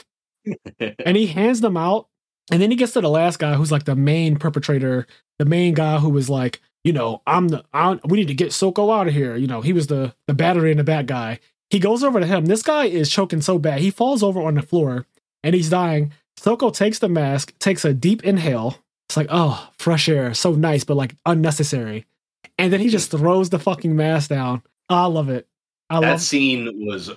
[0.80, 2.08] and he hands them out.
[2.52, 5.08] And then he gets to the last guy who's like the main perpetrator,
[5.38, 8.50] the main guy who was like, you know, I'm the I'm, we need to get
[8.50, 9.36] Silco out of here.
[9.36, 11.40] You know, he was the the battery and the bad guy.
[11.70, 12.46] He goes over to him.
[12.46, 13.82] This guy is choking so bad.
[13.82, 15.06] He falls over on the floor
[15.44, 16.12] and he's dying.
[16.40, 18.78] Silco takes the mask, takes a deep inhale.
[19.08, 20.34] It's like, oh, fresh air.
[20.34, 22.06] So nice, but like unnecessary.
[22.58, 24.64] And then he just throws the fucking mask down.
[24.88, 25.48] I love it.
[25.90, 27.12] I that love scene was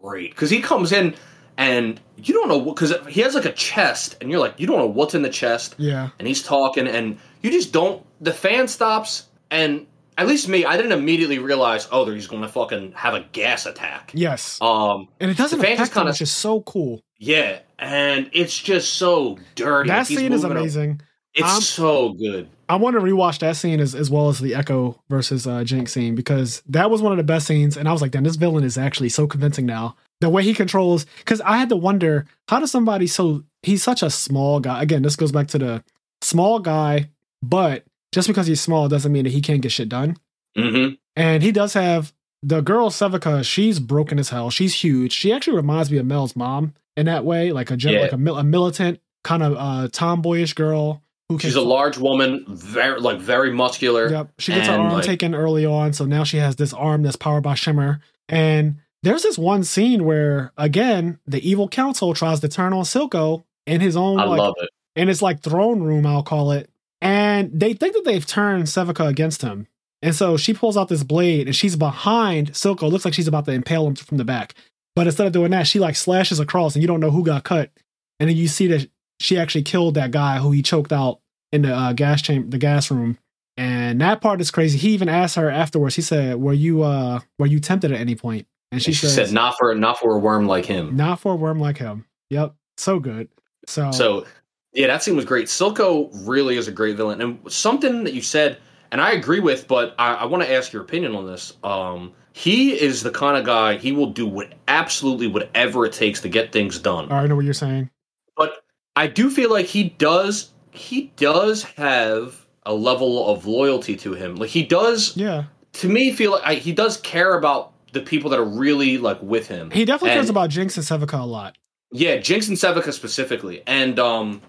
[0.00, 1.14] great because he comes in
[1.58, 4.78] and you don't know because he has like a chest and you're like you don't
[4.78, 6.08] know what's in the chest Yeah.
[6.18, 9.86] and he's talking and you just don't the fan stops and
[10.16, 14.12] at least me i didn't immediately realize oh he's gonna fucking have a gas attack
[14.14, 14.58] Yes.
[14.62, 17.02] um And it doesn't the fan affect just kinda- which is so cool.
[17.18, 21.00] yeah and it's just so dirty That scene is amazing.
[21.34, 24.52] it's I'm- so good I want to rewatch that scene as, as well as the
[24.52, 27.78] Ekko versus uh, Jinx scene because that was one of the best scenes.
[27.78, 29.96] And I was like, damn, this villain is actually so convincing now.
[30.20, 34.02] The way he controls, because I had to wonder, how does somebody so, he's such
[34.02, 34.82] a small guy.
[34.82, 35.84] Again, this goes back to the
[36.22, 37.10] small guy,
[37.42, 40.16] but just because he's small doesn't mean that he can't get shit done.
[40.56, 42.12] mm-hmm And he does have
[42.42, 44.50] the girl Sevika, she's broken as hell.
[44.50, 45.12] She's huge.
[45.12, 48.00] She actually reminds me of Mel's mom in that way, like a gen- Yeah.
[48.02, 51.98] like a, mil- a militant kind of uh, tomboyish girl who can she's a large
[51.98, 54.32] woman very like very muscular Yep.
[54.38, 57.16] She gets her arm like- taken early on, so now she has this arm that's
[57.16, 58.00] powered by Shimmer.
[58.28, 63.44] And there's this one scene where again the evil council tries to turn on Silco
[63.66, 64.70] in his own I like love it.
[64.96, 66.70] in his like throne room, I'll call it.
[67.00, 69.68] And they think that they've turned Sevika against him.
[70.02, 72.90] And so she pulls out this blade and she's behind Silco.
[72.90, 74.54] Looks like she's about to impale him from the back.
[74.96, 77.44] But instead of doing that, she like slashes across and you don't know who got
[77.44, 77.70] cut.
[78.18, 78.88] And then you see that
[79.20, 81.20] she actually killed that guy who he choked out
[81.52, 83.18] in the uh, gas chamber, the gas room.
[83.56, 84.78] And that part is crazy.
[84.78, 85.96] He even asked her afterwards.
[85.96, 89.06] He said, "Were you uh were you tempted at any point?" And she, And she
[89.06, 91.78] says, said, "Not for not for a worm like him." "Not for a worm like
[91.78, 93.28] him." Yep, so good.
[93.66, 94.26] So, So,
[94.72, 95.46] yeah, that scene was great.
[95.46, 98.58] Silco really is a great villain, and something that you said,
[98.92, 101.54] and I agree with, but I, I want to ask your opinion on this.
[101.64, 106.20] Um, he is the kind of guy he will do what absolutely whatever it takes
[106.20, 107.10] to get things done.
[107.10, 107.90] I know what you're saying.
[108.36, 108.64] But
[108.94, 114.36] I do feel like he does he does have a level of loyalty to him.
[114.36, 118.30] Like he does Yeah, to me feel like I, he does care about the people
[118.30, 119.70] that are really like with him.
[119.70, 121.56] he definitely cares about Jinx and Sevika a lot.
[121.90, 124.42] Yeah, Jinx and Sevika specifically, and um,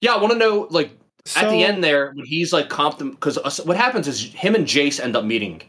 [0.00, 0.90] yeah, I want to know like
[1.36, 4.98] at the end there when he's like comp because what happens is him and Jayce
[5.00, 5.62] end up meeting,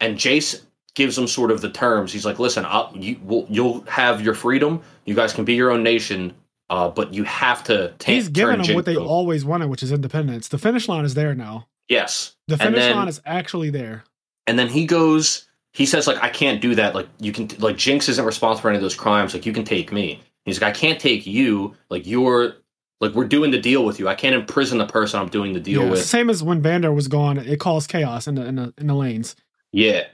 [0.00, 0.62] and Jayce
[0.94, 2.12] gives him sort of the terms.
[2.12, 4.82] He's like, "Listen, I'll, you will you'll have your freedom.
[5.06, 6.34] You guys can be your own nation,
[6.68, 9.82] uh, but you have to he's given turn them what they over." always wanted, which
[9.82, 10.48] is independence.
[10.48, 11.68] The finish line is there now.
[11.88, 14.04] Yes, The finish then- line is actually there.
[14.46, 15.45] and then he goes.
[15.76, 16.94] He says like, "I can't do that.
[16.94, 19.34] Like you can like Jinx isn't responsible for any of those crimes.
[19.34, 21.74] Like you can take me." He's like, "I can't take you.
[21.90, 22.56] Like you're."
[22.98, 24.08] Like we're doing the deal with you.
[24.08, 26.02] I can't imprison the person I'm doing the deal Yeah, with.
[26.06, 28.94] Same as when Vander was gone, it caused chaos in the in the in the
[28.94, 29.36] lanes.
[29.70, 30.04] Yeah.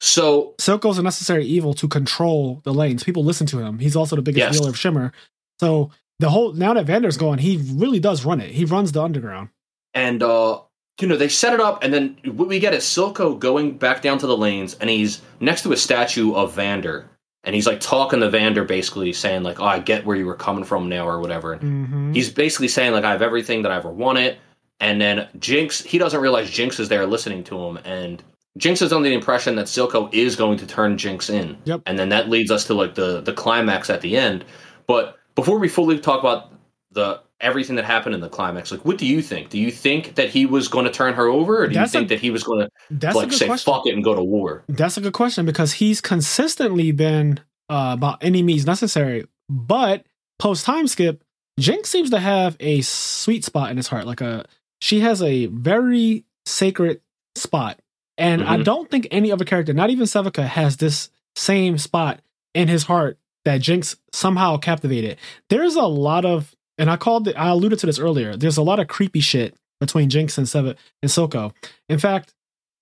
[0.00, 3.02] So Silco's a necessary evil to control the lanes.
[3.02, 3.80] People listen to him.
[3.80, 4.58] He's also the biggest Yes.
[4.60, 5.10] dealer of Shimmer.
[5.58, 5.90] So
[6.20, 8.52] the whole now that Vander's gone, he really does run it.
[8.52, 9.48] He runs the underground.
[9.92, 10.60] and uh
[11.00, 14.02] you know they set it up, and then what we get is Silco going back
[14.02, 17.08] down to the lanes, and he's next to a statue of Vander,
[17.44, 20.34] and he's like talking to Vander, basically saying like, "Oh, I get where you were
[20.34, 22.12] coming from now, or whatever." And Mm-hmm.
[22.14, 24.38] he's basically saying like, "I have everything that I ever wanted,"
[24.80, 28.22] and then Jinx, he doesn't realize Jinx is there listening to him, and
[28.56, 31.56] Jinx is under the impression that Silco is going to turn Jinx in.
[31.64, 31.82] Yep.
[31.86, 34.44] And then that leads us to like the the climax at the end.
[34.88, 36.50] But before we fully talk about
[36.90, 39.48] the everything that happened in the climax, like what do you think?
[39.50, 41.98] Do you think that he was going to turn her over, or do That's you
[41.98, 42.66] a- think that he was going
[43.00, 43.72] to like say question.
[43.72, 44.64] fuck it and go to war?
[44.68, 49.26] That's a good question because he's consistently been uh, about any means necessary.
[49.48, 50.06] But
[50.38, 51.22] post time skip,
[51.58, 54.06] Jinx seems to have a sweet spot in his heart.
[54.06, 54.44] Like a
[54.80, 57.00] she has a very sacred
[57.34, 57.78] spot,
[58.16, 58.64] and I Mhm.
[58.64, 62.20] don't think any other character, not even Sevika, has this same spot
[62.54, 65.18] in his heart that Jinx somehow captivated.
[65.50, 67.36] There's a lot of, and I called it.
[67.36, 68.36] I alluded to this earlier.
[68.36, 70.76] There's a lot of creepy shit between Jinx and Sev and
[71.10, 71.52] Silco.
[71.88, 72.34] In fact,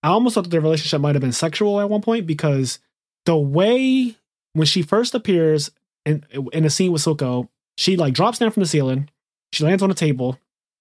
[0.03, 2.79] I almost thought that their relationship might have been sexual at one point because
[3.25, 4.17] the way
[4.53, 5.71] when she first appears
[6.05, 9.09] in in a scene with Silco, she like drops down from the ceiling,
[9.53, 10.39] she lands on a table,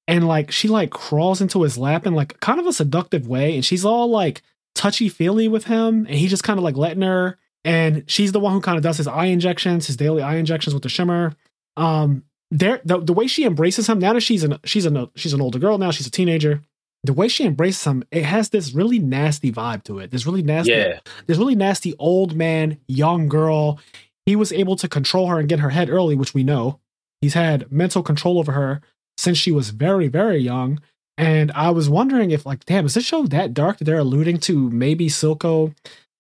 [0.08, 3.56] and like she like crawls into his lap in like kind of a seductive way,
[3.56, 4.42] and she's all like
[4.76, 7.38] touchy feely with him, and he just kind of like letting her.
[7.64, 10.76] And she's the one who kind of does his eye injections, his daily eye injections
[10.76, 11.34] with the shimmer.
[11.78, 12.24] Um,
[12.58, 15.42] there the, the way she embraces him now that she's an she's an she's an
[15.42, 16.62] older girl now, she's a teenager
[17.06, 20.12] the way she embraces him, it has this really nasty vibe to it.
[20.12, 23.80] This really nasty, Yeah, this really nasty old man, young girl.
[24.26, 26.80] He was able to control her and get her head early, which we know.
[27.22, 28.82] He's had mental control over her
[29.18, 30.82] since she was very, very young.
[31.18, 34.40] And I was wondering if, like, damn, is this show that dark that they're alluding
[34.40, 35.74] to maybe Silco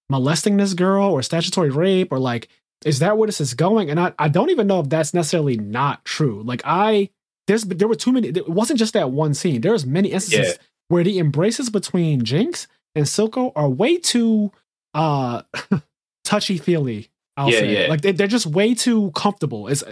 [0.09, 2.47] molesting this girl or statutory rape or like,
[2.85, 3.89] is that where this is going?
[3.89, 6.41] And I, I don't even know if that's necessarily not true.
[6.43, 7.09] Like, I,
[7.47, 9.59] there's, there were too many, it wasn't just that one scene.
[9.61, 10.63] There's many instances Yeah.
[10.87, 14.51] where the embraces between Jinx and Silco are way too
[14.93, 15.41] uh
[16.23, 17.09] touchy feely.
[17.37, 17.89] I'll Yeah, say yeah.
[17.89, 19.67] like they, they're just way too comfortable.
[19.67, 19.83] It's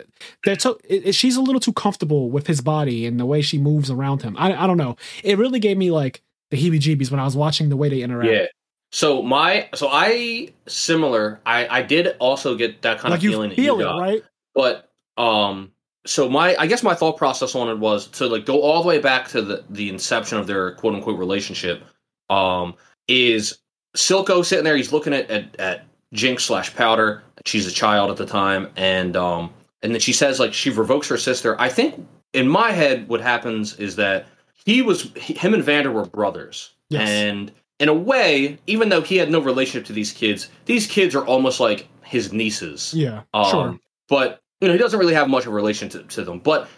[0.46, 3.42] they're to, it, it- she's a little too comfortable with his body and the way
[3.42, 4.36] she moves around him.
[4.38, 4.96] I I don't know.
[5.24, 6.22] It really gave me like
[6.52, 8.32] the heebie-jeebies when I was watching the way they interact.
[8.32, 8.46] yeah.
[8.94, 11.42] So my so I similar.
[11.46, 13.84] I I did also get that kind like of you feeling that feel you it,
[13.86, 14.00] got.
[14.00, 14.24] right?
[14.56, 15.72] but um
[16.06, 18.88] so my i guess my thought process on it was to like go all the
[18.88, 21.84] way back to the the inception of their quote unquote relationship
[22.30, 22.74] um
[23.08, 23.58] is
[23.96, 28.18] silco sitting there he's looking at at, at jinx slash powder she's a child at
[28.18, 29.52] the time and um
[29.82, 31.96] and then she says like she revokes her sister i think
[32.34, 34.28] in my head what happens is that
[34.66, 37.10] he was him and vander were brothers Yes.
[37.10, 41.16] and in a way even though he had no relationship to these kids these kids
[41.16, 43.80] are almost like his nieces Yeah, um, sure.
[44.08, 46.40] But you know, he doesn't really have much of a relationship to, to them.
[46.40, 46.70] But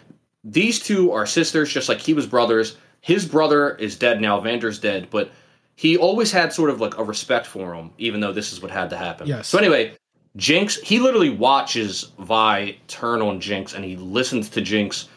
[0.42, 2.76] these two are sisters, just like he was brothers.
[3.00, 4.40] His brother is dead now.
[4.40, 5.30] Vander's dead, but
[5.76, 8.70] he always had sort of like a respect for him, even though this is what
[8.70, 9.28] had to happen.
[9.28, 9.46] Yes.
[9.48, 9.96] So anyway,
[10.36, 15.08] Jinx, he literally watches Vi turn on Jinx and he listens to Jinx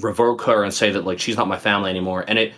[0.00, 2.24] revoke her and say that like she's not my family anymore.
[2.26, 2.54] And it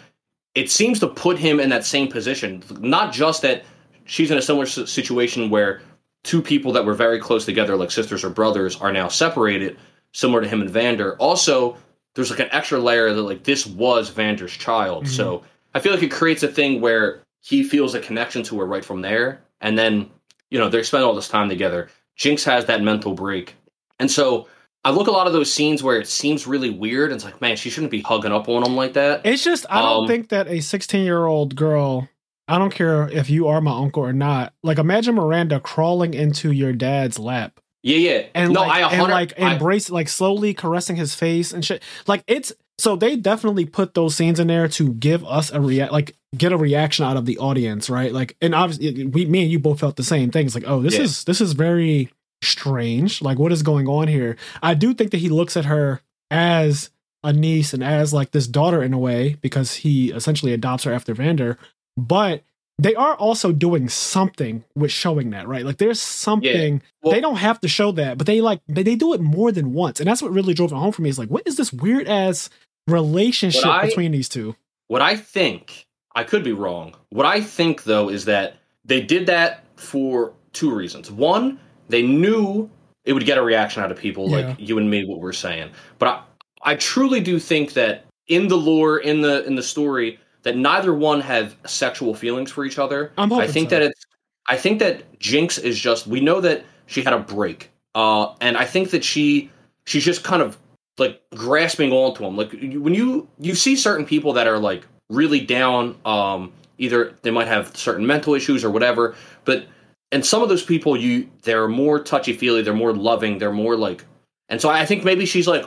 [0.59, 2.65] it seems to put him in that same position.
[2.81, 3.65] Not just that
[4.07, 5.81] she's in a similar situation where
[6.25, 9.79] two people that were very close together, like sisters or brothers, are now separated,
[10.13, 11.17] similar to him and Vander.
[11.19, 11.77] Also,
[12.15, 15.05] there's like an extra layer that like this was Vander's child.
[15.05, 15.15] Mm-hmm.
[15.15, 15.45] So
[15.75, 18.85] I feel like it creates a thing where he feels a connection to her right
[18.85, 19.41] from there.
[19.61, 20.11] And then,
[20.51, 21.89] you know, they spend all this time together.
[22.17, 23.55] Jinx has that mental break.
[24.01, 24.49] And so
[24.85, 27.11] I look a lot of those scenes where it seems really weird.
[27.11, 29.23] And it's like, man, she shouldn't be hugging up on him like that.
[29.25, 32.09] It's just, I don't um, think that a 16 year old girl,
[32.47, 36.53] I don't care if you are my uncle or not, like imagine Miranda crawling into
[36.53, 37.61] your dad's lap.
[37.83, 38.27] Yeah, yeah.
[38.35, 41.83] And no, like, I and like embrace, I, like slowly caressing his face and shit.
[42.07, 45.93] Like it's so they definitely put those scenes in there to give us a react,
[45.93, 48.13] like get a reaction out of the audience, right?
[48.13, 50.55] Like, and obviously, we, me and you both felt the same things.
[50.55, 51.03] Like, oh, this yeah.
[51.03, 52.11] is this is very
[52.43, 53.23] strange.
[53.23, 54.37] Like, what is going on here?
[54.63, 56.01] I do think that he looks at her
[56.31, 56.91] as
[57.25, 60.93] a niece and as like this daughter in a way because he essentially adopts her
[60.93, 61.59] after Vander.
[61.97, 62.43] But
[62.79, 65.65] they are also doing something with showing that, right?
[65.65, 66.81] Like there's something yeah.
[67.03, 69.51] well, they don't have to show that, but they like they, they do it more
[69.51, 70.01] than once.
[70.01, 72.07] And that's what really drove it home for me is like, what is this weird
[72.07, 72.51] ass
[72.87, 74.55] relationship I, between these two?
[74.87, 76.95] What I think, I could be wrong.
[77.11, 81.11] What I think though is that they did that for two reasons.
[81.11, 81.59] One,
[81.89, 82.71] they knew
[83.05, 84.49] it would get a reaction out of people yeah.
[84.49, 85.71] like you and me, what we're saying.
[85.99, 90.19] But I, I truly do think that in the lore, in the in the story,
[90.43, 93.13] that neither one have sexual feelings for each other.
[93.19, 93.77] I'm I think so.
[93.79, 94.05] that it's
[94.47, 97.71] I think that Jinx is just we know that she had a break.
[97.95, 99.51] Uh and I think that she
[99.87, 100.59] she's just kind of
[100.99, 102.37] like grasping onto him.
[102.37, 107.31] Like when you you see certain people that are like really down um either they
[107.31, 109.67] might have certain mental issues or whatever, but
[110.11, 113.77] and some of those people you they're more touchy feely, they're more loving, they're more
[113.77, 114.05] like
[114.49, 115.65] and so I think maybe she's like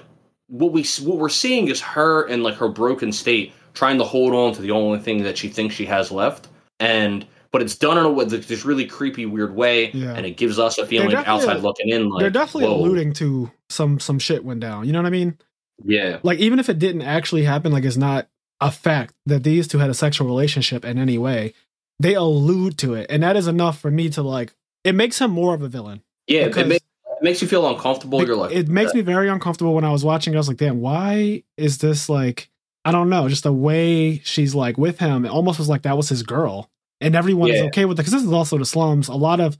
[0.47, 4.33] what we what we're seeing is her in like her broken state trying to hold
[4.33, 6.49] on to the only thing that she thinks she has left
[6.79, 10.13] and but it's done in a way this really creepy weird way yeah.
[10.13, 12.75] and it gives us a feeling outside looking in like they're definitely whoa.
[12.75, 15.37] alluding to some some shit went down you know what i mean
[15.85, 18.27] yeah like even if it didn't actually happen like it's not
[18.59, 21.53] a fact that these two had a sexual relationship in any way
[22.01, 23.07] they allude to it.
[23.09, 24.53] And that is enough for me to like
[24.83, 26.01] it makes him more of a villain.
[26.27, 29.73] Yeah it, makes, it makes you feel uncomfortable you're like it makes me very uncomfortable
[29.73, 32.51] when i was watching i was like damn why is this like
[32.83, 35.97] I don't know, just the way she's like with him, it almost was like that
[35.97, 36.69] was his girl,
[36.99, 37.55] and everyone yeah.
[37.55, 39.07] is okay with it because this is also the slums.
[39.07, 39.57] A lot of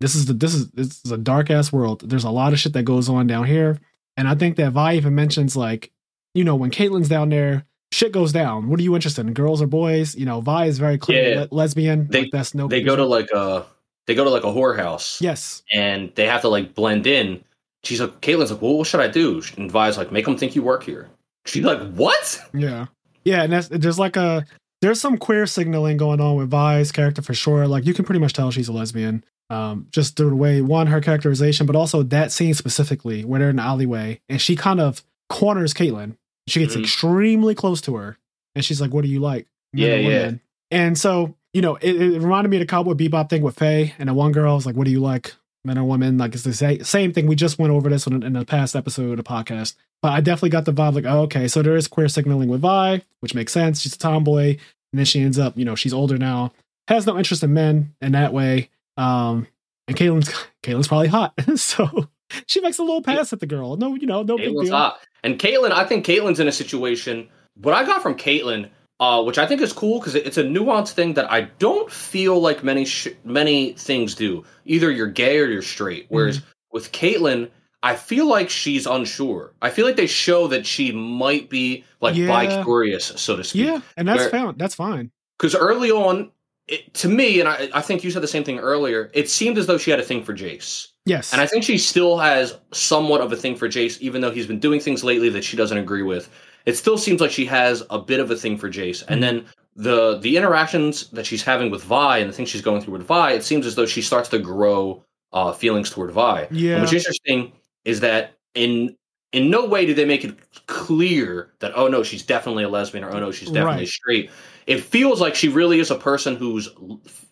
[0.00, 2.08] this is the this is this is a dark ass world.
[2.08, 3.78] There's a lot of shit that goes on down here,
[4.16, 5.90] and I think that Vi even mentions like,
[6.34, 8.68] you know, when Caitlyn's down there, shit goes down.
[8.68, 10.14] What are you interested in, girls or boys?
[10.14, 11.40] You know, Vi is very clear yeah.
[11.40, 12.08] le- lesbian.
[12.08, 12.68] They, like, that's no.
[12.68, 13.66] They go to like a
[14.06, 15.20] they go to like a whorehouse.
[15.20, 17.42] Yes, and they have to like blend in.
[17.84, 19.40] She's like, Caitlyn's like, well, what should I do?
[19.56, 21.08] And Vi's like, make them think you work here.
[21.46, 22.40] She's like, what?
[22.52, 22.86] Yeah.
[23.24, 24.44] Yeah, and that's, there's like a
[24.80, 27.66] there's some queer signaling going on with Vi's character for sure.
[27.66, 29.24] Like you can pretty much tell she's a lesbian.
[29.50, 33.50] Um, just through the way one, her characterization, but also that scene specifically where they're
[33.50, 36.16] in the alleyway and she kind of corners Caitlyn.
[36.50, 36.82] She gets mm-hmm.
[36.82, 38.18] extremely close to her
[38.54, 39.46] and she's like, What do you like?
[39.72, 40.32] Men yeah, yeah.
[40.70, 43.94] And so, you know, it, it, reminded me of the Cowboy Bebop thing with Faye
[43.98, 45.34] and the one girl was like, What do you like?
[45.64, 46.18] men or women.
[46.18, 47.26] Like it's the same thing.
[47.26, 49.74] We just went over this in, in the past episode of the podcast.
[50.02, 52.60] But I definitely got the vibe like, oh, okay, so there is queer signaling with
[52.60, 53.80] Vi, which makes sense.
[53.80, 56.52] She's a tomboy, and then she ends up, you know, she's older now,
[56.86, 58.70] has no interest in men in that way.
[58.96, 59.46] Um,
[59.88, 62.08] and Caitlyn's Caitlyn's probably hot, so
[62.46, 63.76] she makes a little pass at the girl.
[63.76, 64.76] No, you know, no Caitlyn's big deal.
[64.76, 65.00] Hot.
[65.22, 67.28] And Caitlyn, I think Caitlyn's in a situation.
[67.54, 68.70] What I got from Caitlyn
[69.00, 72.40] uh, which I think is cool because it's a nuanced thing that I don't feel
[72.40, 74.44] like many sh- many things do.
[74.64, 76.06] Either you're gay or you're straight.
[76.08, 76.48] Whereas mm-hmm.
[76.72, 77.50] with Caitlyn,
[77.82, 79.52] I feel like she's unsure.
[79.62, 82.26] I feel like they show that she might be like yeah.
[82.26, 83.66] bi-curious, so to speak.
[83.66, 85.12] Yeah, and that's Where, That's fine.
[85.38, 86.32] Because early on,
[86.68, 89.10] it, to me, and I, I think you said the same thing earlier.
[89.14, 90.88] It seemed as though she had a thing for Jayce.
[91.06, 94.30] Yes, and I think she still has somewhat of a thing for Jayce, even though
[94.30, 96.30] he's been doing things lately that she doesn't agree with
[96.68, 99.02] it still seems like she has a bit of a thing for Jayce.
[99.08, 102.82] And then the the interactions that she's having with Vi and the things she's going
[102.82, 106.46] through with Vi, it seems as though she starts to grow uh, feelings toward Vi.
[106.50, 106.72] Yeah.
[106.72, 107.52] And what's interesting
[107.86, 108.94] is that in
[109.32, 110.36] in no way do they make it
[110.66, 113.88] clear that oh no she's definitely a lesbian or oh no she's definitely right.
[113.88, 114.30] straight.
[114.68, 116.68] It feels like she really is a person who's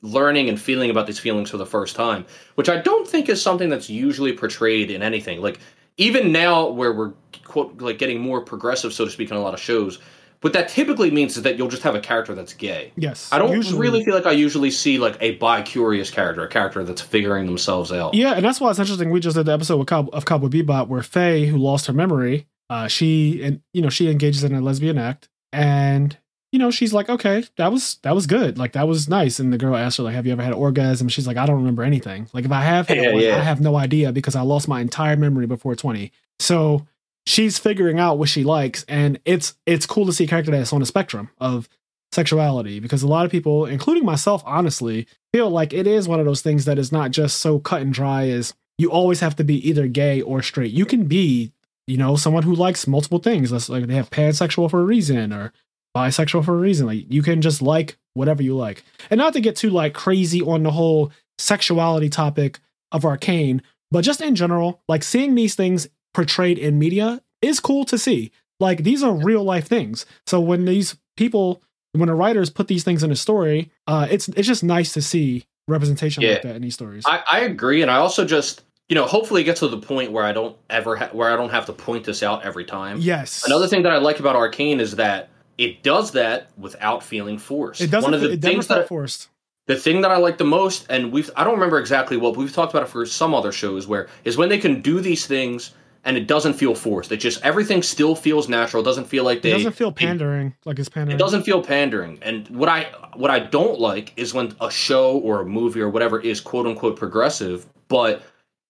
[0.02, 3.42] learning and feeling about these feelings for the first time, which I don't think is
[3.42, 5.40] something that's usually portrayed in anything.
[5.42, 5.58] Like
[5.98, 7.12] even now where we're
[7.44, 9.98] quote like getting more progressive, so to speak, in a lot of shows.
[10.42, 12.92] what that typically means is that you'll just have a character that's gay.
[12.96, 13.28] Yes.
[13.32, 16.84] I don't usually- really feel like I usually see like a bi-curious character, a character
[16.84, 18.14] that's figuring themselves out.
[18.14, 19.10] Yeah, and that's why it's interesting.
[19.10, 21.92] We just did the episode with Cow- of Cowboy Bebop where Faye, who lost her
[21.92, 26.16] memory, uh, she and you know she engages in a lesbian act, and
[26.56, 29.38] you know she's like, okay, that was that was good, like that was nice.
[29.38, 31.10] And the girl asked her like, have you ever had an orgasm?
[31.10, 32.30] She's like, I don't remember anything.
[32.32, 33.36] Like if I have had Yeah, one, yeah.
[33.36, 36.12] I have no idea because I lost my entire memory before twenty.
[36.38, 36.86] So
[37.26, 40.72] she's figuring out what she likes, and it's it's cool to see a character that's
[40.72, 41.68] on a spectrum of
[42.10, 46.24] sexuality because a lot of people, including myself, honestly, feel like it is one of
[46.24, 49.44] those things that is not just so cut and dry as you always have to
[49.44, 50.72] be either gay or straight.
[50.72, 51.52] You can be,
[51.86, 53.50] you know, someone who likes multiple things.
[53.50, 55.52] That's like they have pansexual for a reason or
[55.96, 56.86] bisexual for a reason.
[56.86, 58.84] Like you can just like whatever you like.
[59.10, 62.58] And not to get too like crazy on the whole sexuality topic
[62.92, 67.84] of arcane, but just in general, like seeing these things portrayed in media is cool
[67.86, 68.30] to see.
[68.60, 70.06] Like these are real life things.
[70.26, 71.62] So when these people
[71.92, 75.02] when the writers put these things in a story, uh it's it's just nice to
[75.02, 76.42] see representation like Yeah.
[76.50, 77.04] that in these stories.
[77.06, 80.12] I, I agree, and I also just you know hopefully it gets to the point
[80.12, 82.98] where I don't ever ha- where I don't have to point this out every time.
[83.00, 83.44] yes.
[83.46, 87.80] Another thing that I like about Arcane is that it does that without feeling forced.
[87.80, 89.28] it doesn't One of the it things that forced.
[89.66, 92.40] the thing that I like the most, and we've I don't remember exactly what but
[92.40, 95.26] we've talked about it for some other shows, where is when they can do these
[95.26, 95.72] things
[96.04, 97.10] and it doesn't feel forced.
[97.10, 98.80] It just everything still feels natural.
[98.80, 101.16] It doesn't feel like It they doesn't feel pandering like it's pandering.
[101.16, 102.18] it doesn't feel pandering.
[102.22, 102.84] And what I
[103.16, 106.66] what I don't like is when a show or a movie or whatever is quote
[106.66, 108.22] unquote progressive, but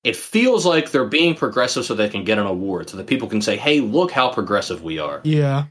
[0.02, 3.28] it feels like they're being progressive so they can get an award, so that people
[3.28, 5.64] can say, "Hey, look how progressive we are." Yeah.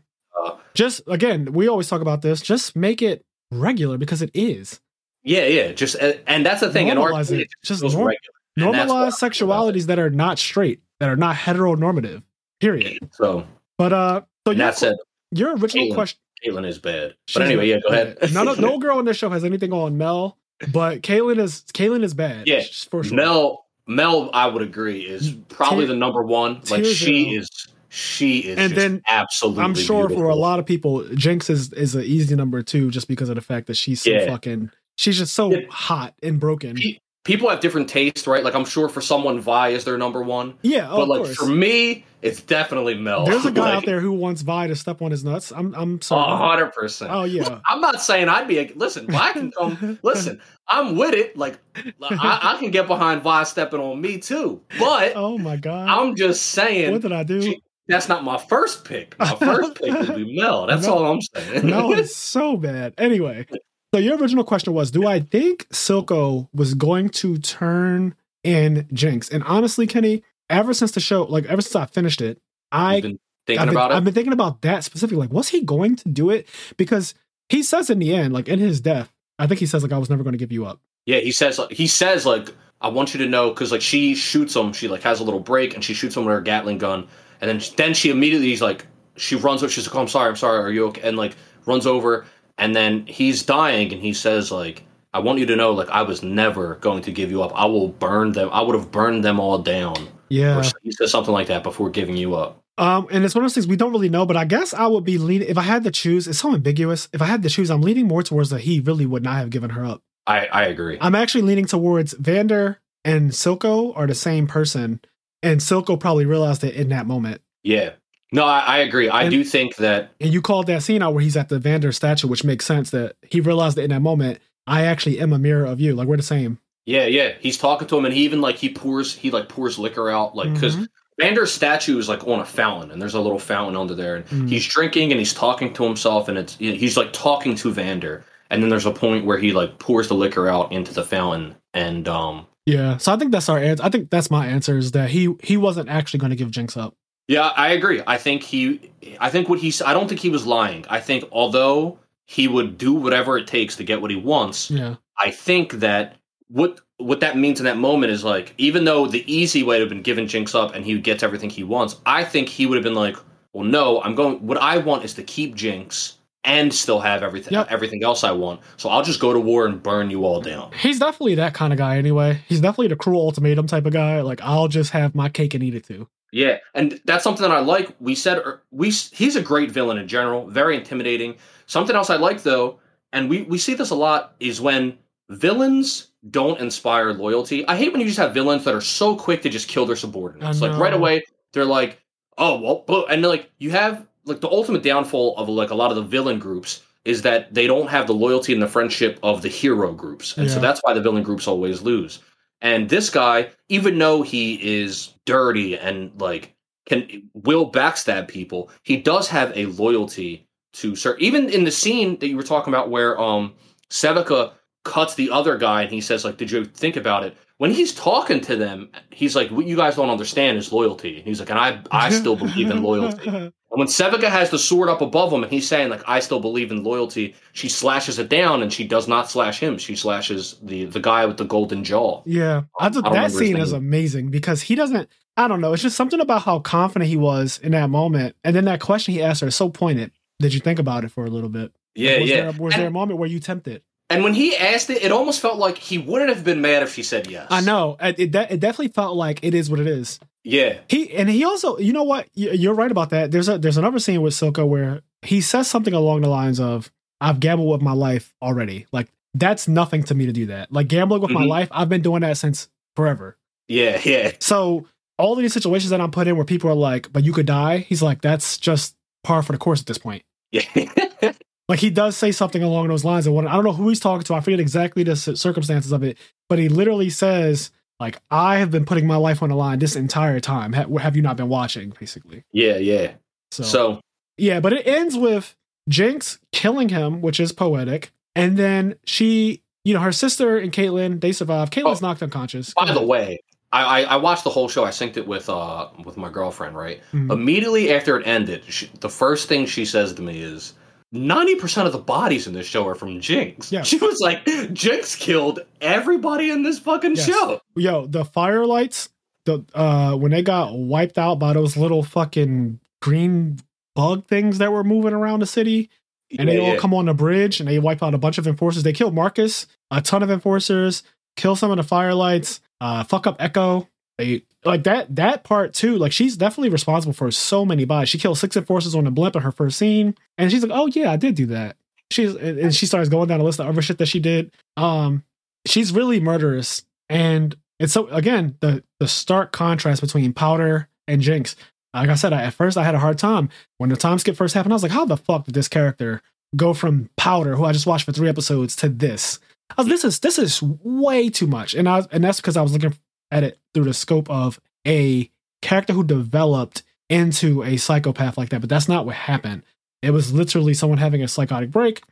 [0.75, 2.41] Uh, just again, we always talk about this.
[2.41, 4.79] Just make it regular because it is.
[5.23, 5.71] Yeah, yeah.
[5.71, 6.89] Just and and that's the thing.
[6.89, 7.47] In Normalize art, it.
[7.63, 8.17] Just norm- regular.
[8.57, 12.23] And that's what Normalize sexualities that are not straight, that are not heteronormative.
[12.61, 12.99] Period.
[13.11, 13.45] So,
[13.77, 14.95] But uh, so your, that said,
[15.31, 15.93] your original Caitlyn.
[15.93, 16.19] question.
[16.45, 17.15] Caitlyn is bad.
[17.33, 18.17] But anyway, yeah, go ahead.
[18.33, 20.37] None of, no girl on this show has anything on Mel,
[20.71, 22.47] but Caitlyn is Caitlyn is bad.
[22.47, 23.15] Yeah, for sure.
[23.15, 26.61] Mel, Mel, I would agree is probably the number one.
[26.69, 27.49] Like she is,
[27.95, 29.63] she is, And just then absolutely.
[29.63, 33.07] I'm sure for a lot of people, Jinx is is an easy number two just
[33.07, 34.25] because of the fact that she's so Yeah.
[34.27, 34.69] fucking.
[34.97, 35.59] She's just so Yeah.
[35.69, 36.75] hot and broken.
[36.75, 38.43] Pe- people have different tastes, right?
[38.43, 41.35] Like I'm sure for someone, Vi is their number one, Yeah, oh, but like course.
[41.35, 43.25] for me, it's definitely Mel.
[43.25, 45.51] There's a guy Like, out there who wants Vi to step on his nuts.
[45.51, 46.37] I'm I'm a sorry.
[46.37, 47.11] hundred percent.
[47.13, 47.59] Oh yeah.
[47.67, 48.59] I'm not saying I'd be.
[48.59, 49.99] A, listen, Vi can come.
[50.03, 51.37] listen, I'm with it.
[51.37, 51.59] Like
[52.01, 55.89] I, I can get behind Vi stepping on me too, but Oh my god.
[55.89, 57.41] I'm just saying what did I do?
[57.41, 59.17] she- that's not my first pick.
[59.19, 60.67] My first pick would be Mel.
[60.67, 61.67] That's Mel- all I'm saying.
[61.67, 62.93] no, it's so bad.
[62.97, 63.45] Anyway,
[63.93, 69.29] so your original question was, do I think Silco was going to turn in Jinx?
[69.29, 72.41] And honestly, Kenny, ever since the show, like ever since I finished it,
[72.71, 73.93] I been thinking I've been, about it.
[73.95, 75.17] I've been thinking about that specifically.
[75.17, 76.47] Like, was he going to do it?
[76.77, 77.13] Because
[77.49, 79.97] he says in the end, like in his death, I think he says like I
[79.97, 80.79] was never going to give you up.
[81.05, 82.49] Yeah, he says like he says like
[82.81, 84.73] I want you to know because like she shoots him.
[84.73, 87.07] She like has a little break and she shoots him with her Gatling gun,
[87.41, 88.85] and then then she immediately he's like
[89.17, 89.71] she runs over.
[89.71, 90.59] She's like, oh, I'm sorry, I'm sorry.
[90.59, 91.01] Are you okay?
[91.07, 91.35] And like
[91.65, 92.25] runs over,
[92.57, 94.83] and then he's dying, and he says like.
[95.13, 97.53] I want you to know, like, I was never going to give you up.
[97.55, 98.49] I will burn them.
[98.51, 99.95] I would have burned them all down.
[100.27, 100.59] Yeah.
[100.59, 102.61] Or he says something like that before giving you up.
[102.77, 104.87] Um, and it's one of those things we don't really know, but I guess I
[104.87, 106.27] would be leaning if I had to choose.
[106.27, 107.07] It's so ambiguous.
[107.13, 109.51] If I had to choose, I'm leaning more towards that he really would not have
[109.51, 110.01] given her up.
[110.27, 110.97] I, I agree.
[110.99, 114.99] I'm actually leaning towards Vander and Silco are the same person,
[115.43, 117.41] and Silco probably realized it in that moment.
[117.63, 117.91] Yeah.
[118.31, 119.07] No, I, I agree.
[119.09, 121.59] I And- do think that And you called that scene out where he's at the
[121.59, 124.39] Vander statue, which makes sense that he realized it in that moment.
[124.67, 125.95] I actually am a mirror of you.
[125.95, 126.59] Like we're the same.
[126.85, 127.33] Yeah, yeah.
[127.39, 130.35] He's talking to him, and he even like he pours he like pours liquor out,
[130.35, 130.87] like because Mhm.
[131.19, 134.25] Vander's statue is like on a fountain, and there's a little fountain under there, and
[134.27, 134.49] Mhm.
[134.49, 138.61] he's drinking and he's talking to himself, and it's he's like talking to Vander, and
[138.61, 142.07] then there's a point where he like pours the liquor out into the fountain, and
[142.07, 142.97] um, Yeah.
[142.97, 143.83] So I think that's our answer.
[143.83, 146.75] I think that's my answer is that he he wasn't actually going to give Jinx
[146.77, 146.95] up.
[147.27, 148.01] yeah, I agree.
[148.07, 150.85] I think he, I think what he's, I don't think he was lying.
[150.89, 154.95] I think although he would do whatever it takes to get what he wants, Yeah.
[155.17, 156.17] I think that
[156.49, 159.81] what what that means in that moment is like, even though the easy way would
[159.81, 162.75] have been giving Jinx up and he gets everything he wants, I think he would
[162.77, 163.17] have been like,
[163.53, 164.45] well, no, I'm going.
[164.45, 167.67] What I want is to keep Jinx and still have everything Yep.
[167.69, 168.61] everything else I want.
[168.77, 170.71] So I'll just go to war and burn you all down.
[170.79, 172.39] He's definitely that kind of guy anyway.
[172.47, 174.21] He's definitely the cruel ultimatum type of guy.
[174.21, 176.07] Like I'll just have my cake and eat it too.
[176.31, 177.95] Yeah, and that's something that I like.
[177.99, 178.41] We said
[178.71, 181.35] we he's a great villain in general, very intimidating.
[181.65, 182.79] Something else I like though,
[183.13, 184.97] and we we see this a lot is when
[185.29, 187.65] villains don't inspire loyalty.
[187.67, 189.95] I hate when you just have villains that are so quick to just kill their
[189.95, 190.61] subordinates.
[190.61, 191.23] Like right away,
[191.53, 192.01] they're like,
[192.37, 195.91] "Oh well," blah," and like you have like the ultimate downfall of like a lot
[195.91, 199.41] of the villain groups is that they don't have the loyalty and the friendship of
[199.41, 202.19] the hero groups, and so that's why the villain groups always lose.
[202.61, 206.55] And this guy, even though he is dirty and like
[206.87, 211.15] can will backstab people, he does have a loyalty to sir.
[211.19, 213.53] Even in the scene that you were talking about, where um
[213.89, 214.53] Sevika
[214.83, 217.93] cuts the other guy, and he says like, "Did you think about it?" When he's
[217.93, 221.49] talking to them, he's like, "What you guys don't understand is loyalty." And he's like,
[221.49, 225.33] "And I, I still believe in loyalty." And when Sevika has the sword up above
[225.33, 228.71] him and he's saying, like, I still believe in loyalty, she slashes it down and
[228.71, 229.77] she does not slash him.
[229.77, 232.23] She slashes the the guy with the golden jaw.
[232.25, 235.09] Yeah, I thought I that scene is amazing because he doesn't.
[235.35, 235.73] I don't know.
[235.73, 239.13] It's just something about how confident he was in that moment, and then that question
[239.13, 240.13] he asked her is so pointed.
[240.39, 241.75] Did you think about it for a little bit?
[241.95, 242.51] Yeah, was yeah.
[242.51, 243.81] There, was and, there a moment where you tempted?
[244.09, 246.93] and when he asked it, it almost felt like he wouldn't have been mad if
[246.93, 247.47] she said yes.
[247.49, 247.97] I know.
[247.99, 250.19] It, it, de- it definitely felt like it is what it is.
[250.45, 250.77] Yeah.
[250.87, 252.27] He and he also, you know what?
[252.35, 253.31] You- You're right about that.
[253.31, 256.91] There's a there's another scene with Silco where he says something along the lines of,
[257.19, 260.71] "I've gambled with my life already." Like that's nothing to me to do that.
[260.71, 261.47] Like gambling with my Mhm.
[261.49, 263.37] life, I've been doing that since forever.
[263.67, 264.31] Yeah, yeah.
[264.39, 264.85] So
[265.17, 267.47] all of these situations that I'm put in where people are like, "But you could
[267.47, 270.61] die," he's like, "That's just par for the course at this point." Yeah.
[271.67, 273.25] Like he does say something along those lines.
[273.25, 276.15] And I don't know who he's talking to, I forget exactly the circumstances of it,
[276.47, 279.95] but he literally says, "Like I have been putting my life on the line this
[279.95, 280.73] entire time.
[280.73, 282.43] Ha- have you not been watching?" Basically.
[282.51, 283.13] yeah, yeah.
[283.51, 284.01] So, So,
[284.37, 285.55] yeah, but it ends with
[285.87, 291.21] Jinx killing him, which is poetic, and then she, you know, her sister and Caitlyn
[291.21, 291.69] they survive.
[291.69, 292.73] Caitlyn's Oh, knocked unconscious.
[292.73, 293.39] by the way,
[293.71, 294.83] I, I, I watched the whole show.
[294.83, 297.01] I synced it with uh with my girlfriend, right?
[297.13, 297.31] Mhm.
[297.31, 300.73] Immediately after it ended, she, the first thing she says to me is,
[301.13, 303.71] 90% of the bodies in this show are from Jinx.
[303.71, 303.81] Yeah.
[303.83, 307.25] She was like, Jinx killed everybody in this fucking Yes.
[307.25, 307.61] show.
[307.75, 309.09] yo, the firelights,
[309.45, 313.57] the uh when they got wiped out by those little fucking green
[313.95, 315.89] bug things that were moving around the city,
[316.37, 316.77] and they Yeah, all yeah.
[316.79, 318.83] come on the bridge and they wipe out a bunch of enforcers.
[318.83, 321.03] They kill Marcus, a ton of enforcers,
[321.37, 323.87] kill some of the firelights, uh, fuck up Ekko.
[324.17, 325.97] They like that that part too.
[325.97, 328.09] Like she's definitely responsible for so many bodies.
[328.09, 330.87] She killed six enforcers on the blimp in her first scene, and she's like, "Oh
[330.87, 331.77] yeah, I did do that."
[332.11, 334.51] She's and and she starts going down a list of other shit that she did.
[334.75, 335.23] Um,
[335.67, 341.55] she's really murderous, and it's so again the the stark contrast between Powder and Jinx.
[341.93, 344.35] Like I said, I, at first I had a hard time when the time skip
[344.35, 344.73] first happened.
[344.73, 346.21] I was like, "How the fuck did this character
[346.55, 349.39] go from Powder, who I just watched for three episodes, to this?"
[349.77, 352.61] I was, "This is this is way too much," and I and that's because I
[352.61, 352.95] was looking
[353.31, 355.29] at it through the scope of a
[355.61, 358.61] character who developed into a psychopath like that.
[358.61, 359.63] But that's not what happened.
[360.01, 362.03] It was literally someone having a psychotic break.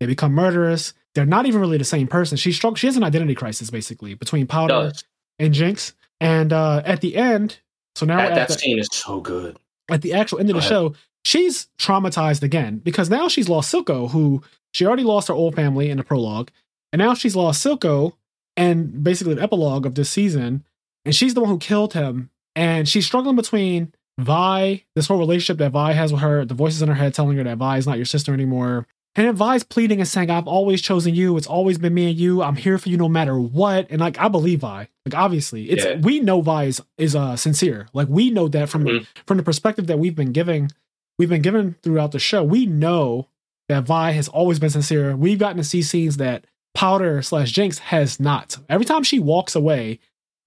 [0.00, 0.94] They become murderous.
[1.14, 2.36] They're not even really the same person.
[2.38, 2.76] She struck.
[2.76, 5.04] She has an identity crisis basically between Powder Does.
[5.38, 5.92] and Jinx.
[6.20, 7.58] And uh, at the end,
[7.94, 9.58] so now That, at that the, scene is so good.
[9.90, 10.70] at the actual end of Go the ahead.
[10.70, 10.94] show,
[11.24, 14.42] she's traumatized again because now she's lost Silco, who
[14.72, 16.50] she already lost her old family in the prologue,
[16.92, 18.14] and now she's lost Silco,
[18.56, 20.64] and basically the epilogue of this season,
[21.04, 25.58] and she's the one who killed him, and she's struggling between Vi, this whole relationship
[25.58, 27.86] that Vi has with her, the voices in her head telling her that Vi is
[27.86, 28.86] not your sister anymore.
[29.14, 31.36] And then Vi's pleading and saying, I've always chosen you.
[31.36, 32.42] It's always been me and you.
[32.42, 33.86] I'm here for you no matter what.
[33.90, 34.88] And like I believe Vi.
[35.04, 35.68] Like obviously.
[35.70, 35.96] It's Yeah.
[35.98, 37.88] we know Vi is, is uh sincere.
[37.92, 39.06] Like we know that from Mhm.
[39.26, 40.70] from the perspective that we've been giving,
[41.18, 43.28] we've been given throughout the show, we know
[43.68, 45.14] that Vi has always been sincere.
[45.14, 48.58] We've gotten to see scenes that Powder slash Jinx has not.
[48.68, 49.98] Every time she walks away,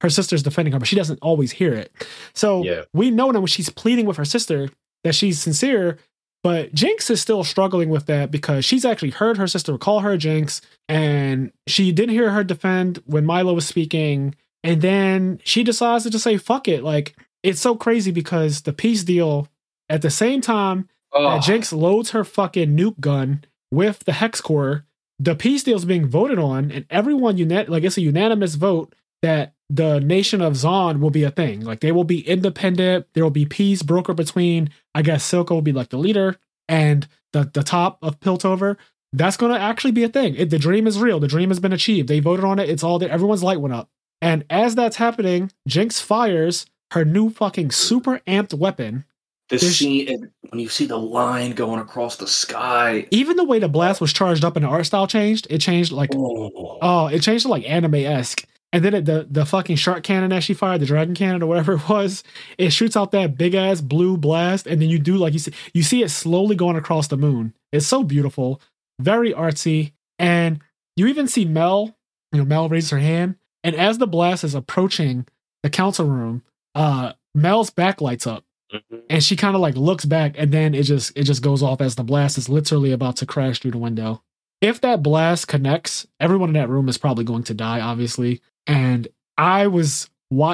[0.02, 1.92] her sister's defending her, but she doesn't always hear it.
[2.34, 2.82] So Yeah.
[2.94, 4.70] we know that when she's pleading with her sister
[5.04, 5.98] that she's sincere,
[6.44, 10.18] but Jinx is still struggling with that because she's actually heard her sister call her
[10.18, 14.36] Jinx, and she didn't hear her defend when Mylo was speaking.
[14.64, 16.84] And then she decides to just say, fuck it.
[16.84, 19.48] Like, it's so crazy because the peace deal
[19.90, 24.42] at the same time Oh, that Jinx loads her fucking nuke gun with the hex
[24.42, 24.86] core.
[25.20, 28.94] The peace deal is being voted on, and everyone uni- like it's a unanimous vote
[29.22, 31.62] that the nation of Zaun will be a thing.
[31.62, 33.08] Like they will be independent.
[33.14, 34.70] There will be peace broker between.
[34.94, 36.38] I guess Silco will be like the leader
[36.68, 38.78] and the the top of Piltover.
[39.14, 40.36] That's going to actually be a thing.
[40.36, 41.22] It, the dream is real.
[41.22, 42.10] The dream has been achieved.
[42.10, 42.70] They voted on it.
[42.70, 43.10] It's all there.
[43.10, 43.90] Everyone's light went up.
[44.22, 49.06] And as that's happening, Jinx fires her new fucking super amped weapon
[49.50, 53.08] this there's- scene, when you see the line going across the sky.
[53.12, 55.92] even the way the blast was charged up and the art style changed, it changed
[55.92, 58.46] like Oh, oh, it changed to like anime esque.
[58.74, 61.48] And then it, the the fucking shark cannon that she fired, the dragon cannon or
[61.48, 62.24] whatever it was,
[62.58, 65.54] it shoots out that big ass blue blast, and then you do like you see
[65.74, 67.54] you see it slowly going across the moon.
[67.72, 68.62] It's so beautiful,
[69.00, 70.60] very artsy, and
[70.96, 71.96] you even see Mel.
[72.32, 75.26] You know, Mel raises her hand, and as the blast is approaching
[75.64, 76.42] the council room,
[76.74, 78.45] uh, Mel's back lights up.
[78.74, 78.98] Mm-hmm.
[79.12, 81.82] and she kind of like looks back and then it just it just goes off
[81.82, 84.24] as the blast is literally about to crash through the window.
[84.60, 88.42] If that blast connects everyone in that room is probably going to die obviously.
[88.66, 90.10] And i was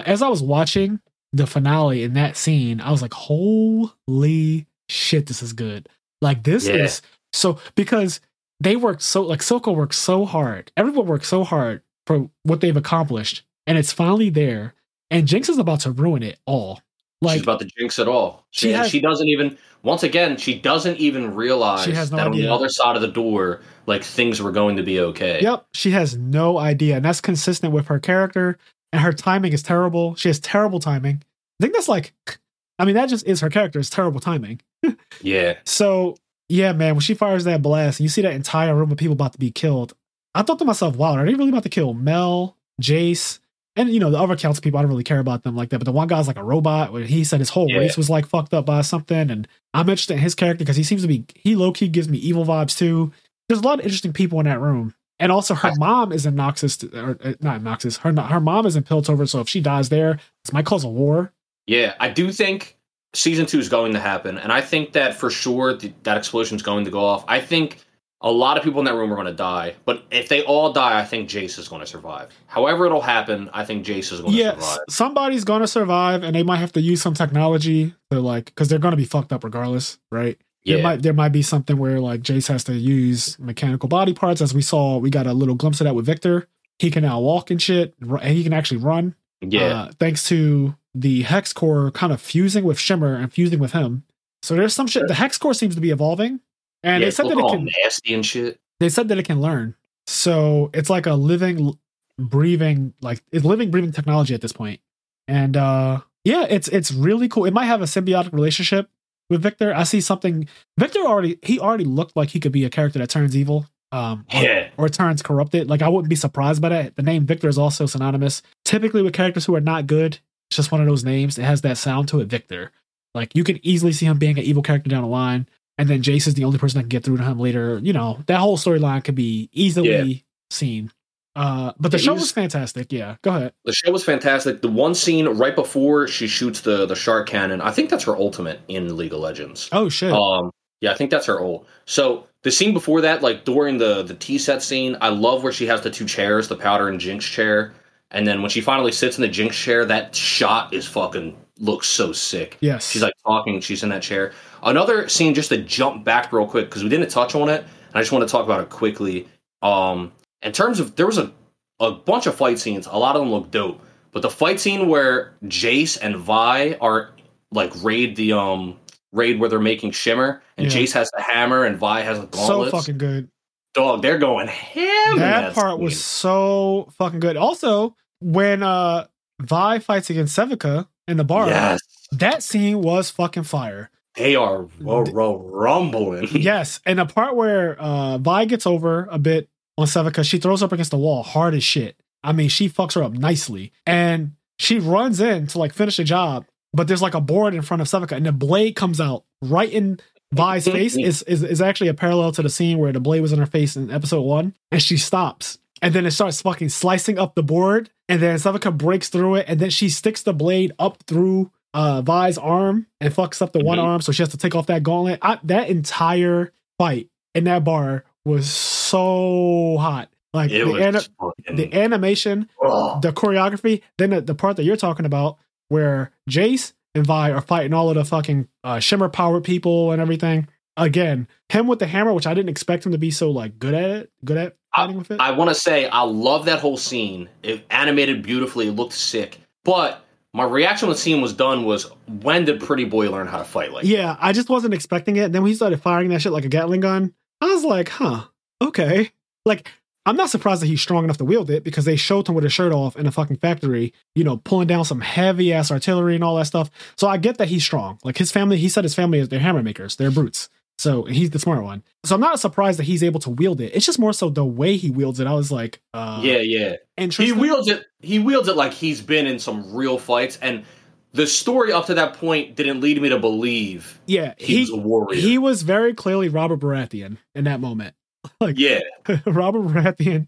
[0.06, 1.00] as i was watching
[1.32, 5.88] the finale in that scene i was like holy shit this is good.
[6.22, 6.76] Like this Yeah.
[6.84, 7.02] is
[7.34, 8.20] so because
[8.60, 12.76] they worked so like Silco worked so hard everyone worked so hard for what they've
[12.76, 14.74] accomplished and it's finally there
[15.10, 16.82] and jinx is about to ruin it all
[17.22, 18.46] like She's about to jinx it all.
[18.52, 19.58] She, She has- she doesn't even.
[19.84, 23.02] Once again, she doesn't even realize She has no that on the other side of
[23.02, 25.40] the door, like things were going to be okay.
[25.42, 28.58] Yep, she has no idea, and that's consistent with her character.
[28.94, 30.14] And her timing is terrible.
[30.16, 31.24] She has terrible timing.
[31.60, 32.14] I think that's like,
[32.80, 33.80] I mean, that just is her character.
[33.80, 34.62] It's terrible timing.
[35.22, 35.56] Yeah.
[35.66, 36.18] So
[36.50, 39.14] yeah, man, when she fires that blast, and you see that entire room of people
[39.14, 39.94] about to be killed.
[40.36, 43.40] I thought to myself, wow, are they really about to kill Mel, Jayce,
[43.76, 44.80] and you know the other council people?
[44.80, 45.80] I don't really care about them like that.
[45.80, 46.92] But the one guy's like a robot.
[46.94, 47.80] Where he said his whole Yeah.
[47.80, 50.84] race was like fucked up by something, and I'm interested in his character because he
[50.84, 53.12] seems to be he low key gives me evil vibes too.
[53.48, 54.94] There's a lot of interesting people in that room.
[55.20, 57.98] And also, her mom is in Noxus, or uh, not Noxus.
[57.98, 60.90] Her her mom is in Piltover, so if she dies there, this might cause a
[60.90, 61.32] war.
[61.68, 61.94] Yeah.
[62.00, 62.76] I do think
[63.14, 64.38] season two is going to happen.
[64.40, 67.24] And I think that for sure th- that explosion is going to go off.
[67.28, 67.78] I think
[68.24, 69.74] a lot of people in that room are going to die.
[69.86, 72.30] But if they all die, I think Jayce is going to survive.
[72.48, 74.80] However, it'll happen, I think Jayce is going to Yeah, survive.
[74.90, 78.80] somebody's gonna survive, and they might have to use some technology to like, because they're
[78.80, 80.38] gonna be fucked up regardless, right?
[80.64, 80.76] Yeah.
[80.76, 84.42] There might there might be something where like Jayce has to use mechanical body parts,
[84.42, 84.98] as we saw.
[85.00, 86.48] We got a little glimpse of that with Viktor.
[86.78, 89.16] He can now walk and shit, and he can actually run.
[89.42, 89.62] yeah.
[89.86, 94.04] uh, thanks to the hex core kind of fusing with Shimmer and fusing with him.
[94.44, 95.08] So there's some shit.
[95.08, 96.40] The hex core seems to be evolving,
[96.84, 97.70] and yeah, they said that it can.
[97.84, 98.60] nasty and shit.
[98.80, 99.76] They said that it can learn.
[100.08, 101.78] So it's like a living,
[102.18, 104.80] breathing, like it's living, breathing technology at this point.
[105.28, 107.46] And uh yeah, it's it's really cool.
[107.46, 108.90] It might have a symbiotic relationship
[109.30, 109.74] with Viktor.
[109.74, 110.48] I see something.
[110.78, 113.66] Viktor already he already looked like he could be a character that turns evil.
[113.94, 114.70] Um, or- Yeah.
[114.78, 115.70] or turns corrupted.
[115.70, 116.96] Like I wouldn't be surprised by that.
[116.96, 120.20] The name Viktor is also synonymous, typically with characters who are not good.
[120.50, 121.38] It's just one of those names.
[121.38, 122.72] It has that sound to it, Viktor.
[123.14, 125.48] Like you can easily see him being an evil character down the line,
[125.82, 127.80] and then Jayce is the only person that can get through to him later.
[127.82, 130.92] You know that whole storyline could be easily seen.
[131.36, 132.92] Uh, but the Yeah, show was fantastic.
[132.92, 133.54] Yeah, go ahead.
[133.66, 134.62] The show was fantastic.
[134.62, 138.16] The one scene right before she shoots the the shark cannon, I think that's her
[138.16, 139.70] ultimate in League of Legends.
[139.72, 140.12] Oh shit.
[140.14, 140.52] Um,
[140.82, 141.68] yeah, I think that's her ult.
[141.86, 145.54] So the scene before that, like during the the tea set scene, I love where
[145.54, 147.74] she has the two chairs, the powder and Jinx chair,
[148.12, 151.88] and then when she finally sits in the Jinx chair, that shot is fucking looks
[151.88, 152.58] so sick.
[152.60, 152.90] yes.
[152.92, 154.34] She's like talking, she's in that chair.
[154.64, 157.96] Another scene, just to jump back real quick because we didn't touch on it, and
[157.96, 159.28] I just want to talk about it quickly.
[159.62, 160.12] Um,
[160.42, 161.32] in terms of there was a
[161.80, 163.82] a bunch of fight scenes, a lot of them look dope,
[164.12, 167.12] but the fight scene where Jayce and Vi are
[167.52, 168.78] like raid the um
[169.12, 170.80] raid where they're making shimmer, and Yeah.
[170.80, 173.30] Jayce has the hammer and Vi has the so fucking good.
[173.74, 175.14] Dog, they're going ham.
[175.14, 175.84] in that part scene.
[175.84, 177.38] was so fucking good.
[177.38, 179.08] Also, when uh
[179.42, 181.80] Vi fights against Sevika in the bar, yes,
[182.12, 183.90] that scene was fucking fire.
[184.16, 186.28] They are ro- ro- rumbling.
[186.32, 190.62] yes, and the part where uh Vi gets over a bit on Sevika, she throws
[190.62, 191.96] up against the wall hard as shit.
[192.24, 196.04] I mean, she fucks her up nicely, and she runs in to like finish the
[196.04, 196.46] job.
[196.74, 199.70] But there's like a board in front of Sevika, and the blade comes out right
[199.72, 200.00] in
[200.34, 200.98] Vi's face.
[200.98, 203.46] Is, is is actually a parallel to the scene where the blade was in her
[203.46, 207.44] face in episode one, and she stops, and then it starts fucking slicing up the
[207.44, 211.52] board, and then Sevika breaks through it, and then she sticks the blade up through
[211.74, 213.84] uh Vi's arm and fucks up the one Mhm.
[213.84, 215.20] arm, so she has to take off that gauntlet.
[215.22, 220.10] I, that entire fight in that bar was so hot.
[220.34, 223.00] Like It the, ani- fucking- the animation, oh.
[223.02, 225.38] the choreography, then the, the part that you're talking about
[225.70, 230.02] where Jayce and Vi are fighting all of the fucking uh, shimmer powered people and
[230.02, 230.48] everything.
[230.78, 233.74] Again, him with the hammer, which I didn't expect him to be so like good
[233.74, 235.20] at it, good at fighting with it.
[235.20, 237.28] I want to say I love that whole scene.
[237.44, 238.68] It animated beautifully.
[238.70, 239.40] It looked sick.
[239.66, 243.44] But my reaction when scene was done was, when did Pretty Boy learn how to
[243.44, 243.86] fight like?
[243.86, 245.32] yeah, I just wasn't expecting it.
[245.32, 248.26] Then when he started firing that shit like a Gatling gun, I was like, huh,
[248.62, 249.12] okay.
[249.46, 249.70] Like,
[250.06, 252.44] I'm not surprised that he's strong enough to wield it because they showed him with
[252.44, 256.16] his shirt off in a fucking factory, you know, pulling down some heavy ass artillery
[256.16, 256.72] and all that stuff.
[256.96, 258.00] So I get that he's strong.
[258.04, 260.50] Like his family, he said his family is they're hammer makers, they're brutes.
[260.82, 261.84] So he's the smart one.
[262.06, 263.72] So I'm not surprised that he's able to wield it.
[263.76, 265.28] It's just more so the way he wields it.
[265.28, 266.78] I was like, uh, yeah, yeah.
[266.98, 267.86] He wields it.
[268.00, 270.66] He wields it like he's been in some real fights, and
[271.12, 274.70] the story up to that point didn't lead me to believe yeah, he, he was
[274.72, 275.22] a warrior.
[275.22, 277.94] he was very clearly Robert Baratheon in that moment.
[278.40, 278.80] Like yeah,
[279.28, 280.28] Robert Baratheon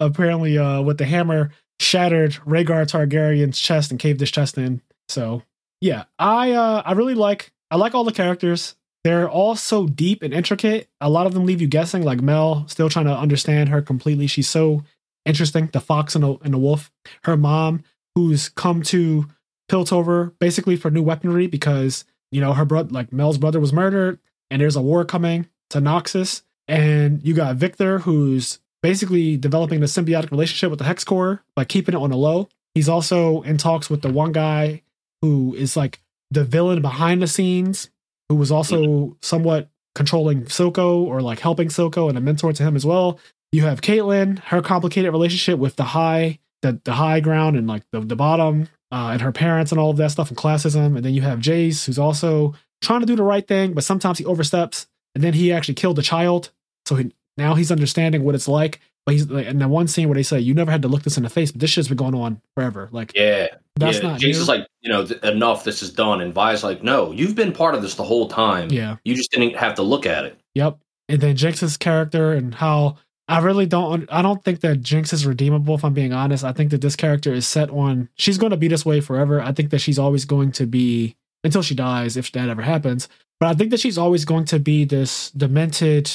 [0.00, 1.50] apparently uh with the hammer
[1.80, 4.82] shattered Rhaegar Targaryen's chest and caved his chest in.
[5.08, 5.42] So
[5.80, 8.76] yeah, I uh I really like I like all the characters.
[9.04, 10.88] They're all so deep and intricate.
[11.00, 12.02] A lot of them leave you guessing.
[12.02, 14.26] Like Mel, still trying to understand her completely.
[14.26, 14.82] She's so
[15.26, 15.68] interesting.
[15.72, 16.90] The fox and the, and the wolf.
[17.24, 19.28] Her mom, who's come to
[19.70, 24.18] Piltover basically for new weaponry because you know her brother, like Mel's brother, was murdered,
[24.50, 26.42] and there's a war coming to Noxus.
[26.66, 31.64] And you got Viktor, who's basically developing a symbiotic relationship with the Hex Core by
[31.64, 32.48] keeping it on the low.
[32.74, 34.82] He's also in talks with the one guy
[35.22, 36.00] who is like
[36.30, 37.90] the villain behind the scenes,
[38.28, 42.76] who was also somewhat controlling Silco or like helping Silco and a mentor to him
[42.76, 43.18] as well.
[43.52, 47.84] You have Caitlyn, her complicated relationship with the high, the, the high ground and like
[47.92, 50.96] the, the bottom, uh, and her parents and all of that stuff and classism.
[50.96, 54.18] And then you have Jayce, who's also trying to do the right thing, but sometimes
[54.18, 54.86] he oversteps.
[55.14, 56.50] And then he actually killed a child.
[56.86, 58.80] So he, now he's understanding what it's like.
[59.06, 61.02] But he's like, in the one scene where they say, you never had to look
[61.02, 62.88] this in the face, but this shit's been going on forever.
[62.90, 63.48] Like, Yeah.
[63.76, 64.10] That's yeah.
[64.10, 64.40] not Jayce new.
[64.40, 65.64] is like, you know, th- enough.
[65.64, 66.20] This is done.
[66.20, 68.70] And Vi's like, no, you've been part of this the whole time.
[68.70, 68.96] yeah.
[69.04, 70.38] You just didn't have to look at it.
[70.54, 70.78] Yep.
[71.08, 72.96] And then Jinx's character and how
[73.26, 76.44] I really don't I don't think that Jinx is redeemable if I'm being honest.
[76.44, 79.40] I think that this character is set on she's going to be this way forever.
[79.40, 83.08] I think that she's always going to be until she dies if that ever happens.
[83.40, 86.10] But I think that she's always going to be this demented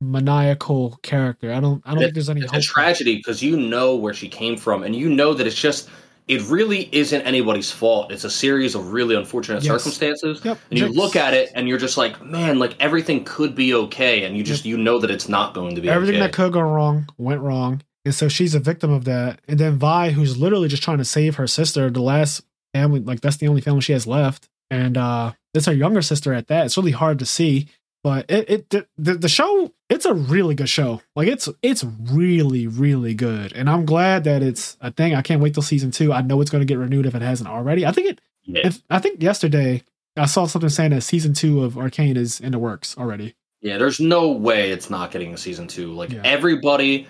[0.00, 1.52] maniacal character.
[1.52, 4.28] I don't I don't think there's any It's a tragedy because you know where she
[4.28, 5.88] came from, and you know that it's just
[6.28, 8.10] it really isn't anybody's fault.
[8.10, 9.72] It's a series of really unfortunate Yes.
[9.72, 10.40] circumstances.
[10.44, 10.58] Yep.
[10.70, 14.24] And you look at it and you're just like, man, like everything could be okay,
[14.24, 16.26] and you just you know that it's not going to be Everything okay.
[16.26, 17.82] that could go wrong went wrong.
[18.04, 19.40] And so she's a victim of that.
[19.48, 22.42] And then Vi, who's literally just trying to save her sister, the last
[22.72, 24.48] family, like that's the only family she has left.
[24.70, 26.66] And uh it's her younger sister at that.
[26.66, 27.68] It's really hard to see.
[28.06, 31.02] But it, it the, the show, it's a really good show.
[31.16, 33.52] Like it's it's really, really good.
[33.52, 35.16] And I'm glad that it's a thing.
[35.16, 36.12] I can't wait till season two.
[36.12, 37.84] I know it's gonna get renewed if it hasn't already.
[37.84, 38.60] I think it yeah.
[38.64, 39.82] if I think yesterday
[40.16, 43.34] I saw something saying that season two of Arcane is in the works already.
[43.60, 45.92] yeah, there's no way it's not getting a season two.
[45.92, 46.20] Like Yeah.
[46.22, 47.08] everybody,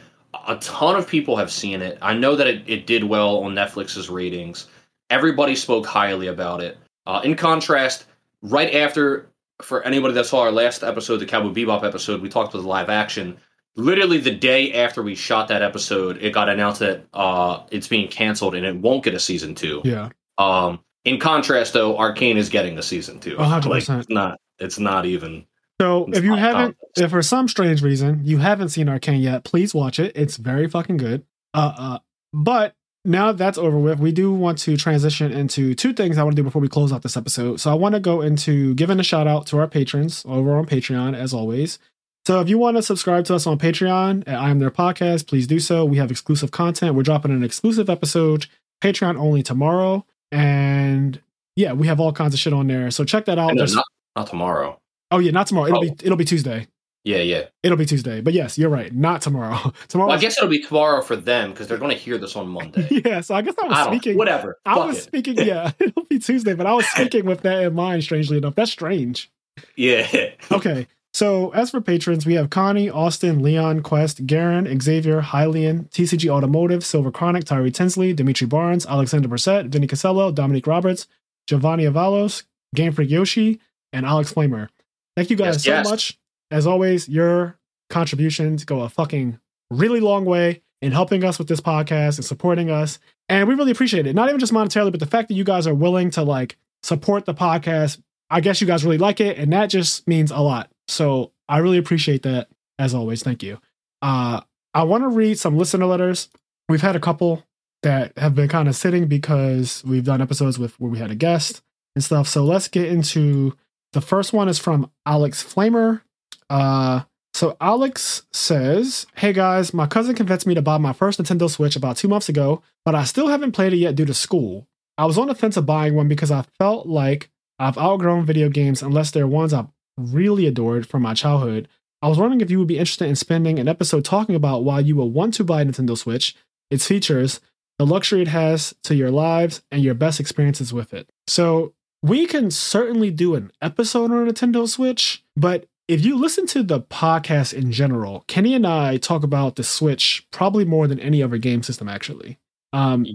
[0.48, 1.98] a ton of people have seen it.
[2.01, 4.66] I know that it, it did well on Netflix's ratings.
[5.10, 6.78] Everybody spoke highly about it.
[7.06, 8.06] Uh, in contrast,
[8.40, 9.28] right after,
[9.62, 12.88] for anybody that saw our last episode, the Cowboy Bebop episode, we talked with live
[12.88, 13.38] action.
[13.76, 18.08] Literally the day after we shot that episode, it got announced that uh, it's being
[18.08, 19.82] canceled and it won't get a season two.
[19.84, 20.08] Yeah.
[20.38, 23.36] Um, in contrast, though, Arcane is getting a season two.
[23.36, 24.00] A hundred Like, percent.
[24.00, 24.40] it's not.
[24.58, 25.44] It's not even.
[25.80, 29.74] So if you haven't, if for some strange reason you haven't seen Arcane yet, please
[29.74, 30.12] watch it.
[30.14, 31.24] It's very fucking good.
[31.52, 31.98] Uh, uh,
[32.32, 32.74] but
[33.06, 36.40] now that's over with, we do want to transition into two things I want to
[36.42, 37.60] do before we close out this episode.
[37.60, 40.66] So I want to go into giving a shout out to our patrons over on
[40.66, 41.78] Patreon, as always.
[42.26, 45.28] So if you want to subscribe to us on Patreon at I Am Their Podcast,
[45.28, 45.84] please do so.
[45.84, 46.94] We have exclusive content.
[46.96, 48.46] We're dropping an exclusive episode,
[48.82, 50.04] Patreon only tomorrow.
[50.32, 51.20] And
[51.54, 52.90] yeah, we have all kinds of shit on there.
[52.90, 53.54] So check that out.
[53.54, 53.84] No, not,
[54.16, 54.80] not tomorrow.
[55.12, 55.68] oh yeah, not tomorrow.
[55.68, 55.82] It'll Oh.
[55.82, 56.66] be it'll be Tuesday.
[57.06, 57.44] Yeah, yeah.
[57.62, 58.20] It'll be Tuesday.
[58.20, 58.92] But yes, you're right.
[58.92, 59.72] Not tomorrow.
[59.88, 60.08] tomorrow.
[60.08, 62.48] Well, I guess it'll be tomorrow for them because they're going to hear this on
[62.48, 62.88] Monday.
[63.04, 63.20] yeah.
[63.20, 64.16] So I guess I was I speaking.
[64.18, 64.58] Whatever.
[64.66, 65.02] I Fuck was it.
[65.02, 65.36] speaking.
[65.38, 68.02] Yeah, it'll be Tuesday, but I was speaking with that in mind.
[68.02, 69.30] Strangely enough, that's strange.
[69.76, 70.32] Yeah.
[70.50, 70.88] Okay.
[71.14, 76.84] So as for patrons, we have Connie, Austin, Leon, Quest, Garen, Xavier, Hylian, TCG Automotive,
[76.84, 81.06] Silver Chronic, Tyree Tinsley, Dimitri Barnes, Alexander Brissett, Vinny Casello, Dominic Roberts,
[81.46, 82.42] Giovanni Avalos,
[82.74, 83.60] Game Freak Yoshi,
[83.92, 84.68] and Alex Flamer.
[85.16, 85.88] Thank you guys Yes, so yes.
[85.88, 86.18] much.
[86.51, 87.59] As always, your
[87.90, 89.39] contributions go a fucking
[89.70, 92.98] really long way in helping us with this podcast and supporting us.
[93.28, 94.14] And we really appreciate it.
[94.14, 97.24] Not even just monetarily, but the fact that you guys are willing to like support
[97.24, 98.01] the podcast.
[98.28, 100.70] I guess you guys really like it, and that just means a lot.
[100.89, 102.48] So I really appreciate that
[102.78, 103.23] as always.
[103.23, 103.60] Thank you.
[104.02, 104.40] Uh,
[104.74, 106.28] I want to read some listener letters.
[106.68, 107.44] We've had a couple
[107.82, 111.14] that have been kind of sitting because we've done episodes with where we had a
[111.14, 111.62] guest
[111.94, 112.27] and stuff.
[112.27, 113.56] So let's get into
[113.93, 116.02] the first one is from Alex Flamer.
[116.51, 117.02] Uh,
[117.35, 121.77] so Alex says, "Hey guys, my cousin convinced me to buy my first Nintendo Switch
[121.77, 124.66] about two months ago, but I still haven't played it yet due to school.
[124.98, 128.48] I was on the fence of buying one because I felt like I've outgrown video
[128.48, 129.68] games unless they're ones I've
[129.98, 131.68] really adored from my childhood.
[132.02, 134.81] I was wondering if you would be interested in spending an episode talking about why
[134.81, 136.35] you will want to buy a Nintendo Switch,
[136.70, 137.40] its features,
[137.78, 141.09] the luxury it has to your lives, and your best experiences with it.
[141.27, 146.46] So we can certainly do an episode on a Nintendo Switch, but if you listen
[146.48, 150.98] to the podcast in general, Kenny and I talk about the Switch probably more than
[151.00, 152.38] any other game system, actually.
[152.72, 153.06] Um,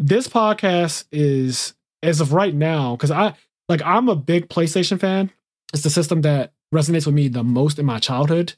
[0.00, 3.34] this podcast is as of right now because i
[3.68, 5.30] like i'm a big playstation fan
[5.74, 8.54] it's the system that resonates with me the most in my childhood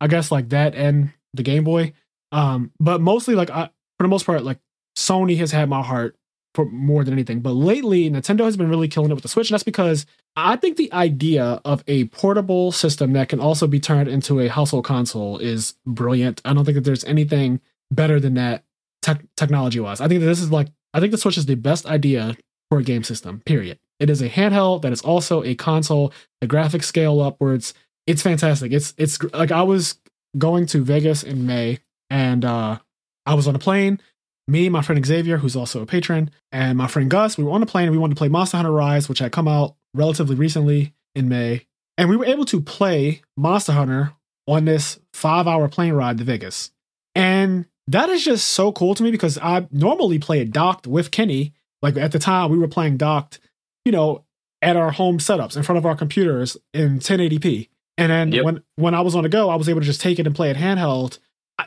[0.00, 1.92] i guess like that and the game boy
[2.32, 3.68] um but mostly like i
[3.98, 4.58] for the most part like
[4.96, 6.16] sony has had my heart
[6.56, 7.40] for more than anything.
[7.40, 10.56] But lately, Nintendo has been really killing it with the Switch, and that's because I
[10.56, 14.86] think the idea of a portable system that can also be turned into a household
[14.86, 16.40] console is brilliant.
[16.46, 17.60] I don't think that there's anything
[17.90, 18.64] better than that
[19.02, 20.00] tech technology wise.
[20.00, 22.36] I think that this is like I think the Switch is the best idea
[22.70, 23.40] for a game system.
[23.44, 23.78] Period.
[24.00, 26.10] It is a handheld that is also a console.
[26.40, 27.74] The graphics scale upwards.
[28.06, 28.72] It's fantastic.
[28.72, 29.98] It's it's like I was
[30.38, 32.78] going to Vegas in May and uh
[33.26, 34.00] I was on a plane.
[34.48, 37.62] Me, my friend Xavier, who's also a patron, and my friend Gus, we were on
[37.62, 40.36] a plane and we wanted to play Monster Hunter Rise, which had come out relatively
[40.36, 41.66] recently in May.
[41.98, 44.12] And we were able to play Monster Hunter
[44.46, 46.70] on this five hour plane ride to Vegas.
[47.14, 51.10] And that is just so cool to me because I normally play it docked with
[51.10, 51.52] Kenny.
[51.82, 53.40] Like at the time, we were playing docked,
[53.84, 54.24] you know,
[54.62, 57.68] at our home setups in front of our computers in 1080p.
[57.98, 58.44] And then Yep.
[58.44, 60.36] when when I was on the go, I was able to just take it and
[60.36, 61.18] play it handheld.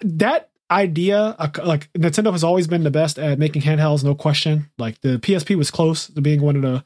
[0.03, 4.69] That idea, like Nintendo has always been the best at making handhelds, no question.
[4.77, 6.83] Like the PSP was close to being one of the,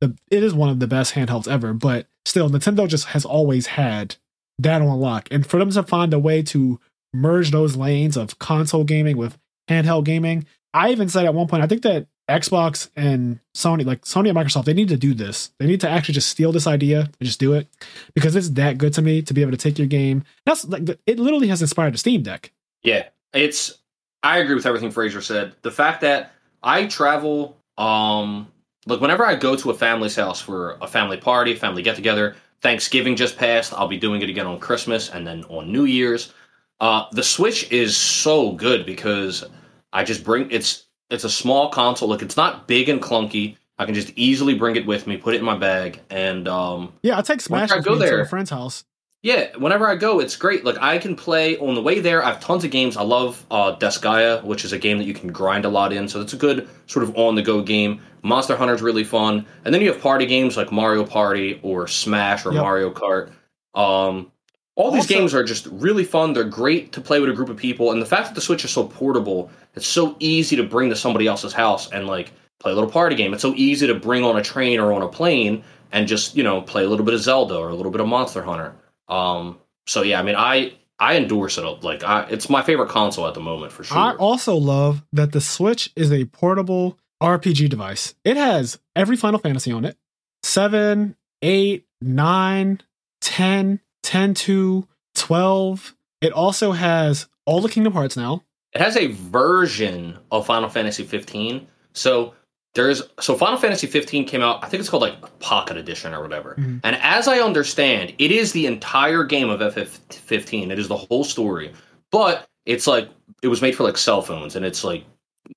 [0.00, 1.72] the it is one of the best handhelds ever.
[1.72, 4.16] But still, Nintendo just has always had
[4.58, 5.28] that on lock.
[5.30, 6.80] And for them to find a way to
[7.12, 9.38] merge those lanes of console gaming with
[9.68, 14.02] handheld gaming, I even said at one point, I think that Xbox and Sony, like
[14.02, 15.52] Sony and Microsoft, they need to do this.
[15.58, 17.68] They need to actually just steal this idea and just do it
[18.14, 20.24] because it's that good to me to be able to take your game.
[20.44, 21.18] That's like it.
[21.18, 22.52] Literally has inspired the Steam Deck.
[22.82, 23.04] Yeah,
[23.36, 23.78] it's.
[24.22, 25.54] I agree with everything Fraser said.
[25.62, 26.32] The fact that
[26.62, 28.48] I travel, um,
[28.86, 32.34] like whenever I go to a family's house for a family party, family get together.
[32.62, 33.72] Thanksgiving just passed.
[33.74, 36.32] I'll be doing it again on Christmas and then on New Year's.
[36.80, 39.44] Uh, the Switch is so good because
[39.92, 42.08] I just bring it's it's a small console.
[42.08, 43.56] Like it's not big and clunky.
[43.78, 46.94] I can just easily bring it with me, put it in my bag, and um,
[47.02, 48.84] Yeah, I take Smash I go there to a friend's house.
[49.22, 50.64] Yeah, whenever I go, it's great.
[50.64, 52.22] Like I can play on the way there.
[52.22, 52.96] I have tons of games.
[52.96, 56.06] I love uh, Disgaea, which is a game that you can grind a lot in.
[56.08, 58.00] So it's a good sort of on the go game.
[58.22, 62.44] Monster Hunter's really fun, and then you have party games like Mario Party or Smash
[62.46, 62.62] or Yep.
[62.62, 63.30] Mario Kart.
[63.74, 64.30] Um,
[64.74, 66.32] all these Also- games are just really fun.
[66.32, 68.64] They're great to play with a group of people, and the fact that the Switch
[68.64, 72.72] is so portable, it's so easy to bring to somebody else's house and like play
[72.72, 73.32] a little party game.
[73.32, 75.62] It's so easy to bring on a train or on a plane
[75.92, 78.08] and just you know play a little bit of Zelda or a little bit of
[78.08, 78.74] Monster Hunter.
[79.08, 81.62] Um, so yeah, I mean, I I endorse it.
[81.82, 83.98] Like, I, it's my favorite console at the moment for sure.
[83.98, 88.14] I also love that the Switch is a portable RPG device.
[88.24, 89.96] It has every Final Fantasy on it
[90.42, 92.80] 7, 8, 9,
[93.20, 95.94] 10, 10 2, 12.
[96.22, 98.42] It also has all the Kingdom Hearts now.
[98.74, 101.66] it has a version of Final Fantasy 15.
[101.92, 102.34] So
[102.76, 104.62] there's so Final Fantasy 15 came out.
[104.62, 106.54] I think it's called like Pocket Edition or whatever.
[106.58, 106.80] Mhm.
[106.84, 110.70] And as I understand, it is the entire game of FF15.
[110.70, 111.72] It is the whole story,
[112.12, 113.08] but it's like
[113.42, 115.04] it was made for like cell phones, and it's like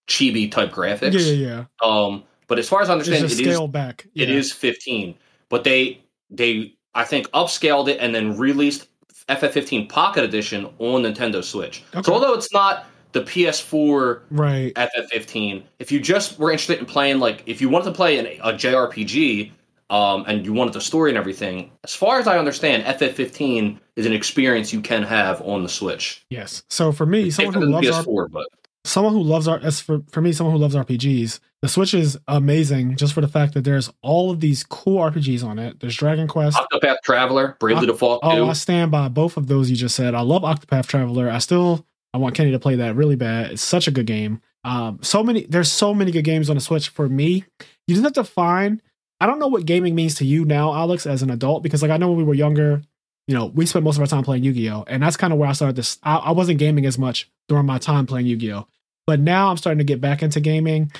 [0.07, 1.13] chibi type graphics.
[1.13, 1.87] Yeah, yeah, yeah.
[1.87, 4.07] Um, but as far as I It's understand, just it is scaled back.
[4.15, 4.35] It Yeah.
[4.35, 5.15] is 15,
[5.49, 5.99] but they
[6.31, 8.87] they I think upscaled it and then released
[9.27, 11.83] FF15 Pocket Edition on Nintendo Switch.
[11.93, 12.01] Okay.
[12.03, 14.73] So although it's not the PS4 Right.
[14.73, 18.25] FF15, if you just were interested in playing like if you wanted to play an,
[18.43, 19.51] a JRPG
[19.89, 24.05] um, and you wanted the story and everything, as far as I understand, FF15 is
[24.05, 26.25] an experience you can have on the Switch.
[26.29, 26.63] Yes.
[26.69, 28.45] So for me, someone who loves PS4, but
[28.85, 32.17] someone who loves art as for, for me someone who loves rpgs the switch is
[32.27, 35.95] amazing just for the fact that there's all of these cool rpgs on it there's
[35.95, 38.29] dragon quest Octopath Traveler, Bravely Default 2.
[38.29, 41.39] oh i stand by both of those you just said i love octopath traveler i
[41.39, 43.51] still i want kenny to play that really bad.
[43.51, 44.41] It's such a good game.
[44.63, 47.45] Um so many there's so many good games on the switch for me.
[47.87, 48.81] You just have to find
[49.21, 51.91] i don't know what gaming means to you now alex as an adult because like
[51.91, 52.81] i know when we were younger
[53.29, 55.47] you know, we spent most of our time playing Yu-Gi-Oh, and that's kind of where
[55.47, 55.99] I started this.
[56.01, 58.65] I, I wasn't gaming as much during my time playing Yu-Gi-Oh,
[59.05, 60.91] but now I'm starting to get back into gaming,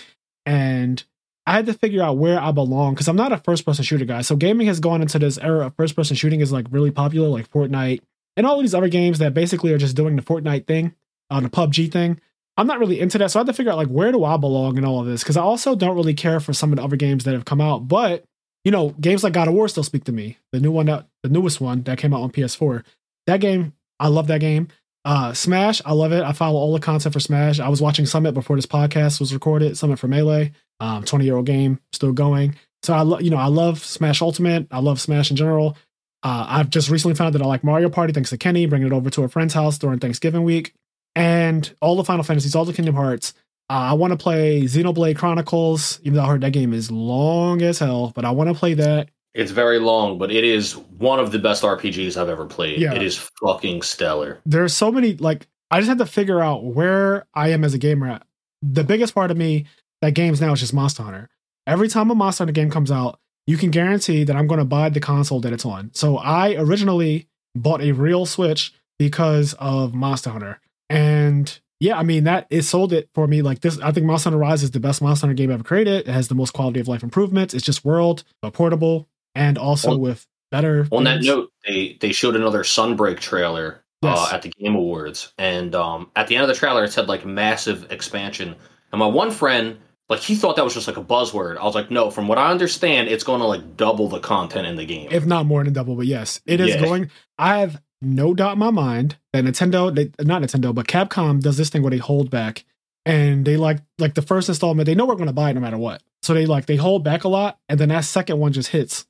[0.46, 1.04] and
[1.48, 4.22] I had to figure out where I belong because I'm not a first-person shooter guy.
[4.22, 7.50] So gaming has gone into this era of first-person shooting is like really popular, like
[7.50, 8.02] Fortnite
[8.38, 10.94] and all these other games that basically are just doing the Fortnite thing,
[11.30, 12.20] uh, the PUBG thing.
[12.58, 14.36] I'm not really into that, so I had to figure out like where do I
[14.36, 16.84] belong in all of this because I also don't really care for some of the
[16.84, 18.26] other games that have come out, but
[18.66, 20.38] you know, games like God of War still speak to me.
[20.52, 22.84] The new one that the newest one that came out on PS4.
[23.28, 24.68] That game, I love that game.
[25.06, 26.24] Uh Smash, I love it.
[26.24, 27.62] I follow all the content for Smash.
[27.62, 30.52] I was watching Summit before this podcast was recorded, Summit for Melee.
[30.82, 32.56] Um, 20 year old game, still going.
[32.84, 34.68] So I love you know, I love Smash Ultimate.
[34.72, 35.78] I love Smash in general.
[36.22, 38.94] Uh, I've just recently found that I like Mario Party thanks to Kenny bringing it
[38.94, 40.74] over to a friend's house during Thanksgiving week.
[41.20, 43.34] And all the Final Fantasies, all the Kingdom Hearts.
[43.70, 47.62] Uh, I want to play Xenoblade Chronicles, even though I heard that game is long
[47.62, 49.10] as hell, but I want to play that.
[49.36, 52.80] It's very long, but it is one of the best RPGs I've ever played.
[52.80, 52.96] Yeah.
[52.96, 54.40] It is fucking stellar.
[54.46, 57.78] There's so many, like, I just had to figure out where I am as a
[57.78, 58.22] gamer.
[58.64, 59.66] The biggest part of me
[60.02, 61.30] that games now is just Monster Hunter.
[61.68, 64.66] Every time a Monster Hunter game comes out, you can guarantee that I'm going to
[64.66, 65.92] buy the console that it's on.
[65.94, 70.60] So I originally bought a real Switch because of Monster Hunter.
[70.90, 73.80] And yeah, I mean that it sold it for me like this.
[73.80, 76.08] I think Monster Hunter Rise is the best Monster Hunter game ever created.
[76.08, 77.54] It has the most quality of life improvements.
[77.54, 80.88] It's just world, but portable, and also On- with better.
[80.92, 84.18] On that note, they they showed another Sunbreak trailer Yes.
[84.18, 87.08] uh, at the Game Awards, and um, at the end of the trailer, it said
[87.10, 88.56] like massive expansion.
[88.94, 91.58] And my one friend, like, he thought that was just like a buzzword.
[91.58, 92.10] I was like, no.
[92.10, 95.10] From what I understand, it's going to like double the content in the game.
[95.12, 95.96] if not more than double.
[95.96, 96.82] But yes, it is Yeah.
[96.82, 97.12] going.
[97.38, 101.58] I have no doubt in my mind that Nintendo, they, not Nintendo, but Capcom does
[101.58, 102.64] this thing where they hold back,
[103.06, 104.86] and they like like the first installment.
[104.86, 107.04] They know we're going to buy it no matter what, so they like they hold
[107.04, 109.06] back a lot, and then that second one just hits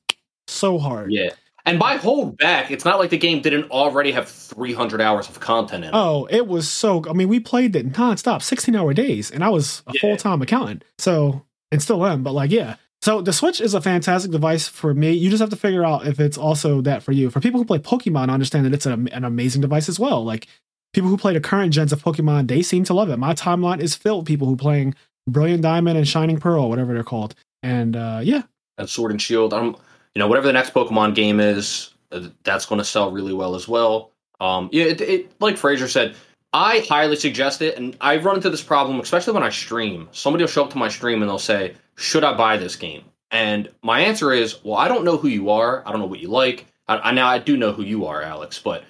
[0.48, 1.12] so hard.
[1.12, 1.30] yeah.
[1.66, 5.40] And by hold back, it's not like the game didn't already have 300 hours of
[5.40, 5.94] content in it.
[5.94, 7.04] Oh, it was so.
[7.08, 10.00] I mean, we played it nonstop, sixteen hour days, and I was a Yeah.
[10.00, 12.22] full time accountant, so and still am.
[12.22, 12.76] But like, yeah.
[13.02, 15.12] So the Switch is a fantastic device for me.
[15.12, 17.30] You just have to figure out if it's also that for you.
[17.30, 20.22] For people who play Pokemon, I understand that it's an, an amazing device as well.
[20.22, 20.46] Like
[20.92, 23.16] people who play the current gens of Pokemon, they seem to love it.
[23.16, 24.94] My timeline is filled with people who playing
[25.26, 27.34] Brilliant Diamond and Shining Pearl, whatever they're called.
[27.62, 28.42] And uh, yeah,
[28.76, 29.54] and Sword and Shield.
[29.54, 29.76] I'm,
[30.14, 33.54] you know, whatever the next Pokemon game is, uh, that's going to sell really well
[33.54, 34.12] as well.
[34.40, 36.16] Um, yeah, it, it like Fraser said,
[36.52, 40.08] I highly suggest it, and I run into this problem, especially when I stream.
[40.12, 43.04] Somebody will show up to my stream and they'll say, "Should I buy this game?"
[43.30, 45.82] And my answer is, "Well, I don't know who you are.
[45.86, 46.66] I don't know what you like.
[46.88, 48.82] I, I now I do know who you are, Alex, but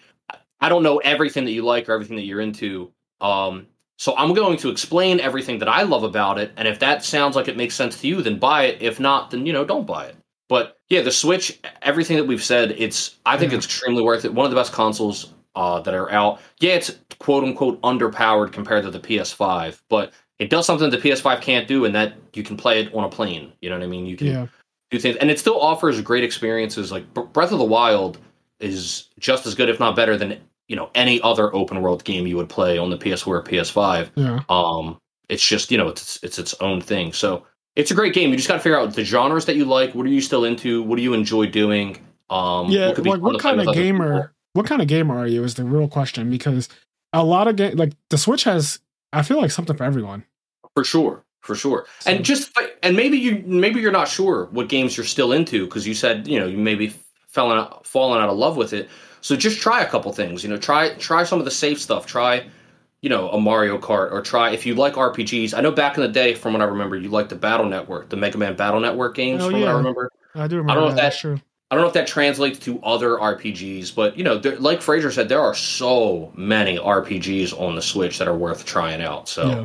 [0.61, 2.93] I don't know everything that you like or everything that you're into.
[3.21, 3.67] Um,
[3.99, 7.37] so I'm going to explain everything that I love about it, and if that sounds
[7.37, 8.81] like it makes sense to you, then buy it.
[8.81, 10.17] If not, then you know, don't buy it.
[10.49, 13.59] But yeah, the Switch, everything that we've said, it's I think Yeah.
[13.59, 14.33] it's extremely worth it.
[14.33, 16.41] One of the best consoles uh, that are out.
[16.61, 21.41] Yeah, it's quote unquote underpowered compared to the PS5, but it does something the PS5
[21.41, 23.53] can't do, and that you can play it on a plane.
[23.61, 24.07] You know what I mean?
[24.07, 24.47] You can yeah,
[24.91, 26.91] do things, and it still offers great experiences.
[26.91, 28.19] Like Breath of the Wild
[28.59, 32.27] is just as good, if not better, than you know any other open world game
[32.27, 34.11] you would play on the PS4 or PS5.
[34.15, 34.41] yeah.
[34.49, 34.99] Um,
[35.29, 37.13] it's just you know it's it's its own thing.
[37.13, 37.47] So
[37.77, 38.31] it's a great game.
[38.31, 39.95] You just got to figure out the genres that you like.
[39.95, 40.83] What are you still into?
[40.83, 41.99] What do you enjoy doing?
[42.29, 44.33] Um, yeah, could be like what kind of gamer?
[44.53, 45.45] What kind of gamer are you?
[45.45, 46.69] Is the real question because
[47.13, 48.81] a lot of game like the Switch has.
[49.13, 50.25] I feel like something for everyone.
[50.75, 51.87] For sure, for sure.
[52.01, 52.51] So- And just
[52.83, 56.27] and maybe you maybe you're not sure what games you're still into because you said
[56.29, 56.95] you know you maybe
[57.29, 58.89] fallen out, fallen out of love with it.
[59.21, 60.43] So just try a couple things.
[60.43, 62.07] You know, try try some of the safe stuff.
[62.07, 62.47] Try
[63.03, 65.55] you know a Mario Kart or try if you like RPGs.
[65.57, 68.09] I know back in the day, from what I remember, you liked the Battle Network,
[68.11, 69.43] the Mega Man Battle Network games.
[69.43, 70.71] Oh, from what I remember, I do remember.
[70.73, 70.97] I don't know if that.
[70.97, 71.41] that- That's true.
[71.71, 75.29] I don't know if that translates to other RPGs, but you know, like Fraser said,
[75.29, 79.29] there are so many RPGs on the Switch that are worth trying out.
[79.29, 79.65] So Yeah.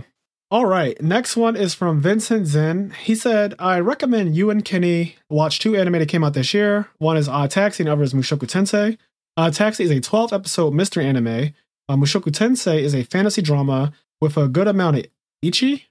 [0.51, 1.01] All right.
[1.01, 2.91] Next one is from Vincent Zen.
[3.03, 6.87] He said, I recommend you and Kenny watch two anime that came out this year.
[6.99, 8.97] One is Odd Taxi and the other is Mushoku Tensei.
[9.35, 11.53] Odd Taxi is a 12 episode mystery anime.
[11.89, 13.91] Uh, Mushoku Tensei is a fantasy drama
[14.21, 15.07] with a good amount of
[15.41, 15.87] ichi?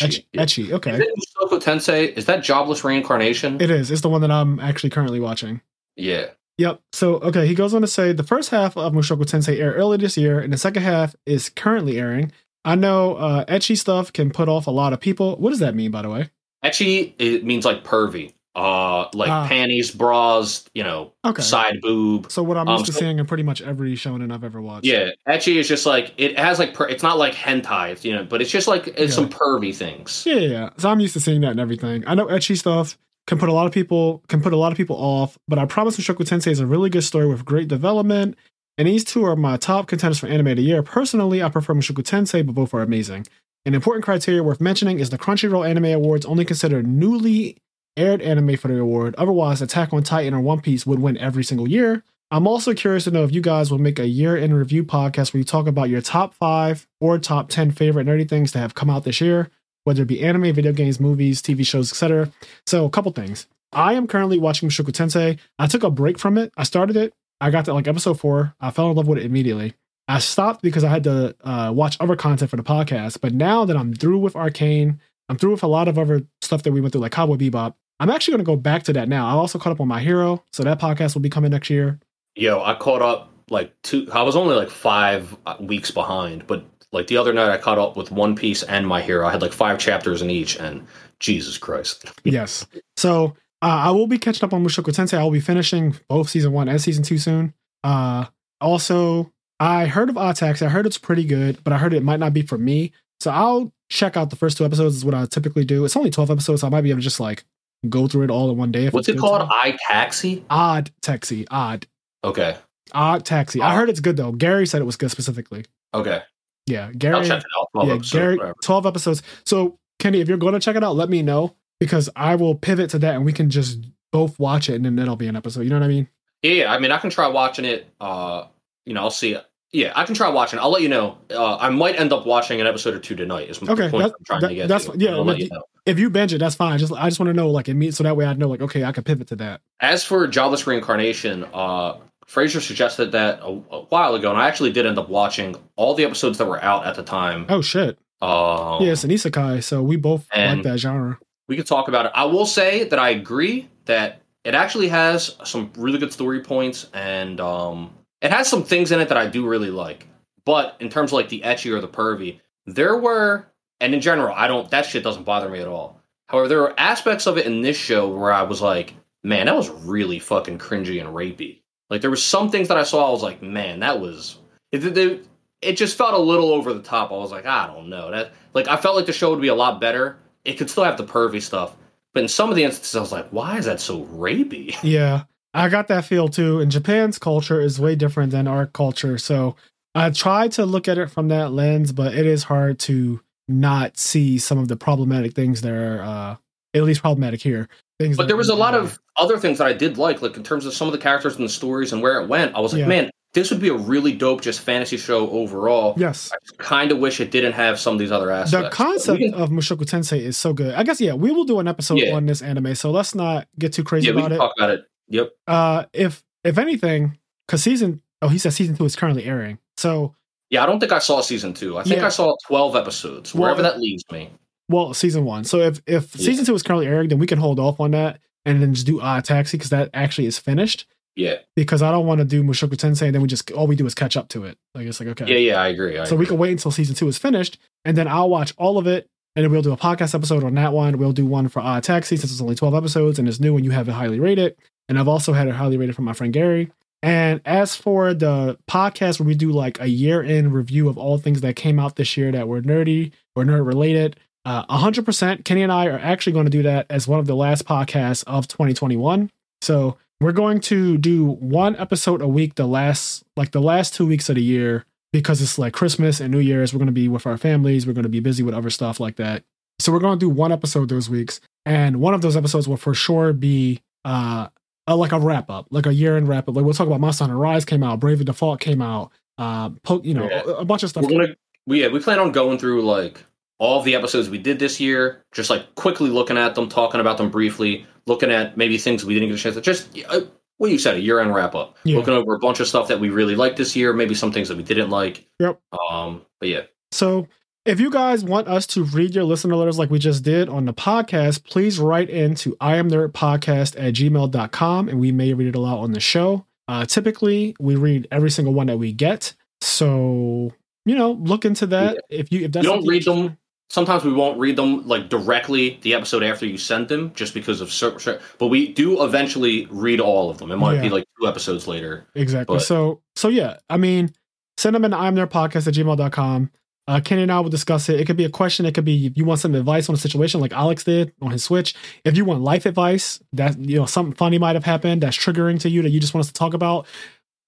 [0.00, 0.38] Ecchi, Ecchi.
[0.38, 0.64] Ecchi.
[0.66, 0.96] Is Okay.
[0.96, 2.12] it Mushoku Tensei?
[2.16, 3.60] Is that Jobless Reincarnation?
[3.60, 3.90] It is.
[3.90, 5.60] It's the one that I'm actually currently watching.
[5.96, 6.26] yeah.
[6.58, 6.80] Yep.
[6.94, 9.98] So, okay, he goes on to say the first half of Mushoku Tensei aired earlier
[9.98, 12.32] this year, and the second half is currently airing.
[12.64, 15.36] I know uh, ecchi stuff can put off a lot of people.
[15.36, 16.30] What does that mean, by the way?
[16.64, 18.32] Ecchi, it means like pervy.
[18.56, 19.46] Uh like Ah.
[19.46, 21.42] panties, bras, you know, Okay.
[21.42, 22.32] side boob.
[22.32, 24.62] So what I'm Um, used to so- seeing in pretty much every shonen I've ever
[24.62, 24.86] watched.
[24.86, 28.14] Yeah, ecchi is just like it has like per, it's not like hentai, it's, you
[28.14, 29.08] know, but it's just like it's Yeah.
[29.10, 30.24] some pervy things.
[30.26, 30.70] Yeah, yeah, yeah.
[30.78, 32.02] So I'm used to seeing that and everything.
[32.06, 32.96] I know ecchi stuff
[33.26, 35.66] can put a lot of people can put a lot of people off, but I
[35.66, 38.36] promise Mushoku Tensei is a really good story with great development.
[38.78, 40.82] And these two are my top contenders for anime of the year.
[40.82, 43.26] Personally, I prefer Mushoku Tensei, but both are amazing.
[43.66, 47.56] An important criteria worth mentioning is the Crunchyroll Anime Awards only consider newly
[47.96, 49.14] aired anime for the award.
[49.16, 52.02] Otherwise, Attack on Titan or One Piece would win every single year.
[52.30, 55.32] I'm also curious to know if you guys will make a year in review podcast
[55.32, 58.74] where you talk about your top five or top 10 favorite nerdy things that have
[58.74, 59.48] come out this year,
[59.84, 62.32] whether it be anime, video games, movies, TV shows, etc.
[62.66, 63.46] So, a couple things.
[63.72, 65.38] I am currently watching Mushoku Tensei.
[65.58, 66.52] I took a break from it.
[66.56, 67.14] I started it.
[67.40, 68.54] I got to like episode four.
[68.60, 69.74] I fell in love with it immediately.
[70.08, 73.20] I stopped because I had to uh, watch other content for the podcast.
[73.20, 76.62] But now that I'm through with Arcane, I'm through with a lot of other stuff
[76.62, 77.74] that we went through, like Cowboy Bebop.
[77.98, 79.26] I'm actually going to go back to that now.
[79.26, 81.98] I also caught up on My Hero, so that podcast will be coming next year.
[82.34, 84.08] Yo, I caught up like two.
[84.12, 87.78] I was only like five uh, weeks behind, but like the other night, I caught
[87.78, 89.26] up with One Piece and My Hero.
[89.26, 90.86] I had like five chapters in each, and
[91.20, 92.66] Jesus Christ, yes.
[92.96, 95.18] So uh, I will be catching up on Mushoku Tensei.
[95.18, 97.54] I will be finishing both season one and season two soon.
[97.82, 98.26] Uh,
[98.60, 100.66] also, I heard of Taxi.
[100.66, 102.92] I heard it's pretty good, but I heard it might not be for me.
[103.20, 105.84] So I'll check out the first two episodes is what I typically do.
[105.84, 107.44] It's only 12 episodes, so I might be able to just like
[107.88, 108.86] go through it all in one day.
[108.86, 109.48] If What's it called?
[109.50, 110.44] I Taxi.
[110.50, 111.46] Odd Taxi.
[111.50, 111.86] Odd.
[112.24, 112.56] Okay.
[112.92, 113.60] Odd Taxi.
[113.60, 114.32] I heard it's good though.
[114.32, 115.64] Gary said it was good specifically.
[115.94, 116.22] Okay.
[116.66, 117.26] Yeah, I'll Gary.
[117.26, 117.68] check it out.
[117.72, 118.36] 12 yeah, episodes, Gary.
[118.38, 118.56] whatever.
[118.64, 119.22] 12 episodes.
[119.44, 122.56] So, Kenny, if you're going to check it out, let me know because I will
[122.56, 125.36] pivot to that and we can just both watch it and then it'll be an
[125.36, 125.60] episode.
[125.62, 126.08] You know what I mean?
[126.42, 127.88] Yeah, yeah, I mean, I can try watching it.
[128.00, 128.46] Uh,
[128.84, 129.44] you know, I'll see it.
[129.72, 130.58] Yeah, I can try watching.
[130.58, 130.62] it.
[130.62, 131.18] I'll let you know.
[131.30, 133.48] Uh, I might end up watching an episode or two tonight.
[133.50, 135.48] Is the Okay, point that- I'm trying that- to get that's- yeah, I'll let you
[135.50, 135.62] know.
[135.86, 136.78] If you binge it, that's fine.
[136.78, 138.60] Just I just want to know like it means so that way I know like
[138.60, 139.60] okay, I can pivot to that.
[139.80, 144.72] As for Jobless Reincarnation, uh, Fraser suggested that a, a while ago, and I actually
[144.72, 147.46] did end up watching all the episodes that were out at the time.
[147.48, 147.98] Oh shit.
[148.20, 151.18] Um, yeah, it's an isekai, so we both like that genre.
[151.48, 152.12] we could talk about it.
[152.14, 156.88] I will say that I agree that it actually has some really good story points,
[156.94, 157.92] and um,
[158.22, 160.06] it has some things in it that I do really like.
[160.44, 163.46] But in terms of like the ecchi or the pervy, there were,
[163.80, 164.70] and in general, I don't.
[164.70, 166.00] That shit doesn't bother me at all.
[166.28, 169.56] However, there were aspects of it in this show where I was like, man, that
[169.56, 171.60] was really fucking cringy and rapey.
[171.88, 174.38] Like there was some things that I saw, I was like, man, that was
[174.72, 174.84] it.
[174.84, 175.26] it,
[175.62, 177.10] it just felt a little over the top.
[177.10, 178.32] I was like, I don't know that.
[178.54, 180.18] Like I felt like the show would be a lot better.
[180.44, 181.76] It could still have the pervy stuff,
[182.14, 184.76] but in some of the instances, I was like, why is that so rapey?
[184.82, 185.24] Yeah,
[185.54, 186.60] I got that feel too.
[186.60, 189.56] And Japan's culture is way different than our culture, so
[189.94, 193.96] I tried to look at it from that lens, but it is hard to not
[193.98, 196.36] see some of the problematic things that are uh,
[196.74, 197.68] at least problematic here.
[197.98, 200.42] Things, But there was a lot of other things that I did like, like in
[200.42, 202.54] terms of some of the characters and the stories and where it went.
[202.54, 202.86] I was like, Yeah.
[202.88, 205.94] man, this would be a really dope just fantasy show overall.
[205.96, 206.30] yes.
[206.32, 208.68] I kind of wish it didn't have some of these other aspects.
[208.68, 210.74] The concept can- of Mushoku Tensei is so good.
[210.74, 212.14] I guess yeah, we will do an episode Yeah.
[212.16, 214.38] on this anime, so let's not get too crazy yeah, we about can it.
[214.38, 214.84] talk about it.
[215.08, 215.30] Yep.
[215.46, 217.16] Uh, if if anything,
[217.46, 220.14] because season oh he says season two is currently airing, so
[220.50, 221.76] Yeah, I don't think I saw season two.
[221.78, 222.06] I think Yeah.
[222.06, 223.34] I saw twelve episodes.
[223.34, 224.30] Well, Wherever that leaves me.
[224.68, 225.44] well season one.
[225.44, 226.24] So if if Yeah.
[226.26, 228.86] season two is currently airing, then we can hold off on that and then just
[228.86, 230.86] do Odd Taxi because that actually is finished.
[231.16, 231.36] Yeah.
[231.56, 233.86] Because I don't want to do Mushoku Tensei and then we just all we do
[233.86, 234.56] is catch up to it.
[234.74, 235.98] Like it's like okay, Yeah, yeah, I agree.
[235.98, 238.78] I so we can wait until season two is finished and then I'll watch all
[238.78, 239.08] of it.
[239.34, 240.96] And then we'll do a podcast episode on that one.
[240.96, 243.66] We'll do one for Odd Taxi since it's only 12 episodes and it's new and
[243.66, 244.56] you have it highly rated.
[244.88, 246.70] And I've also had it highly rated from my friend Gary.
[247.06, 251.18] And as for the podcast where we do like a year in review of all
[251.18, 255.62] things that came out this year that were nerdy or nerd related, uh, 100%, Kenny
[255.62, 258.48] and I are actually going to do that as one of the last podcasts of
[258.48, 259.30] 2021.
[259.62, 264.04] So we're going to do one episode a week the last, like the last two
[264.04, 266.74] weeks of the year because it's like Christmas and New Year's.
[266.74, 267.86] We're going to be with our families.
[267.86, 269.44] We're going to be busy with other stuff like that.
[269.78, 271.40] So we're going to do one episode those weeks.
[271.64, 274.48] And one of those episodes will for sure be uh,
[274.86, 276.56] a, like a wrap up, like a year end wrap up.
[276.56, 280.02] Like we'll talk about Monster Hunter Rise came out, Bravely Default came out, uh, po-
[280.02, 280.42] you know, Yeah.
[280.46, 281.04] a, a bunch of stuff.
[281.04, 281.36] We're gonna
[281.66, 283.22] we yeah, we plan on going through like
[283.58, 287.16] all the episodes we did this year, just like quickly looking at them, talking about
[287.18, 290.20] them briefly, looking at maybe things we didn't get a chance to just uh,
[290.58, 291.76] what you said, a year end wrap up.
[291.84, 291.96] Yeah.
[291.98, 294.48] Looking over a bunch of stuff that we really liked this year, maybe some things
[294.48, 295.26] that we didn't like.
[295.40, 295.60] Yep.
[295.90, 296.62] Um, but yeah.
[296.92, 297.26] So
[297.66, 300.64] if you guys want us to read your listener letters like we just did on
[300.64, 305.48] the podcast, please write into I am nerd podcast at gmail.com and we may read
[305.48, 306.46] it aloud on the show.
[306.68, 309.34] Uh, typically we read every single one that we get.
[309.60, 310.52] So,
[310.84, 311.98] you know, look into that.
[312.08, 313.38] If you if that's we don't read them.
[313.68, 317.60] Sometimes we won't read them like directly the episode after you send them, just because
[317.60, 318.20] of certain.
[318.38, 320.52] But we do eventually read all of them.
[320.52, 322.06] It might be like two episodes later.
[322.14, 322.56] Exactly.
[322.56, 324.12] But- so so yeah, I mean,
[324.56, 326.52] send them in I'm Nerd podcast at gmail.com.
[326.88, 328.00] Uh, Kenny and I will discuss it.
[328.00, 328.64] It could be a question.
[328.64, 331.32] It could be if you want some advice on a situation like Alex did on
[331.32, 331.74] his Switch.
[332.04, 335.58] If you want life advice that you know something funny might have happened that's triggering
[335.60, 336.86] to you that you just want us to talk about.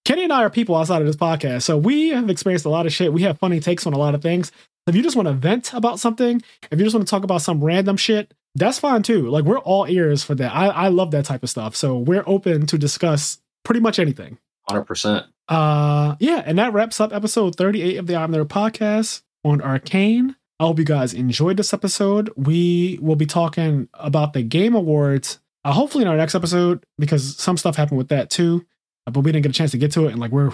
[0.04, 2.86] Kenny and I are people outside of this podcast, so we have experienced a lot
[2.86, 3.12] of shit.
[3.12, 4.50] We have funny takes on a lot of things.
[4.86, 7.42] If you just want to vent about something, if you just want to talk about
[7.42, 9.28] some random shit, that's fine too.
[9.28, 10.52] Like we're all ears for that.
[10.54, 11.76] I, I love that type of stuff.
[11.76, 14.38] So we're open to discuss pretty much anything.
[14.68, 15.26] Hundred percent.
[15.46, 20.36] Uh yeah, and that wraps up episode 38 of the I'm Nerd podcast on Arcane.
[20.60, 22.30] I hope you guys enjoyed this episode.
[22.36, 27.36] We will be talking about the Game Awards, uh, hopefully in our next episode, because
[27.36, 28.66] some stuff happened with that too.
[29.06, 30.10] uh, But we didn't get a chance to get to it.
[30.12, 30.50] And like we're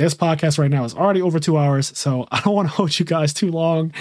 [0.00, 2.98] this podcast right now is already over two hours, so I don't want to hold
[2.98, 3.92] you guys too long.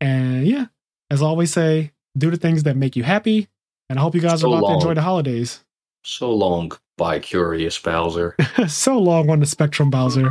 [0.00, 0.66] And yeah,
[1.10, 3.48] as I always say, do the things that make you happy.
[3.90, 4.72] And I hope you guys So are about long.
[4.80, 5.64] to enjoy the holidays.
[6.04, 8.36] So long, by Curious Bowser.
[8.68, 10.30] so long on the spectrum, Bowser.